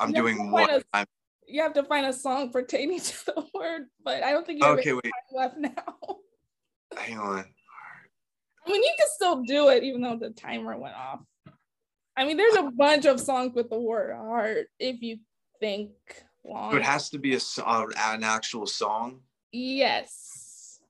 I'm 0.00 0.12
doing 0.12 0.50
what? 0.50 0.70
A, 0.70 0.82
I'm, 0.94 1.04
you 1.46 1.60
have 1.62 1.74
to 1.74 1.82
find 1.82 2.06
a 2.06 2.12
song 2.12 2.50
pertaining 2.50 3.00
to 3.00 3.26
the 3.26 3.46
word, 3.52 3.82
but 4.02 4.22
I 4.22 4.32
don't 4.32 4.46
think 4.46 4.60
you 4.60 4.66
have 4.66 4.78
okay, 4.78 4.94
wait. 4.94 5.12
left 5.30 5.58
now. 5.58 5.70
Hang 6.96 7.18
on. 7.18 7.44
I 8.66 8.72
mean, 8.72 8.82
you 8.82 8.94
can 8.98 9.08
still 9.14 9.42
do 9.42 9.68
it 9.68 9.82
even 9.82 10.00
though 10.00 10.16
the 10.16 10.30
timer 10.30 10.78
went 10.78 10.94
off. 10.94 11.20
I 12.16 12.24
mean, 12.24 12.38
there's 12.38 12.56
a 12.56 12.62
bunch 12.62 13.04
of 13.04 13.20
songs 13.20 13.52
with 13.54 13.68
the 13.68 13.78
word 13.78 14.16
heart 14.16 14.68
if 14.78 15.02
you 15.02 15.18
think 15.60 15.90
long. 16.46 16.74
it 16.74 16.82
has 16.82 17.10
to 17.10 17.18
be 17.18 17.34
a 17.34 17.40
uh, 17.62 17.86
an 17.98 18.24
actual 18.24 18.66
song. 18.66 19.20
Yes. 19.52 20.80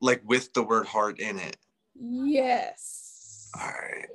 Like 0.00 0.22
with 0.24 0.52
the 0.52 0.62
word 0.62 0.86
heart 0.86 1.18
in 1.18 1.40
it. 1.40 1.56
Yes. 1.96 3.50
All 3.60 3.66
right. 3.66 4.06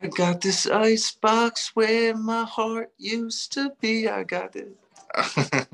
I 0.00 0.06
got 0.06 0.40
this 0.40 0.66
ice 0.66 1.10
box 1.12 1.72
where 1.74 2.14
my 2.14 2.44
heart 2.44 2.92
used 2.98 3.52
to 3.54 3.72
be. 3.80 4.08
I 4.08 4.22
got 4.22 4.54
it. 4.54 4.76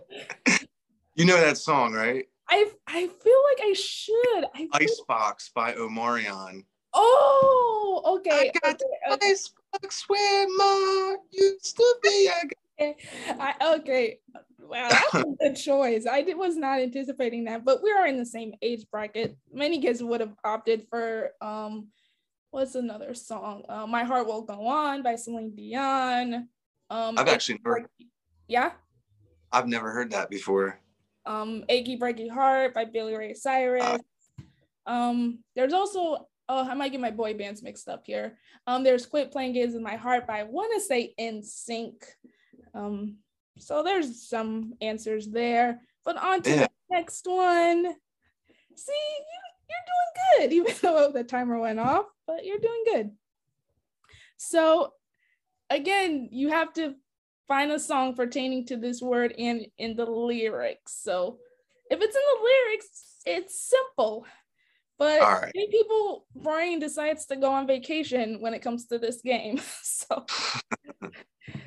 you 1.14 1.26
know 1.26 1.38
that 1.38 1.58
song, 1.58 1.92
right? 1.92 2.26
I 2.48 2.70
I 2.86 3.06
feel 3.06 3.40
like 3.50 3.60
I 3.62 3.72
should. 3.74 4.44
I 4.54 4.68
Icebox 4.72 5.50
by 5.54 5.72
Omarion. 5.74 6.64
Oh, 6.94 8.02
okay. 8.18 8.52
I 8.54 8.58
got 8.60 8.80
okay, 8.80 8.84
the 9.10 9.26
ice 9.26 9.50
box 9.72 10.04
where 10.08 10.46
my 10.56 11.08
heart 11.08 11.20
used 11.30 11.76
to 11.76 11.96
be. 12.02 12.30
I 12.30 12.42
got 12.42 12.96
I, 13.40 13.76
okay. 13.76 14.18
Wow, 14.60 14.88
that's 14.88 15.14
a 15.14 15.24
good 15.38 15.56
choice. 15.56 16.06
I 16.06 16.22
did, 16.22 16.38
was 16.38 16.56
not 16.56 16.80
anticipating 16.80 17.44
that, 17.44 17.64
but 17.64 17.82
we 17.82 17.92
are 17.92 18.06
in 18.06 18.16
the 18.16 18.24
same 18.24 18.54
age 18.62 18.86
bracket. 18.90 19.36
Many 19.52 19.80
kids 19.80 20.02
would 20.02 20.20
have 20.20 20.34
opted 20.44 20.86
for 20.88 21.32
um 21.42 21.88
what's 22.54 22.76
another 22.76 23.14
song? 23.14 23.64
Uh, 23.68 23.84
My 23.84 24.04
Heart 24.04 24.28
Will 24.28 24.42
Go 24.42 24.66
On 24.68 25.02
by 25.02 25.16
Celine 25.16 25.54
Dion. 25.56 26.48
Um, 26.88 27.18
I've 27.18 27.26
actually 27.26 27.58
heard. 27.64 27.86
Yeah. 28.46 28.70
I've 29.50 29.66
never 29.66 29.90
heard 29.90 30.12
that 30.12 30.30
before. 30.30 30.78
Um, 31.26 31.64
Achy 31.68 31.98
Breaky 31.98 32.30
Heart 32.30 32.72
by 32.72 32.84
Billy 32.84 33.16
Ray 33.16 33.34
Cyrus. 33.34 33.82
Uh, 33.82 33.98
um, 34.86 35.40
there's 35.56 35.72
also 35.72 36.28
oh, 36.48 36.68
I 36.68 36.74
might 36.74 36.92
get 36.92 37.00
my 37.00 37.10
boy 37.10 37.34
bands 37.34 37.60
mixed 37.62 37.88
up 37.88 38.04
here. 38.06 38.38
Um, 38.68 38.84
there's 38.84 39.06
Quit 39.06 39.32
Playing 39.32 39.54
Games 39.54 39.74
in 39.74 39.82
My 39.82 39.96
Heart 39.96 40.28
by 40.28 40.40
I 40.40 40.42
want 40.44 40.72
to 40.74 40.80
say 40.80 41.12
NSYNC. 41.18 42.04
Um, 42.72 43.16
so 43.58 43.82
there's 43.82 44.28
some 44.28 44.74
answers 44.80 45.28
there. 45.28 45.80
But 46.04 46.22
on 46.22 46.42
to 46.42 46.50
Yeah. 46.50 46.66
the 46.66 46.96
next 46.96 47.26
one. 47.26 47.94
See, 48.76 48.92
you, 48.92 49.42
you're 49.68 50.48
doing 50.48 50.50
good, 50.50 50.52
even 50.70 50.74
though 50.82 51.10
the 51.10 51.24
timer 51.24 51.58
went 51.58 51.80
off, 51.80 52.06
but 52.26 52.44
you're 52.44 52.58
doing 52.58 52.84
good. 52.92 53.10
So 54.36 54.92
again, 55.70 56.28
you 56.32 56.50
have 56.50 56.72
to 56.74 56.94
find 57.46 57.70
a 57.70 57.78
song 57.78 58.14
pertaining 58.14 58.66
to 58.66 58.76
this 58.76 59.00
word 59.02 59.34
and 59.38 59.66
in 59.78 59.96
the 59.96 60.06
lyrics. 60.06 60.96
So 61.02 61.38
if 61.90 62.00
it's 62.00 62.16
in 62.16 62.22
the 62.22 62.44
lyrics, 62.44 63.04
it's 63.26 63.68
simple. 63.68 64.26
But 64.98 65.20
right. 65.20 65.52
many 65.54 65.70
people 65.70 66.26
brain 66.36 66.78
decides 66.78 67.26
to 67.26 67.36
go 67.36 67.52
on 67.52 67.66
vacation 67.66 68.40
when 68.40 68.54
it 68.54 68.62
comes 68.62 68.86
to 68.86 68.98
this 68.98 69.20
game. 69.22 69.60
So 70.06 70.26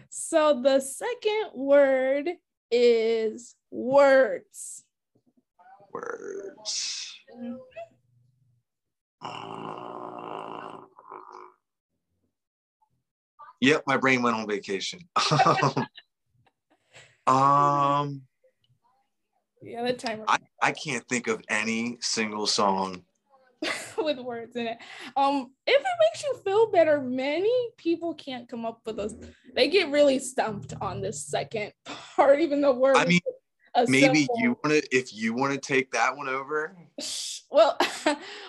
so 0.09 0.61
the 0.61 0.79
second 0.79 1.51
word 1.53 2.29
is 2.71 3.55
words. 3.71 4.83
Words. 5.91 7.13
Uh, 9.21 10.26
yep, 13.59 13.83
my 13.87 13.97
brain 13.97 14.21
went 14.21 14.35
on 14.35 14.47
vacation. 14.47 14.99
um, 17.27 18.21
Yeah, 19.61 19.83
the 19.83 19.93
timer 19.93 20.25
I, 20.27 20.37
I 20.61 20.71
can't 20.71 21.07
think 21.07 21.27
of 21.27 21.41
any 21.49 21.97
single 22.01 22.47
song. 22.47 23.03
with 23.97 24.19
words 24.19 24.55
in 24.55 24.67
it. 24.67 24.77
Um, 25.15 25.51
if 25.65 25.81
it 25.81 25.87
makes 26.11 26.23
you 26.23 26.35
feel 26.43 26.69
better, 26.71 27.01
many 27.01 27.69
people 27.77 28.13
can't 28.13 28.47
come 28.47 28.65
up 28.65 28.81
with 28.85 28.97
those. 28.97 29.15
They 29.55 29.67
get 29.67 29.89
really 29.89 30.19
stumped 30.19 30.73
on 30.79 31.01
this 31.01 31.25
second 31.25 31.73
part, 32.15 32.39
even 32.39 32.61
though 32.61 32.73
words. 32.73 32.99
I 32.99 33.05
mean, 33.05 33.19
maybe 33.87 34.19
simple- 34.19 34.35
you 34.39 34.57
want 34.63 34.83
to, 34.83 34.95
if 34.95 35.13
you 35.13 35.33
want 35.33 35.53
to 35.53 35.59
take 35.59 35.91
that 35.91 36.15
one 36.15 36.29
over. 36.29 36.75
well 37.49 37.77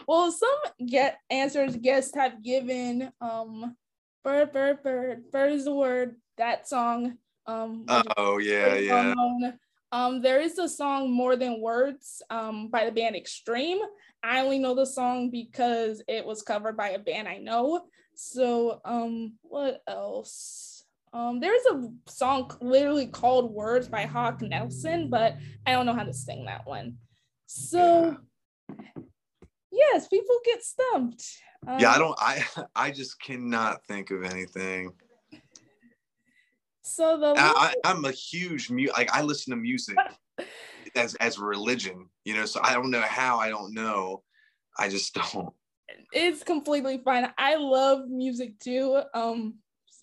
well 0.08 0.32
some 0.32 0.86
get 0.86 1.18
answers 1.30 1.76
guests 1.76 2.14
have 2.14 2.42
given 2.42 3.12
um 3.20 3.76
bird 4.24 4.52
bird 4.52 4.82
bird 4.82 5.30
bird 5.30 5.52
is 5.52 5.64
the 5.64 5.74
word. 5.74 6.16
That 6.36 6.68
song 6.68 7.18
um 7.46 7.86
Oh 8.16 8.38
yeah, 8.38 8.74
yeah. 8.74 9.14
um 9.90 10.20
there 10.20 10.40
is 10.40 10.58
a 10.58 10.68
song 10.68 11.10
more 11.10 11.34
than 11.36 11.60
words 11.60 12.22
um 12.30 12.68
by 12.68 12.84
the 12.84 12.92
band 12.92 13.16
extreme. 13.16 13.78
I 14.22 14.40
only 14.40 14.58
know 14.58 14.74
the 14.74 14.86
song 14.86 15.30
because 15.30 16.02
it 16.08 16.24
was 16.24 16.42
covered 16.42 16.76
by 16.76 16.90
a 16.90 16.98
band 16.98 17.28
i 17.28 17.38
know. 17.38 17.86
So 18.14 18.80
um 18.84 19.34
what 19.42 19.82
else? 19.88 20.84
Um 21.12 21.40
there's 21.40 21.64
a 21.70 21.88
song 22.06 22.50
literally 22.60 23.06
called 23.06 23.52
words 23.52 23.88
by 23.88 24.02
hawk 24.02 24.42
nelson 24.42 25.08
but 25.08 25.36
i 25.66 25.72
don't 25.72 25.86
know 25.86 25.94
how 25.94 26.04
to 26.04 26.12
sing 26.12 26.44
that 26.46 26.66
one. 26.66 26.96
So 27.46 28.16
yes 29.72 30.08
people 30.08 30.36
get 30.44 30.62
stumped 30.62 31.24
Yeah, 31.78 31.90
I 31.90 31.94
Um, 31.94 31.98
don't. 32.00 32.18
I 32.18 32.44
I 32.76 32.90
just 32.90 33.20
cannot 33.20 33.84
think 33.86 34.10
of 34.10 34.22
anything. 34.24 34.92
so 36.82 37.18
the 37.18 37.34
I, 37.36 37.74
I'm 37.84 38.04
a 38.04 38.10
huge 38.10 38.70
mu 38.70 38.88
like 38.88 39.14
I 39.14 39.22
listen 39.22 39.50
to 39.50 39.56
music 39.56 39.96
as 40.96 41.14
as 41.16 41.38
a 41.38 41.44
religion, 41.44 42.08
you 42.24 42.34
know. 42.34 42.46
So 42.46 42.60
I 42.62 42.74
don't 42.74 42.90
know 42.90 43.02
how. 43.02 43.38
I 43.38 43.48
don't 43.50 43.74
know. 43.74 44.22
I 44.78 44.88
just 44.88 45.14
don't. 45.32 45.52
it's 46.12 46.42
completely 46.42 46.98
fine. 47.04 47.30
I 47.36 47.56
love 47.56 48.08
music 48.08 48.58
too. 48.58 49.02
Um, 49.14 49.56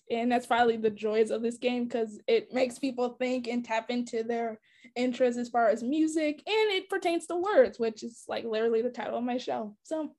and 0.08 0.30
that's 0.30 0.46
probably 0.46 0.76
the 0.76 0.90
joys 0.90 1.30
of 1.30 1.42
this 1.42 1.58
game 1.58 1.84
because 1.84 2.20
it 2.28 2.52
makes 2.54 2.78
people 2.78 3.16
think 3.18 3.48
and 3.48 3.64
tap 3.64 3.90
into 3.90 4.22
their 4.22 4.60
interests 4.94 5.38
as 5.38 5.48
far 5.48 5.68
as 5.68 5.82
music, 5.82 6.42
and 6.46 6.72
it 6.72 6.88
pertains 6.88 7.26
to 7.26 7.36
words, 7.36 7.80
which 7.80 8.04
is 8.04 8.22
like 8.28 8.44
literally 8.44 8.82
the 8.82 8.90
title 8.90 9.18
of 9.18 9.24
my 9.24 9.36
show. 9.36 9.76
So, 9.82 10.14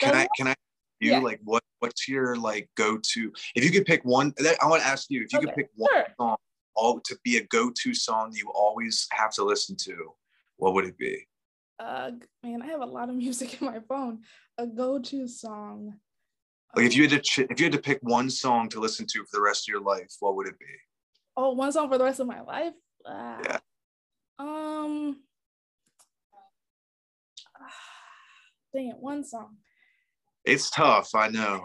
Can 0.00 0.16
I 0.16 0.26
can 0.36 0.48
I 0.48 0.54
you 1.00 1.12
Yeah. 1.12 1.18
like 1.20 1.40
what 1.44 1.62
what's 1.80 2.06
your 2.06 2.36
like 2.36 2.68
go 2.76 2.98
to? 2.98 3.32
If 3.54 3.64
you 3.64 3.70
could 3.70 3.86
pick 3.86 4.04
one, 4.04 4.34
that- 4.36 4.62
I 4.62 4.66
want 4.68 4.82
to 4.82 4.88
ask 4.88 5.10
you 5.10 5.22
if 5.24 5.32
you 5.32 5.40
could 5.40 5.54
pick 5.54 5.70
one 5.74 5.90
sure. 5.92 6.06
song 6.18 6.36
all 6.76 7.00
to 7.00 7.18
be 7.24 7.36
a 7.38 7.44
go 7.46 7.70
to 7.82 7.94
song 7.94 8.30
you 8.32 8.50
always 8.54 9.06
have 9.12 9.32
to 9.34 9.44
listen 9.44 9.76
to. 9.76 10.14
What 10.58 10.74
would 10.74 10.84
it 10.84 10.96
be? 10.98 11.26
uh, 11.78 12.10
man, 12.42 12.60
I 12.60 12.66
have 12.66 12.82
a 12.82 12.86
lot 12.86 13.08
of 13.08 13.14
music 13.24 13.60
in 13.60 13.66
my 13.66 13.80
phone. 13.88 14.20
A 14.58 14.66
go-to 14.66 15.26
song. 15.26 15.94
Like 16.76 16.84
if 16.86 16.94
you 16.94 17.02
had 17.04 17.10
to 17.12 17.20
ch- 17.20 17.38
if 17.50 17.58
you 17.58 17.64
had 17.64 17.72
to 17.72 17.78
pick 17.80 17.98
one 18.02 18.28
song 18.28 18.68
to 18.68 18.80
listen 18.80 19.06
to 19.06 19.20
for 19.24 19.36
the 19.38 19.40
rest 19.42 19.66
of 19.66 19.72
your 19.72 19.80
life, 19.80 20.14
what 20.20 20.36
would 20.36 20.46
it 20.46 20.58
be? 20.58 20.66
Oh, 21.36 21.52
one 21.54 21.72
song 21.72 21.88
for 21.88 21.96
the 21.96 22.04
rest 22.04 22.20
of 22.20 22.26
my 22.26 22.42
life. 22.42 22.74
Ah. 23.06 23.40
Yeah. 23.42 23.58
Um. 24.38 25.22
Dang 28.74 28.88
it, 28.90 28.98
one 28.98 29.24
song. 29.24 29.56
It's 30.50 30.68
tough, 30.68 31.14
I 31.14 31.28
know. 31.28 31.64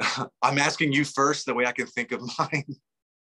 I'm 0.42 0.58
asking 0.58 0.92
you 0.92 1.04
first, 1.04 1.46
the 1.46 1.54
way 1.54 1.64
I 1.64 1.72
can 1.72 1.86
think 1.86 2.12
of 2.12 2.20
mine. 2.38 2.76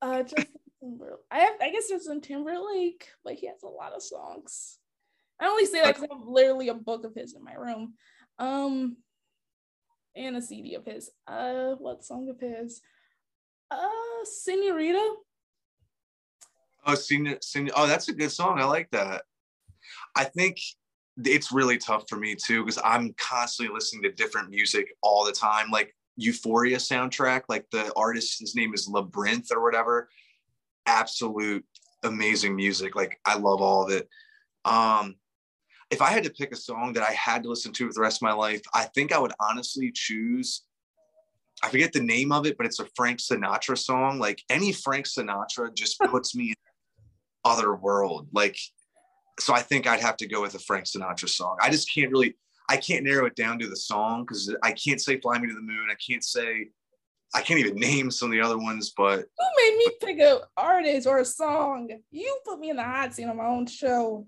Uh, 0.01 0.23
Justin 0.23 0.45
Timberlake. 0.81 1.19
I 1.31 1.39
have, 1.39 1.53
I 1.61 1.69
guess 1.71 1.87
Justin 1.87 2.19
Timberlake, 2.19 3.07
but 3.23 3.35
he 3.35 3.47
has 3.47 3.63
a 3.63 3.67
lot 3.67 3.93
of 3.93 4.03
songs. 4.03 4.79
I 5.39 5.47
only 5.47 5.65
say 5.65 5.81
that 5.81 5.95
because 5.95 6.09
I 6.11 6.15
have 6.15 6.27
literally 6.27 6.67
a 6.67 6.73
book 6.73 7.05
of 7.05 7.15
his 7.15 7.33
in 7.33 7.43
my 7.43 7.53
room, 7.53 7.93
um, 8.39 8.97
and 10.17 10.35
a 10.35 10.41
CD 10.41 10.75
of 10.75 10.83
his. 10.83 11.09
Uh, 11.25 11.75
what 11.75 12.03
song 12.03 12.29
of 12.29 12.39
his? 12.39 12.81
Uh, 13.71 13.87
Senorita. 14.25 15.15
Oh, 16.85 16.95
senior, 16.95 17.37
senior. 17.41 17.71
Oh, 17.75 17.87
that's 17.87 18.09
a 18.09 18.13
good 18.13 18.31
song. 18.31 18.59
I 18.59 18.65
like 18.65 18.89
that. 18.91 19.23
I 20.15 20.25
think 20.25 20.57
it's 21.23 21.51
really 21.51 21.77
tough 21.77 22.05
for 22.07 22.17
me 22.17 22.35
too 22.35 22.63
because 22.63 22.81
I'm 22.83 23.13
constantly 23.17 23.73
listening 23.73 24.03
to 24.03 24.11
different 24.11 24.49
music 24.49 24.95
all 25.01 25.25
the 25.25 25.31
time. 25.31 25.69
Like 25.71 25.95
Euphoria 26.15 26.77
soundtrack, 26.77 27.43
like 27.49 27.65
the 27.71 27.91
artist, 27.95 28.39
his 28.39 28.55
name 28.55 28.73
is 28.73 28.87
Labrinth 28.87 29.51
or 29.51 29.61
whatever. 29.61 30.09
Absolute 30.85 31.65
amazing 32.03 32.55
music. 32.55 32.95
Like 32.95 33.19
I 33.25 33.37
love 33.37 33.61
all 33.61 33.83
of 33.83 33.91
it. 33.91 34.07
Um, 34.65 35.15
if 35.89 36.01
I 36.01 36.09
had 36.09 36.23
to 36.23 36.29
pick 36.29 36.53
a 36.53 36.57
song 36.57 36.93
that 36.93 37.03
I 37.03 37.11
had 37.11 37.43
to 37.43 37.49
listen 37.49 37.73
to 37.73 37.87
for 37.87 37.93
the 37.93 38.01
rest 38.01 38.17
of 38.17 38.21
my 38.23 38.33
life, 38.33 38.61
I 38.73 38.85
think 38.95 39.11
I 39.11 39.19
would 39.19 39.33
honestly 39.39 39.91
choose. 39.93 40.63
I 41.61 41.69
forget 41.69 41.91
the 41.91 42.01
name 42.01 42.31
of 42.31 42.45
it, 42.45 42.57
but 42.57 42.65
it's 42.65 42.79
a 42.79 42.87
Frank 42.95 43.19
Sinatra 43.19 43.77
song. 43.77 44.17
Like 44.17 44.41
any 44.49 44.71
Frank 44.71 45.05
Sinatra 45.05 45.75
just 45.75 45.99
puts 45.99 46.33
me 46.33 46.49
in 46.49 46.55
other 47.43 47.75
world. 47.75 48.29
Like, 48.31 48.57
so 49.41 49.53
I 49.53 49.61
think 49.61 49.87
I'd 49.87 49.99
have 49.99 50.17
to 50.17 50.27
go 50.27 50.41
with 50.41 50.55
a 50.55 50.59
Frank 50.59 50.85
Sinatra 50.85 51.27
song. 51.27 51.57
I 51.61 51.69
just 51.69 51.91
can't 51.93 52.11
really, 52.11 52.35
I 52.69 52.77
can't 52.77 53.03
narrow 53.03 53.25
it 53.25 53.35
down 53.35 53.59
to 53.59 53.67
the 53.67 53.75
song 53.75 54.23
because 54.23 54.53
I 54.63 54.71
can't 54.71 55.01
say 55.01 55.19
"Fly 55.19 55.39
Me 55.39 55.47
to 55.47 55.53
the 55.53 55.61
Moon." 55.61 55.87
I 55.89 55.95
can't 55.95 56.23
say, 56.23 56.69
I 57.33 57.41
can't 57.41 57.59
even 57.59 57.75
name 57.75 58.11
some 58.11 58.29
of 58.29 58.33
the 58.33 58.41
other 58.41 58.57
ones. 58.57 58.93
But 58.95 59.25
Who 59.37 59.45
made 59.57 59.77
me 59.77 59.87
pick 60.01 60.19
an 60.19 60.39
artist 60.55 61.07
or 61.07 61.19
a 61.19 61.25
song? 61.25 61.89
You 62.11 62.39
put 62.45 62.59
me 62.59 62.69
in 62.69 62.75
the 62.75 62.83
hot 62.83 63.13
seat 63.13 63.25
on 63.25 63.37
my 63.37 63.45
own 63.45 63.65
show. 63.65 64.27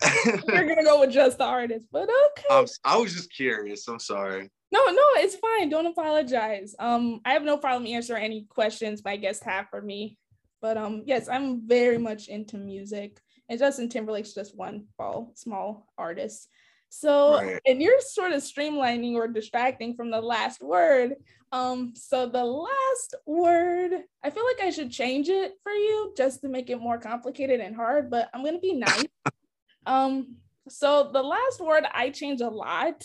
You're 0.24 0.66
gonna 0.66 0.84
go 0.84 1.00
with 1.00 1.12
just 1.12 1.38
the 1.38 1.44
artist, 1.44 1.86
but 1.92 2.08
okay. 2.08 2.46
I'm, 2.50 2.66
I 2.84 2.96
was 2.96 3.14
just 3.14 3.32
curious. 3.32 3.86
I'm 3.88 4.00
sorry. 4.00 4.50
No, 4.72 4.86
no, 4.86 5.02
it's 5.16 5.36
fine. 5.36 5.68
Don't 5.68 5.86
apologize. 5.86 6.74
Um, 6.78 7.20
I 7.26 7.34
have 7.34 7.44
no 7.44 7.58
problem 7.58 7.86
answering 7.86 8.24
any 8.24 8.46
questions 8.48 9.04
my 9.04 9.16
guests 9.16 9.44
have 9.44 9.68
for 9.68 9.82
me. 9.82 10.18
But 10.62 10.78
um, 10.78 11.02
yes, 11.04 11.28
I'm 11.28 11.68
very 11.68 11.98
much 11.98 12.28
into 12.28 12.56
music, 12.56 13.20
and 13.52 13.58
Justin 13.58 13.90
Timberlake's 13.90 14.32
just 14.32 14.56
one 14.56 14.86
small 14.96 15.32
small 15.34 15.92
artist. 15.98 16.48
So, 16.88 17.34
Right. 17.34 17.60
and 17.66 17.82
you're 17.82 18.00
sort 18.00 18.32
of 18.32 18.42
streamlining 18.42 19.12
or 19.14 19.28
distracting 19.28 19.94
from 19.94 20.10
the 20.10 20.22
last 20.22 20.62
word. 20.62 21.16
Um, 21.52 21.92
so 21.94 22.26
the 22.26 22.44
last 22.44 23.14
word, 23.26 23.92
I 24.22 24.30
feel 24.30 24.44
like 24.46 24.62
I 24.66 24.70
should 24.70 24.90
change 24.90 25.28
it 25.28 25.52
for 25.62 25.72
you 25.72 26.14
just 26.16 26.40
to 26.40 26.48
make 26.48 26.70
it 26.70 26.80
more 26.80 26.96
complicated 26.96 27.60
and 27.60 27.76
hard. 27.76 28.10
But 28.10 28.30
I'm 28.32 28.42
gonna 28.42 28.58
be 28.58 28.72
nice. 28.72 29.04
um, 29.86 30.36
so 30.70 31.10
the 31.12 31.22
last 31.22 31.60
word 31.60 31.84
I 31.92 32.08
change 32.08 32.40
a 32.40 32.48
lot. 32.48 33.04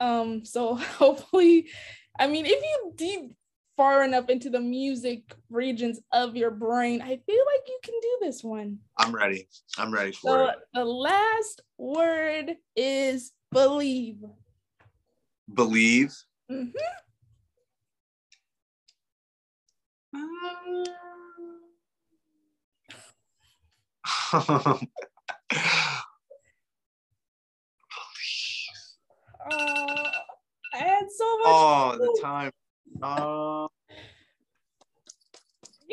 Um, 0.00 0.44
so 0.44 0.74
hopefully, 0.98 1.68
I 2.18 2.26
mean, 2.26 2.46
if 2.46 2.60
you 2.60 2.92
deep 2.96 3.36
far 3.76 4.04
enough 4.04 4.28
into 4.28 4.50
the 4.50 4.60
music 4.60 5.34
regions 5.50 6.00
of 6.12 6.36
your 6.36 6.50
brain, 6.50 7.00
I 7.02 7.16
feel 7.26 7.44
like 7.46 7.68
you 7.68 7.78
can 7.82 7.94
this 8.24 8.42
one. 8.42 8.78
I'm 8.96 9.14
ready. 9.14 9.48
I'm 9.76 9.92
ready 9.92 10.12
for 10.12 10.38
So 10.38 10.46
it. 10.48 10.56
the 10.72 10.84
last 10.84 11.60
word 11.76 12.56
is 12.74 13.32
believe. 13.52 14.24
Believe. 15.52 16.14
Mhm. 16.50 16.72
Uh, 29.50 30.10
I 30.72 30.78
had 30.78 31.04
so 31.14 31.38
much. 31.38 31.46
oh, 31.46 31.96
the 31.98 32.18
time. 32.22 32.50
Uh, 33.02 33.66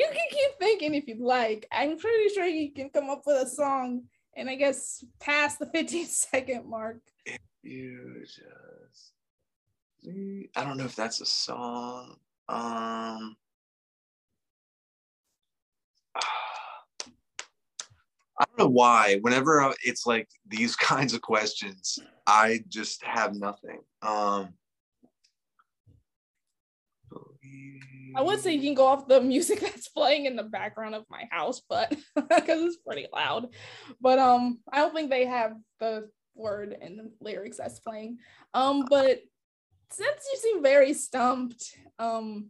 You 0.02 0.08
can 0.08 0.26
keep 0.30 0.58
thinking 0.58 0.94
if 0.94 1.06
you'd 1.06 1.20
like. 1.20 1.68
I'm 1.70 1.96
pretty 1.96 2.34
sure 2.34 2.44
you 2.44 2.72
can 2.72 2.90
come 2.90 3.08
up 3.08 3.22
with 3.24 3.46
a 3.46 3.48
song 3.48 4.02
and 4.36 4.50
I 4.50 4.56
guess 4.56 5.04
past 5.20 5.60
the 5.60 5.66
15 5.72 6.06
second 6.06 6.68
mark. 6.68 6.98
You 7.62 8.24
just 8.24 8.40
I 10.56 10.64
don't 10.64 10.76
know 10.76 10.86
if 10.86 10.96
that's 10.96 11.20
a 11.20 11.26
song. 11.26 12.16
Um 12.48 13.36
I 16.16 18.44
don't 18.46 18.58
know 18.58 18.68
why. 18.68 19.18
Whenever 19.20 19.72
it's 19.84 20.04
like 20.04 20.28
these 20.48 20.74
kinds 20.90 21.14
of 21.14 21.22
questions, 21.22 22.00
I 22.26 22.64
just 22.68 23.04
have 23.04 23.36
nothing. 23.36 23.78
Um 24.02 24.54
I 28.14 28.22
would 28.22 28.40
say 28.40 28.52
you 28.52 28.62
can 28.62 28.74
go 28.74 28.86
off 28.86 29.08
the 29.08 29.20
music 29.20 29.60
that's 29.62 29.88
playing 29.88 30.26
in 30.26 30.36
the 30.36 30.42
background 30.42 30.94
of 30.94 31.04
my 31.10 31.24
house, 31.30 31.62
but 31.68 31.90
because 32.14 32.62
it's 32.62 32.76
pretty 32.76 33.06
loud. 33.12 33.48
But 34.00 34.18
um, 34.18 34.60
I 34.72 34.78
don't 34.78 34.94
think 34.94 35.10
they 35.10 35.26
have 35.26 35.56
the 35.80 36.08
word 36.34 36.76
and 36.80 36.98
the 36.98 37.10
lyrics 37.20 37.58
that's 37.58 37.80
playing. 37.80 38.18
Um, 38.54 38.86
but 38.88 39.20
since 39.90 40.26
you 40.32 40.38
seem 40.38 40.62
very 40.62 40.94
stumped 40.94 41.76
um 41.98 42.48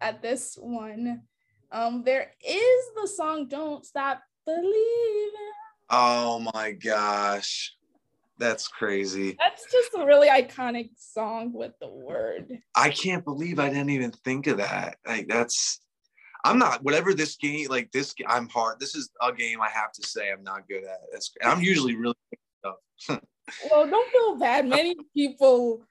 at 0.00 0.22
this 0.22 0.56
one, 0.58 1.22
um, 1.70 2.02
there 2.04 2.32
is 2.46 2.84
the 3.00 3.06
song 3.06 3.48
"Don't 3.48 3.84
Stop 3.84 4.22
Believing." 4.46 5.30
Oh 5.90 6.48
my 6.54 6.72
gosh. 6.72 7.76
That's 8.40 8.68
crazy. 8.68 9.36
That's 9.38 9.70
just 9.70 9.92
a 9.94 10.06
really 10.06 10.28
iconic 10.28 10.92
song 10.96 11.52
with 11.52 11.72
the 11.78 11.88
word. 11.88 12.58
I 12.74 12.88
can't 12.88 13.22
believe 13.22 13.58
I 13.58 13.68
didn't 13.68 13.90
even 13.90 14.12
think 14.12 14.46
of 14.46 14.56
that. 14.56 14.96
Like 15.06 15.28
that's 15.28 15.80
I'm 16.42 16.58
not 16.58 16.82
whatever 16.82 17.12
this 17.12 17.36
game 17.36 17.68
like 17.68 17.92
this 17.92 18.14
I'm 18.26 18.48
hard. 18.48 18.80
This 18.80 18.94
is 18.94 19.10
a 19.20 19.30
game 19.30 19.60
I 19.60 19.68
have 19.68 19.92
to 19.92 20.02
say 20.08 20.32
I'm 20.32 20.42
not 20.42 20.66
good 20.66 20.84
at. 20.84 21.00
That's 21.12 21.30
I'm 21.44 21.60
usually 21.60 21.96
really 21.96 22.14
well, 23.08 23.20
don't 23.86 24.10
feel 24.10 24.36
bad. 24.36 24.66
Many 24.66 24.96
people 25.14 25.82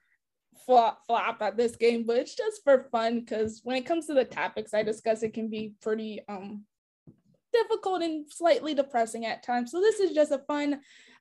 flop, 0.66 1.06
flop 1.06 1.40
at 1.42 1.56
this 1.56 1.76
game, 1.76 2.04
but 2.04 2.16
it's 2.16 2.34
just 2.34 2.64
for 2.64 2.88
fun 2.90 3.20
because 3.20 3.60
when 3.62 3.76
it 3.76 3.86
comes 3.86 4.06
to 4.06 4.14
the 4.14 4.24
topics 4.24 4.74
I 4.74 4.82
discuss, 4.82 5.22
it 5.22 5.34
can 5.34 5.48
be 5.48 5.74
pretty 5.80 6.20
um 6.28 6.64
difficult 7.52 8.02
and 8.02 8.30
slightly 8.30 8.74
depressing 8.74 9.24
at 9.26 9.44
times. 9.44 9.70
So 9.70 9.80
this 9.80 10.00
is 10.00 10.12
just 10.12 10.32
a 10.32 10.38
fun 10.48 10.80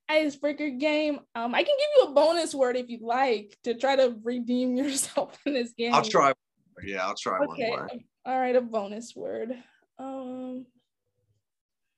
icebreaker 0.09 0.71
game. 0.71 1.19
Um, 1.35 1.55
I 1.55 1.63
can 1.63 1.75
give 1.77 1.89
you 1.97 2.03
a 2.09 2.11
bonus 2.13 2.53
word 2.53 2.75
if 2.75 2.89
you'd 2.89 3.01
like 3.01 3.57
to 3.63 3.75
try 3.75 3.95
to 3.95 4.15
redeem 4.23 4.75
yourself 4.75 5.37
in 5.45 5.53
this 5.53 5.73
game. 5.73 5.93
I'll 5.93 6.03
try. 6.03 6.33
Yeah, 6.83 7.05
I'll 7.05 7.15
try 7.15 7.37
okay. 7.39 7.69
one 7.69 7.79
more. 7.79 7.89
All 8.25 8.39
right, 8.39 8.55
a 8.55 8.61
bonus 8.61 9.15
word. 9.15 9.51
Um, 9.97 10.65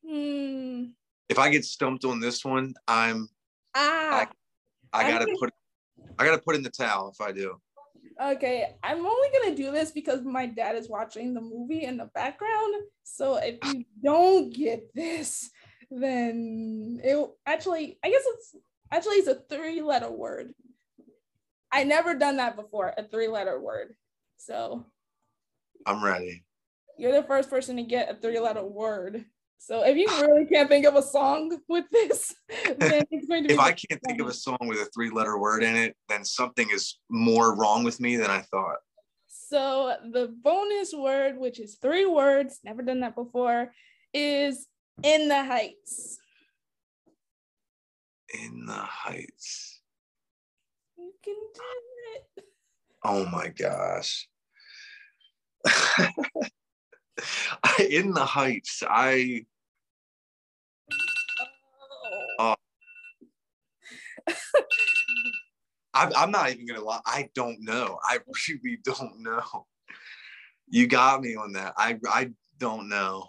hmm. 0.07 0.85
If 1.29 1.39
I 1.39 1.49
get 1.49 1.65
stumped 1.65 2.03
on 2.05 2.19
this 2.19 2.43
one, 2.43 2.73
I'm. 2.87 3.27
Ah. 3.75 4.27
I, 4.93 5.05
I 5.05 5.09
gotta 5.09 5.29
I'm... 5.29 5.37
put. 5.37 5.53
I 6.19 6.25
gotta 6.25 6.41
put 6.41 6.55
in 6.55 6.63
the 6.63 6.69
towel 6.69 7.09
if 7.09 7.21
I 7.25 7.31
do. 7.31 7.55
Okay, 8.21 8.75
I'm 8.83 9.05
only 9.05 9.29
gonna 9.39 9.55
do 9.55 9.71
this 9.71 9.91
because 9.91 10.21
my 10.23 10.45
dad 10.45 10.75
is 10.75 10.89
watching 10.89 11.33
the 11.33 11.41
movie 11.41 11.85
in 11.85 11.97
the 11.97 12.09
background. 12.13 12.75
So 13.03 13.37
if 13.37 13.57
you 13.73 13.83
don't 14.03 14.53
get 14.53 14.93
this, 14.93 15.49
then 15.91 17.01
it 17.03 17.29
actually 17.45 17.99
I 18.03 18.09
guess 18.09 18.23
it's 18.25 18.55
actually 18.91 19.17
it's 19.17 19.27
a 19.27 19.43
three 19.49 19.81
letter 19.81 20.09
word. 20.09 20.53
I 21.71 21.83
never 21.83 22.15
done 22.15 22.37
that 22.37 22.55
before, 22.55 22.93
a 22.97 23.03
three 23.03 23.27
letter 23.27 23.59
word. 23.59 23.95
So 24.37 24.85
I'm 25.85 26.03
ready. 26.03 26.43
You're 26.97 27.13
the 27.13 27.27
first 27.27 27.49
person 27.49 27.77
to 27.77 27.83
get 27.83 28.09
a 28.09 28.15
three 28.15 28.39
letter 28.39 28.63
word. 28.63 29.25
So 29.57 29.83
if 29.85 29.95
you 29.95 30.07
really 30.21 30.45
can't 30.45 30.69
think 30.69 30.87
of 30.87 30.95
a 30.95 31.03
song 31.03 31.55
with 31.69 31.85
this, 31.91 32.33
then 32.79 33.03
it's 33.11 33.27
going 33.27 33.43
to 33.43 33.49
be. 33.49 33.53
if 33.53 33.59
I 33.59 33.71
can't 33.71 34.01
think 34.07 34.19
of 34.19 34.27
a 34.27 34.33
song 34.33 34.57
with 34.61 34.79
a 34.79 34.89
three 34.93 35.11
letter 35.11 35.37
word 35.37 35.61
in 35.61 35.75
it, 35.75 35.95
then 36.09 36.25
something 36.25 36.67
is 36.71 36.97
more 37.09 37.55
wrong 37.55 37.83
with 37.83 37.99
me 37.99 38.15
than 38.15 38.31
I 38.31 38.41
thought. 38.41 38.77
So 39.27 39.95
the 40.11 40.33
bonus 40.41 40.93
word, 40.93 41.37
which 41.37 41.59
is 41.59 41.75
three 41.75 42.05
words, 42.05 42.59
never 42.63 42.81
done 42.81 43.01
that 43.01 43.15
before, 43.15 43.71
is 44.13 44.67
in 45.03 45.27
the 45.27 45.43
heights. 45.43 46.19
In 48.33 48.65
the 48.65 48.73
heights. 48.73 49.81
You 50.97 51.11
can 51.23 51.35
do 51.53 51.61
it. 52.15 52.23
Oh 53.03 53.25
my 53.25 53.49
gosh. 53.49 54.27
in 57.89 58.13
the 58.13 58.25
heights, 58.25 58.81
I. 58.87 59.45
Oh. 62.39 62.39
Uh, 62.39 62.55
I'm, 65.93 66.09
I'm 66.15 66.31
not 66.31 66.51
even 66.51 66.65
gonna 66.65 66.81
lie. 66.81 67.01
I 67.05 67.29
don't 67.35 67.61
know. 67.61 67.99
I 68.03 68.19
really 68.63 68.79
don't 68.83 69.21
know. 69.21 69.67
You 70.69 70.87
got 70.87 71.21
me 71.21 71.35
on 71.35 71.51
that. 71.53 71.73
I 71.75 71.99
I 72.09 72.31
don't 72.59 72.87
know. 72.87 73.27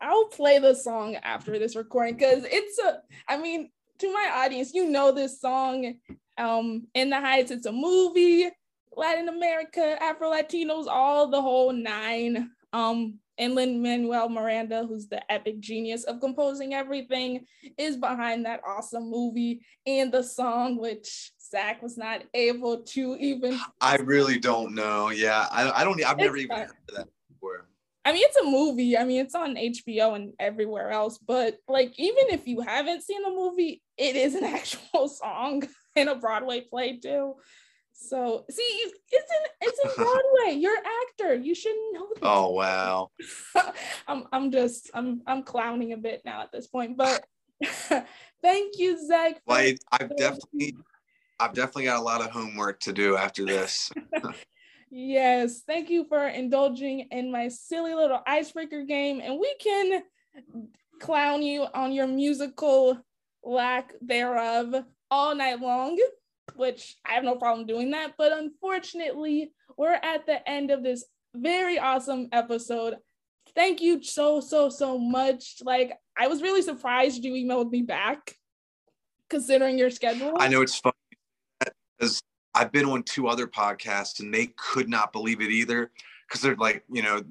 I'll 0.00 0.26
play 0.26 0.58
the 0.58 0.74
song 0.74 1.16
after 1.16 1.58
this 1.58 1.76
recording 1.76 2.16
because 2.16 2.44
it's 2.46 2.78
a, 2.78 3.00
I 3.26 3.36
mean, 3.38 3.70
to 3.98 4.12
my 4.12 4.30
audience, 4.34 4.72
you 4.74 4.88
know 4.88 5.12
this 5.12 5.40
song, 5.40 5.94
um, 6.36 6.86
In 6.94 7.10
the 7.10 7.20
Heights, 7.20 7.50
it's 7.50 7.66
a 7.66 7.72
movie, 7.72 8.48
Latin 8.96 9.28
America, 9.28 10.00
Afro 10.00 10.30
Latinos, 10.30 10.86
all 10.86 11.28
the 11.28 11.42
whole 11.42 11.72
nine. 11.72 12.50
Um, 12.72 13.18
and 13.38 13.54
Lin 13.54 13.80
Manuel 13.80 14.28
Miranda, 14.28 14.84
who's 14.86 15.06
the 15.06 15.30
epic 15.32 15.60
genius 15.60 16.04
of 16.04 16.20
composing 16.20 16.74
everything, 16.74 17.46
is 17.76 17.96
behind 17.96 18.44
that 18.44 18.60
awesome 18.66 19.08
movie 19.08 19.60
and 19.86 20.10
the 20.10 20.22
song, 20.22 20.76
which 20.76 21.32
Zack 21.40 21.80
was 21.80 21.96
not 21.96 22.22
able 22.34 22.82
to 22.82 23.16
even. 23.18 23.58
I 23.80 23.96
really 23.96 24.38
don't 24.38 24.74
know. 24.74 25.10
Yeah, 25.10 25.46
I, 25.50 25.70
I 25.70 25.84
don't. 25.84 26.04
I've 26.04 26.18
never 26.18 26.36
even 26.36 26.56
heard 26.56 26.70
of 26.88 26.96
that. 26.96 27.08
I 28.08 28.12
mean, 28.12 28.22
it's 28.24 28.38
a 28.38 28.44
movie. 28.44 28.96
I 28.96 29.04
mean, 29.04 29.20
it's 29.20 29.34
on 29.34 29.56
HBO 29.56 30.16
and 30.16 30.32
everywhere 30.40 30.90
else. 30.90 31.18
But 31.18 31.58
like, 31.68 31.92
even 31.98 32.30
if 32.30 32.48
you 32.48 32.62
haven't 32.62 33.02
seen 33.02 33.22
the 33.22 33.28
movie, 33.28 33.82
it 33.98 34.16
is 34.16 34.34
an 34.34 34.44
actual 34.58 35.08
song 35.08 35.64
in 35.94 36.08
a 36.08 36.14
Broadway 36.14 36.62
play 36.62 36.96
too. 36.96 37.34
So 37.92 38.46
see, 38.48 38.62
it's 38.62 39.02
in 39.12 39.50
it's 39.60 39.78
in 39.84 39.90
Broadway. 39.96 40.58
You're 40.58 40.78
an 40.78 40.84
actor. 41.10 41.34
You 41.34 41.54
should 41.54 41.76
know 41.92 42.08
this. 42.14 42.22
Oh 42.22 42.52
wow. 42.52 43.10
I'm 44.08 44.24
I'm 44.32 44.50
just 44.52 44.90
I'm 44.94 45.20
I'm 45.26 45.42
clowning 45.42 45.92
a 45.92 45.98
bit 45.98 46.22
now 46.24 46.40
at 46.40 46.50
this 46.50 46.66
point, 46.66 46.96
but 46.96 47.26
thank 48.42 48.78
you, 48.78 49.06
Zack. 49.06 49.42
Well, 49.46 49.74
I've 49.92 50.16
definitely 50.16 50.76
I've 51.38 51.52
definitely 51.52 51.84
got 51.84 51.98
a 51.98 52.02
lot 52.02 52.22
of 52.22 52.30
homework 52.30 52.80
to 52.80 52.94
do 52.94 53.18
after 53.18 53.44
this. 53.44 53.90
Yes, 54.90 55.62
thank 55.66 55.90
you 55.90 56.04
for 56.04 56.26
indulging 56.26 57.00
in 57.10 57.30
my 57.30 57.48
silly 57.48 57.94
little 57.94 58.20
icebreaker 58.26 58.84
game, 58.84 59.20
and 59.22 59.38
we 59.38 59.54
can 59.60 60.02
clown 61.00 61.42
you 61.42 61.66
on 61.74 61.92
your 61.92 62.06
musical 62.06 62.98
lack 63.42 63.92
thereof 64.00 64.74
all 65.10 65.34
night 65.34 65.60
long, 65.60 65.98
which 66.56 66.96
I 67.06 67.12
have 67.12 67.24
no 67.24 67.36
problem 67.36 67.66
doing 67.66 67.90
that. 67.90 68.14
But 68.16 68.32
unfortunately, 68.32 69.52
we're 69.76 69.92
at 69.92 70.26
the 70.26 70.46
end 70.48 70.70
of 70.70 70.82
this 70.82 71.04
very 71.34 71.78
awesome 71.78 72.28
episode. 72.32 72.96
Thank 73.54 73.80
you 73.80 74.02
so, 74.02 74.40
so, 74.40 74.68
so 74.70 74.98
much. 74.98 75.56
Like, 75.62 75.92
I 76.16 76.28
was 76.28 76.42
really 76.42 76.62
surprised 76.62 77.24
you 77.24 77.32
emailed 77.32 77.70
me 77.70 77.82
back 77.82 78.34
considering 79.30 79.78
your 79.78 79.90
schedule. 79.90 80.34
I 80.38 80.48
know 80.48 80.62
it's 80.62 80.78
funny 80.78 80.94
because 81.98 82.20
I've 82.54 82.72
been 82.72 82.86
on 82.86 83.02
two 83.02 83.28
other 83.28 83.46
podcasts 83.46 84.20
and 84.20 84.32
they 84.32 84.48
could 84.56 84.88
not 84.88 85.12
believe 85.12 85.40
it 85.40 85.50
either 85.50 85.90
because 86.26 86.40
they're 86.40 86.56
like, 86.56 86.84
you 86.90 87.02
know, 87.02 87.22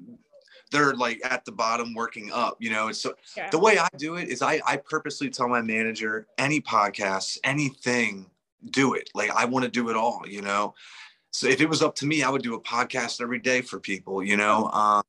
they're 0.70 0.94
like 0.94 1.20
at 1.24 1.44
the 1.44 1.52
bottom 1.52 1.94
working 1.94 2.30
up, 2.32 2.56
you 2.60 2.70
know. 2.70 2.88
And 2.88 2.96
so 2.96 3.14
yeah. 3.36 3.50
the 3.50 3.58
way 3.58 3.78
I 3.78 3.88
do 3.96 4.16
it 4.16 4.28
is 4.28 4.42
I, 4.42 4.60
I 4.66 4.76
purposely 4.76 5.30
tell 5.30 5.48
my 5.48 5.62
manager 5.62 6.26
any 6.36 6.60
podcasts, 6.60 7.38
anything, 7.44 8.26
do 8.70 8.94
it. 8.94 9.10
Like 9.14 9.30
I 9.30 9.44
want 9.44 9.64
to 9.64 9.70
do 9.70 9.88
it 9.90 9.96
all, 9.96 10.22
you 10.26 10.42
know. 10.42 10.74
So 11.30 11.46
if 11.46 11.60
it 11.60 11.68
was 11.68 11.82
up 11.82 11.94
to 11.96 12.06
me, 12.06 12.22
I 12.22 12.30
would 12.30 12.42
do 12.42 12.54
a 12.54 12.60
podcast 12.60 13.20
every 13.20 13.38
day 13.38 13.60
for 13.60 13.78
people, 13.78 14.22
you 14.22 14.36
know. 14.36 14.66
Um, 14.66 15.02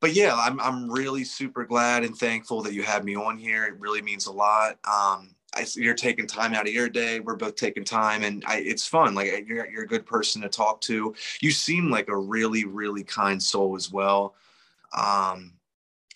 but 0.00 0.12
yeah, 0.12 0.34
I'm 0.36 0.60
I'm 0.60 0.90
really 0.90 1.24
super 1.24 1.64
glad 1.64 2.04
and 2.04 2.16
thankful 2.16 2.62
that 2.62 2.74
you 2.74 2.82
had 2.82 3.04
me 3.04 3.16
on 3.16 3.38
here. 3.38 3.64
It 3.64 3.78
really 3.78 4.02
means 4.02 4.26
a 4.26 4.32
lot. 4.32 4.78
Um, 4.84 5.35
I, 5.56 5.66
you're 5.74 5.94
taking 5.94 6.26
time 6.26 6.54
out 6.54 6.66
of 6.66 6.72
your 6.72 6.88
day. 6.88 7.20
We're 7.20 7.36
both 7.36 7.56
taking 7.56 7.84
time, 7.84 8.22
and 8.22 8.44
I, 8.46 8.58
it's 8.58 8.86
fun. 8.86 9.14
Like 9.14 9.46
you're, 9.48 9.68
you're 9.68 9.84
a 9.84 9.88
good 9.88 10.06
person 10.06 10.42
to 10.42 10.48
talk 10.48 10.80
to. 10.82 11.14
You 11.40 11.50
seem 11.50 11.90
like 11.90 12.08
a 12.08 12.16
really, 12.16 12.64
really 12.64 13.02
kind 13.02 13.42
soul 13.42 13.74
as 13.74 13.90
well. 13.90 14.34
Um, 14.96 15.54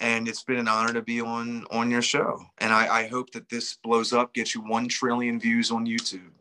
and 0.00 0.28
it's 0.28 0.42
been 0.42 0.58
an 0.58 0.68
honor 0.68 0.92
to 0.92 1.02
be 1.02 1.20
on 1.20 1.64
on 1.70 1.90
your 1.90 2.02
show. 2.02 2.40
And 2.58 2.72
I, 2.72 3.02
I 3.02 3.08
hope 3.08 3.30
that 3.32 3.48
this 3.48 3.74
blows 3.74 4.12
up, 4.12 4.34
gets 4.34 4.54
you 4.54 4.62
one 4.62 4.88
trillion 4.88 5.40
views 5.40 5.70
on 5.70 5.86
YouTube. 5.86 6.32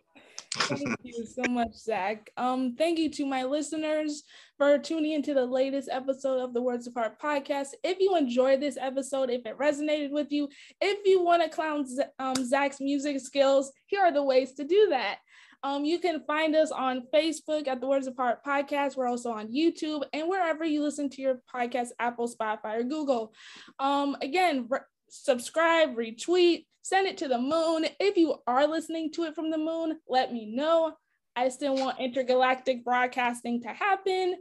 Thank 0.55 0.95
you 1.03 1.25
so 1.25 1.43
much, 1.49 1.75
Zack. 1.75 2.31
Um, 2.35 2.75
thank 2.75 2.97
you 2.97 3.11
to 3.11 3.25
my 3.25 3.43
listeners 3.43 4.23
for 4.57 4.79
tuning 4.79 5.11
into 5.11 5.35
the 5.35 5.45
latest 5.45 5.89
episode 5.91 6.41
of 6.41 6.53
the 6.53 6.61
Words 6.61 6.87
of 6.87 6.95
Heart 6.95 7.21
podcast. 7.21 7.69
If 7.83 7.99
you 7.99 8.15
enjoyed 8.17 8.59
this 8.59 8.77
episode, 8.79 9.29
if 9.29 9.45
it 9.45 9.59
resonated 9.59 10.09
with 10.11 10.31
you, 10.31 10.49
if 10.81 11.05
you 11.05 11.23
want 11.23 11.43
to 11.43 11.49
clown 11.49 11.85
um, 12.17 12.35
Zack's 12.43 12.81
music 12.81 13.19
skills, 13.19 13.71
here 13.85 14.01
are 14.01 14.11
the 14.11 14.23
ways 14.23 14.53
to 14.53 14.63
do 14.63 14.87
that. 14.89 15.19
Um, 15.61 15.85
you 15.85 15.99
can 15.99 16.23
find 16.25 16.55
us 16.55 16.71
on 16.71 17.03
Facebook 17.13 17.67
at 17.67 17.79
the 17.79 17.87
Words 17.87 18.07
of 18.07 18.15
Heart 18.15 18.43
podcast. 18.43 18.97
We're 18.97 19.07
also 19.07 19.31
on 19.31 19.53
YouTube 19.53 20.03
and 20.13 20.27
wherever 20.27 20.65
you 20.65 20.81
listen 20.81 21.09
to 21.11 21.21
your 21.21 21.41
podcast, 21.53 21.89
Apple, 21.99 22.27
Spotify, 22.27 22.79
or 22.79 22.83
Google. 22.83 23.33
Um, 23.77 24.15
again, 24.21 24.65
re- 24.69 24.79
subscribe, 25.09 25.95
retweet, 25.95 26.65
send 26.89 27.05
it 27.05 27.17
to 27.19 27.27
the 27.27 27.37
moon. 27.37 27.85
If 27.99 28.17
you 28.17 28.35
are 28.47 28.65
listening 28.65 29.11
to 29.13 29.23
it 29.25 29.35
from 29.35 29.51
the 29.51 29.59
moon, 29.59 29.99
let 30.07 30.33
me 30.33 30.47
know. 30.47 30.93
I 31.35 31.49
still 31.49 31.75
want 31.75 31.99
intergalactic 31.99 32.83
broadcasting 32.83 33.61
to 33.61 33.69
happen 33.69 34.35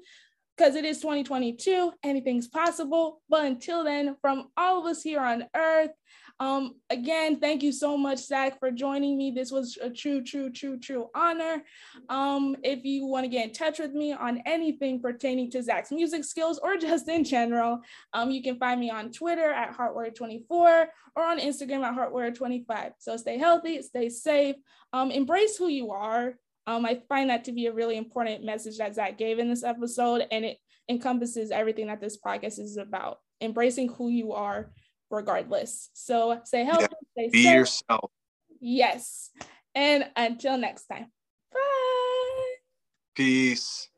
because 0.57 0.75
it 0.75 0.87
is 0.87 1.01
2022. 1.01 1.93
Anything's 2.03 2.49
possible. 2.49 3.21
But 3.29 3.45
until 3.45 3.85
then, 3.85 4.17
from 4.23 4.49
all 4.57 4.81
of 4.81 4.87
us 4.87 5.03
here 5.03 5.21
on 5.21 5.45
Earth, 5.55 5.91
um, 6.41 6.77
again, 6.89 7.41
thank 7.41 7.65
you 7.65 7.73
so 7.73 7.97
much, 7.97 8.21
Zack, 8.21 8.61
for 8.61 8.71
joining 8.71 9.19
me. 9.19 9.33
This 9.33 9.51
was 9.51 9.77
a 9.83 9.91
true, 9.91 10.23
true, 10.23 10.51
true, 10.51 10.79
true 10.79 11.09
honor. 11.13 11.65
Um, 12.09 12.57
if 12.63 12.85
you 12.85 13.07
want 13.07 13.25
to 13.25 13.29
get 13.29 13.47
in 13.49 13.53
touch 13.53 13.81
with 13.81 13.93
me 13.93 14.13
on 14.13 14.43
anything 14.47 15.01
pertaining 15.01 15.51
to 15.51 15.63
Zack's 15.63 15.91
music 15.91 16.25
skills 16.25 16.61
or 16.63 16.77
just 16.81 17.09
in 17.09 17.25
general, 17.25 17.81
um, 18.13 18.31
you 18.31 18.41
can 18.41 18.57
find 18.57 18.79
me 18.79 18.89
on 18.89 19.11
Twitter 19.11 19.51
at 19.51 19.77
Heartwarrior24 19.77 20.49
or 20.51 20.87
on 21.17 21.41
Instagram 21.41 21.83
at 21.83 21.97
Heartwarrior25. 21.97 22.93
So 22.99 23.17
stay 23.17 23.37
healthy, 23.37 23.83
stay 23.83 24.09
safe, 24.09 24.57
um, 24.93 25.11
embrace 25.11 25.57
who 25.57 25.67
you 25.67 25.91
are. 25.91 26.35
Um, 26.69 26.87
I 26.87 27.01
find 27.09 27.31
that 27.31 27.45
to 27.45 27.53
be 27.53 27.67
a 27.67 27.73
really 27.73 27.97
important 27.97 28.45
message 28.45 28.79
that 28.79 28.95
Zack 28.95 29.19
gave 29.19 29.39
in 29.39 29.49
this 29.49 29.65
episode, 29.65 30.27
and 30.31 30.45
it 30.45 30.59
encompasses 30.89 31.51
everything 31.51 31.89
that 31.89 32.01
this 32.01 32.19
podcast 32.19 32.59
is 32.61 32.77
about 32.77 33.19
embracing 33.41 33.89
who 33.89 34.09
you 34.09 34.33
are 34.33 34.71
regardless. 35.11 35.91
So 35.93 36.41
stay 36.45 36.65
healthy, 36.65 36.87
yeah, 36.91 36.99
stay 37.13 37.29
be 37.31 37.43
safe. 37.45 37.55
yourself. 37.55 38.11
Yes. 38.61 39.31
And 39.75 40.11
until 40.17 40.59
next 40.59 40.87
time. 40.87 41.13
Bye. 41.53 42.55
Peace. 43.15 43.89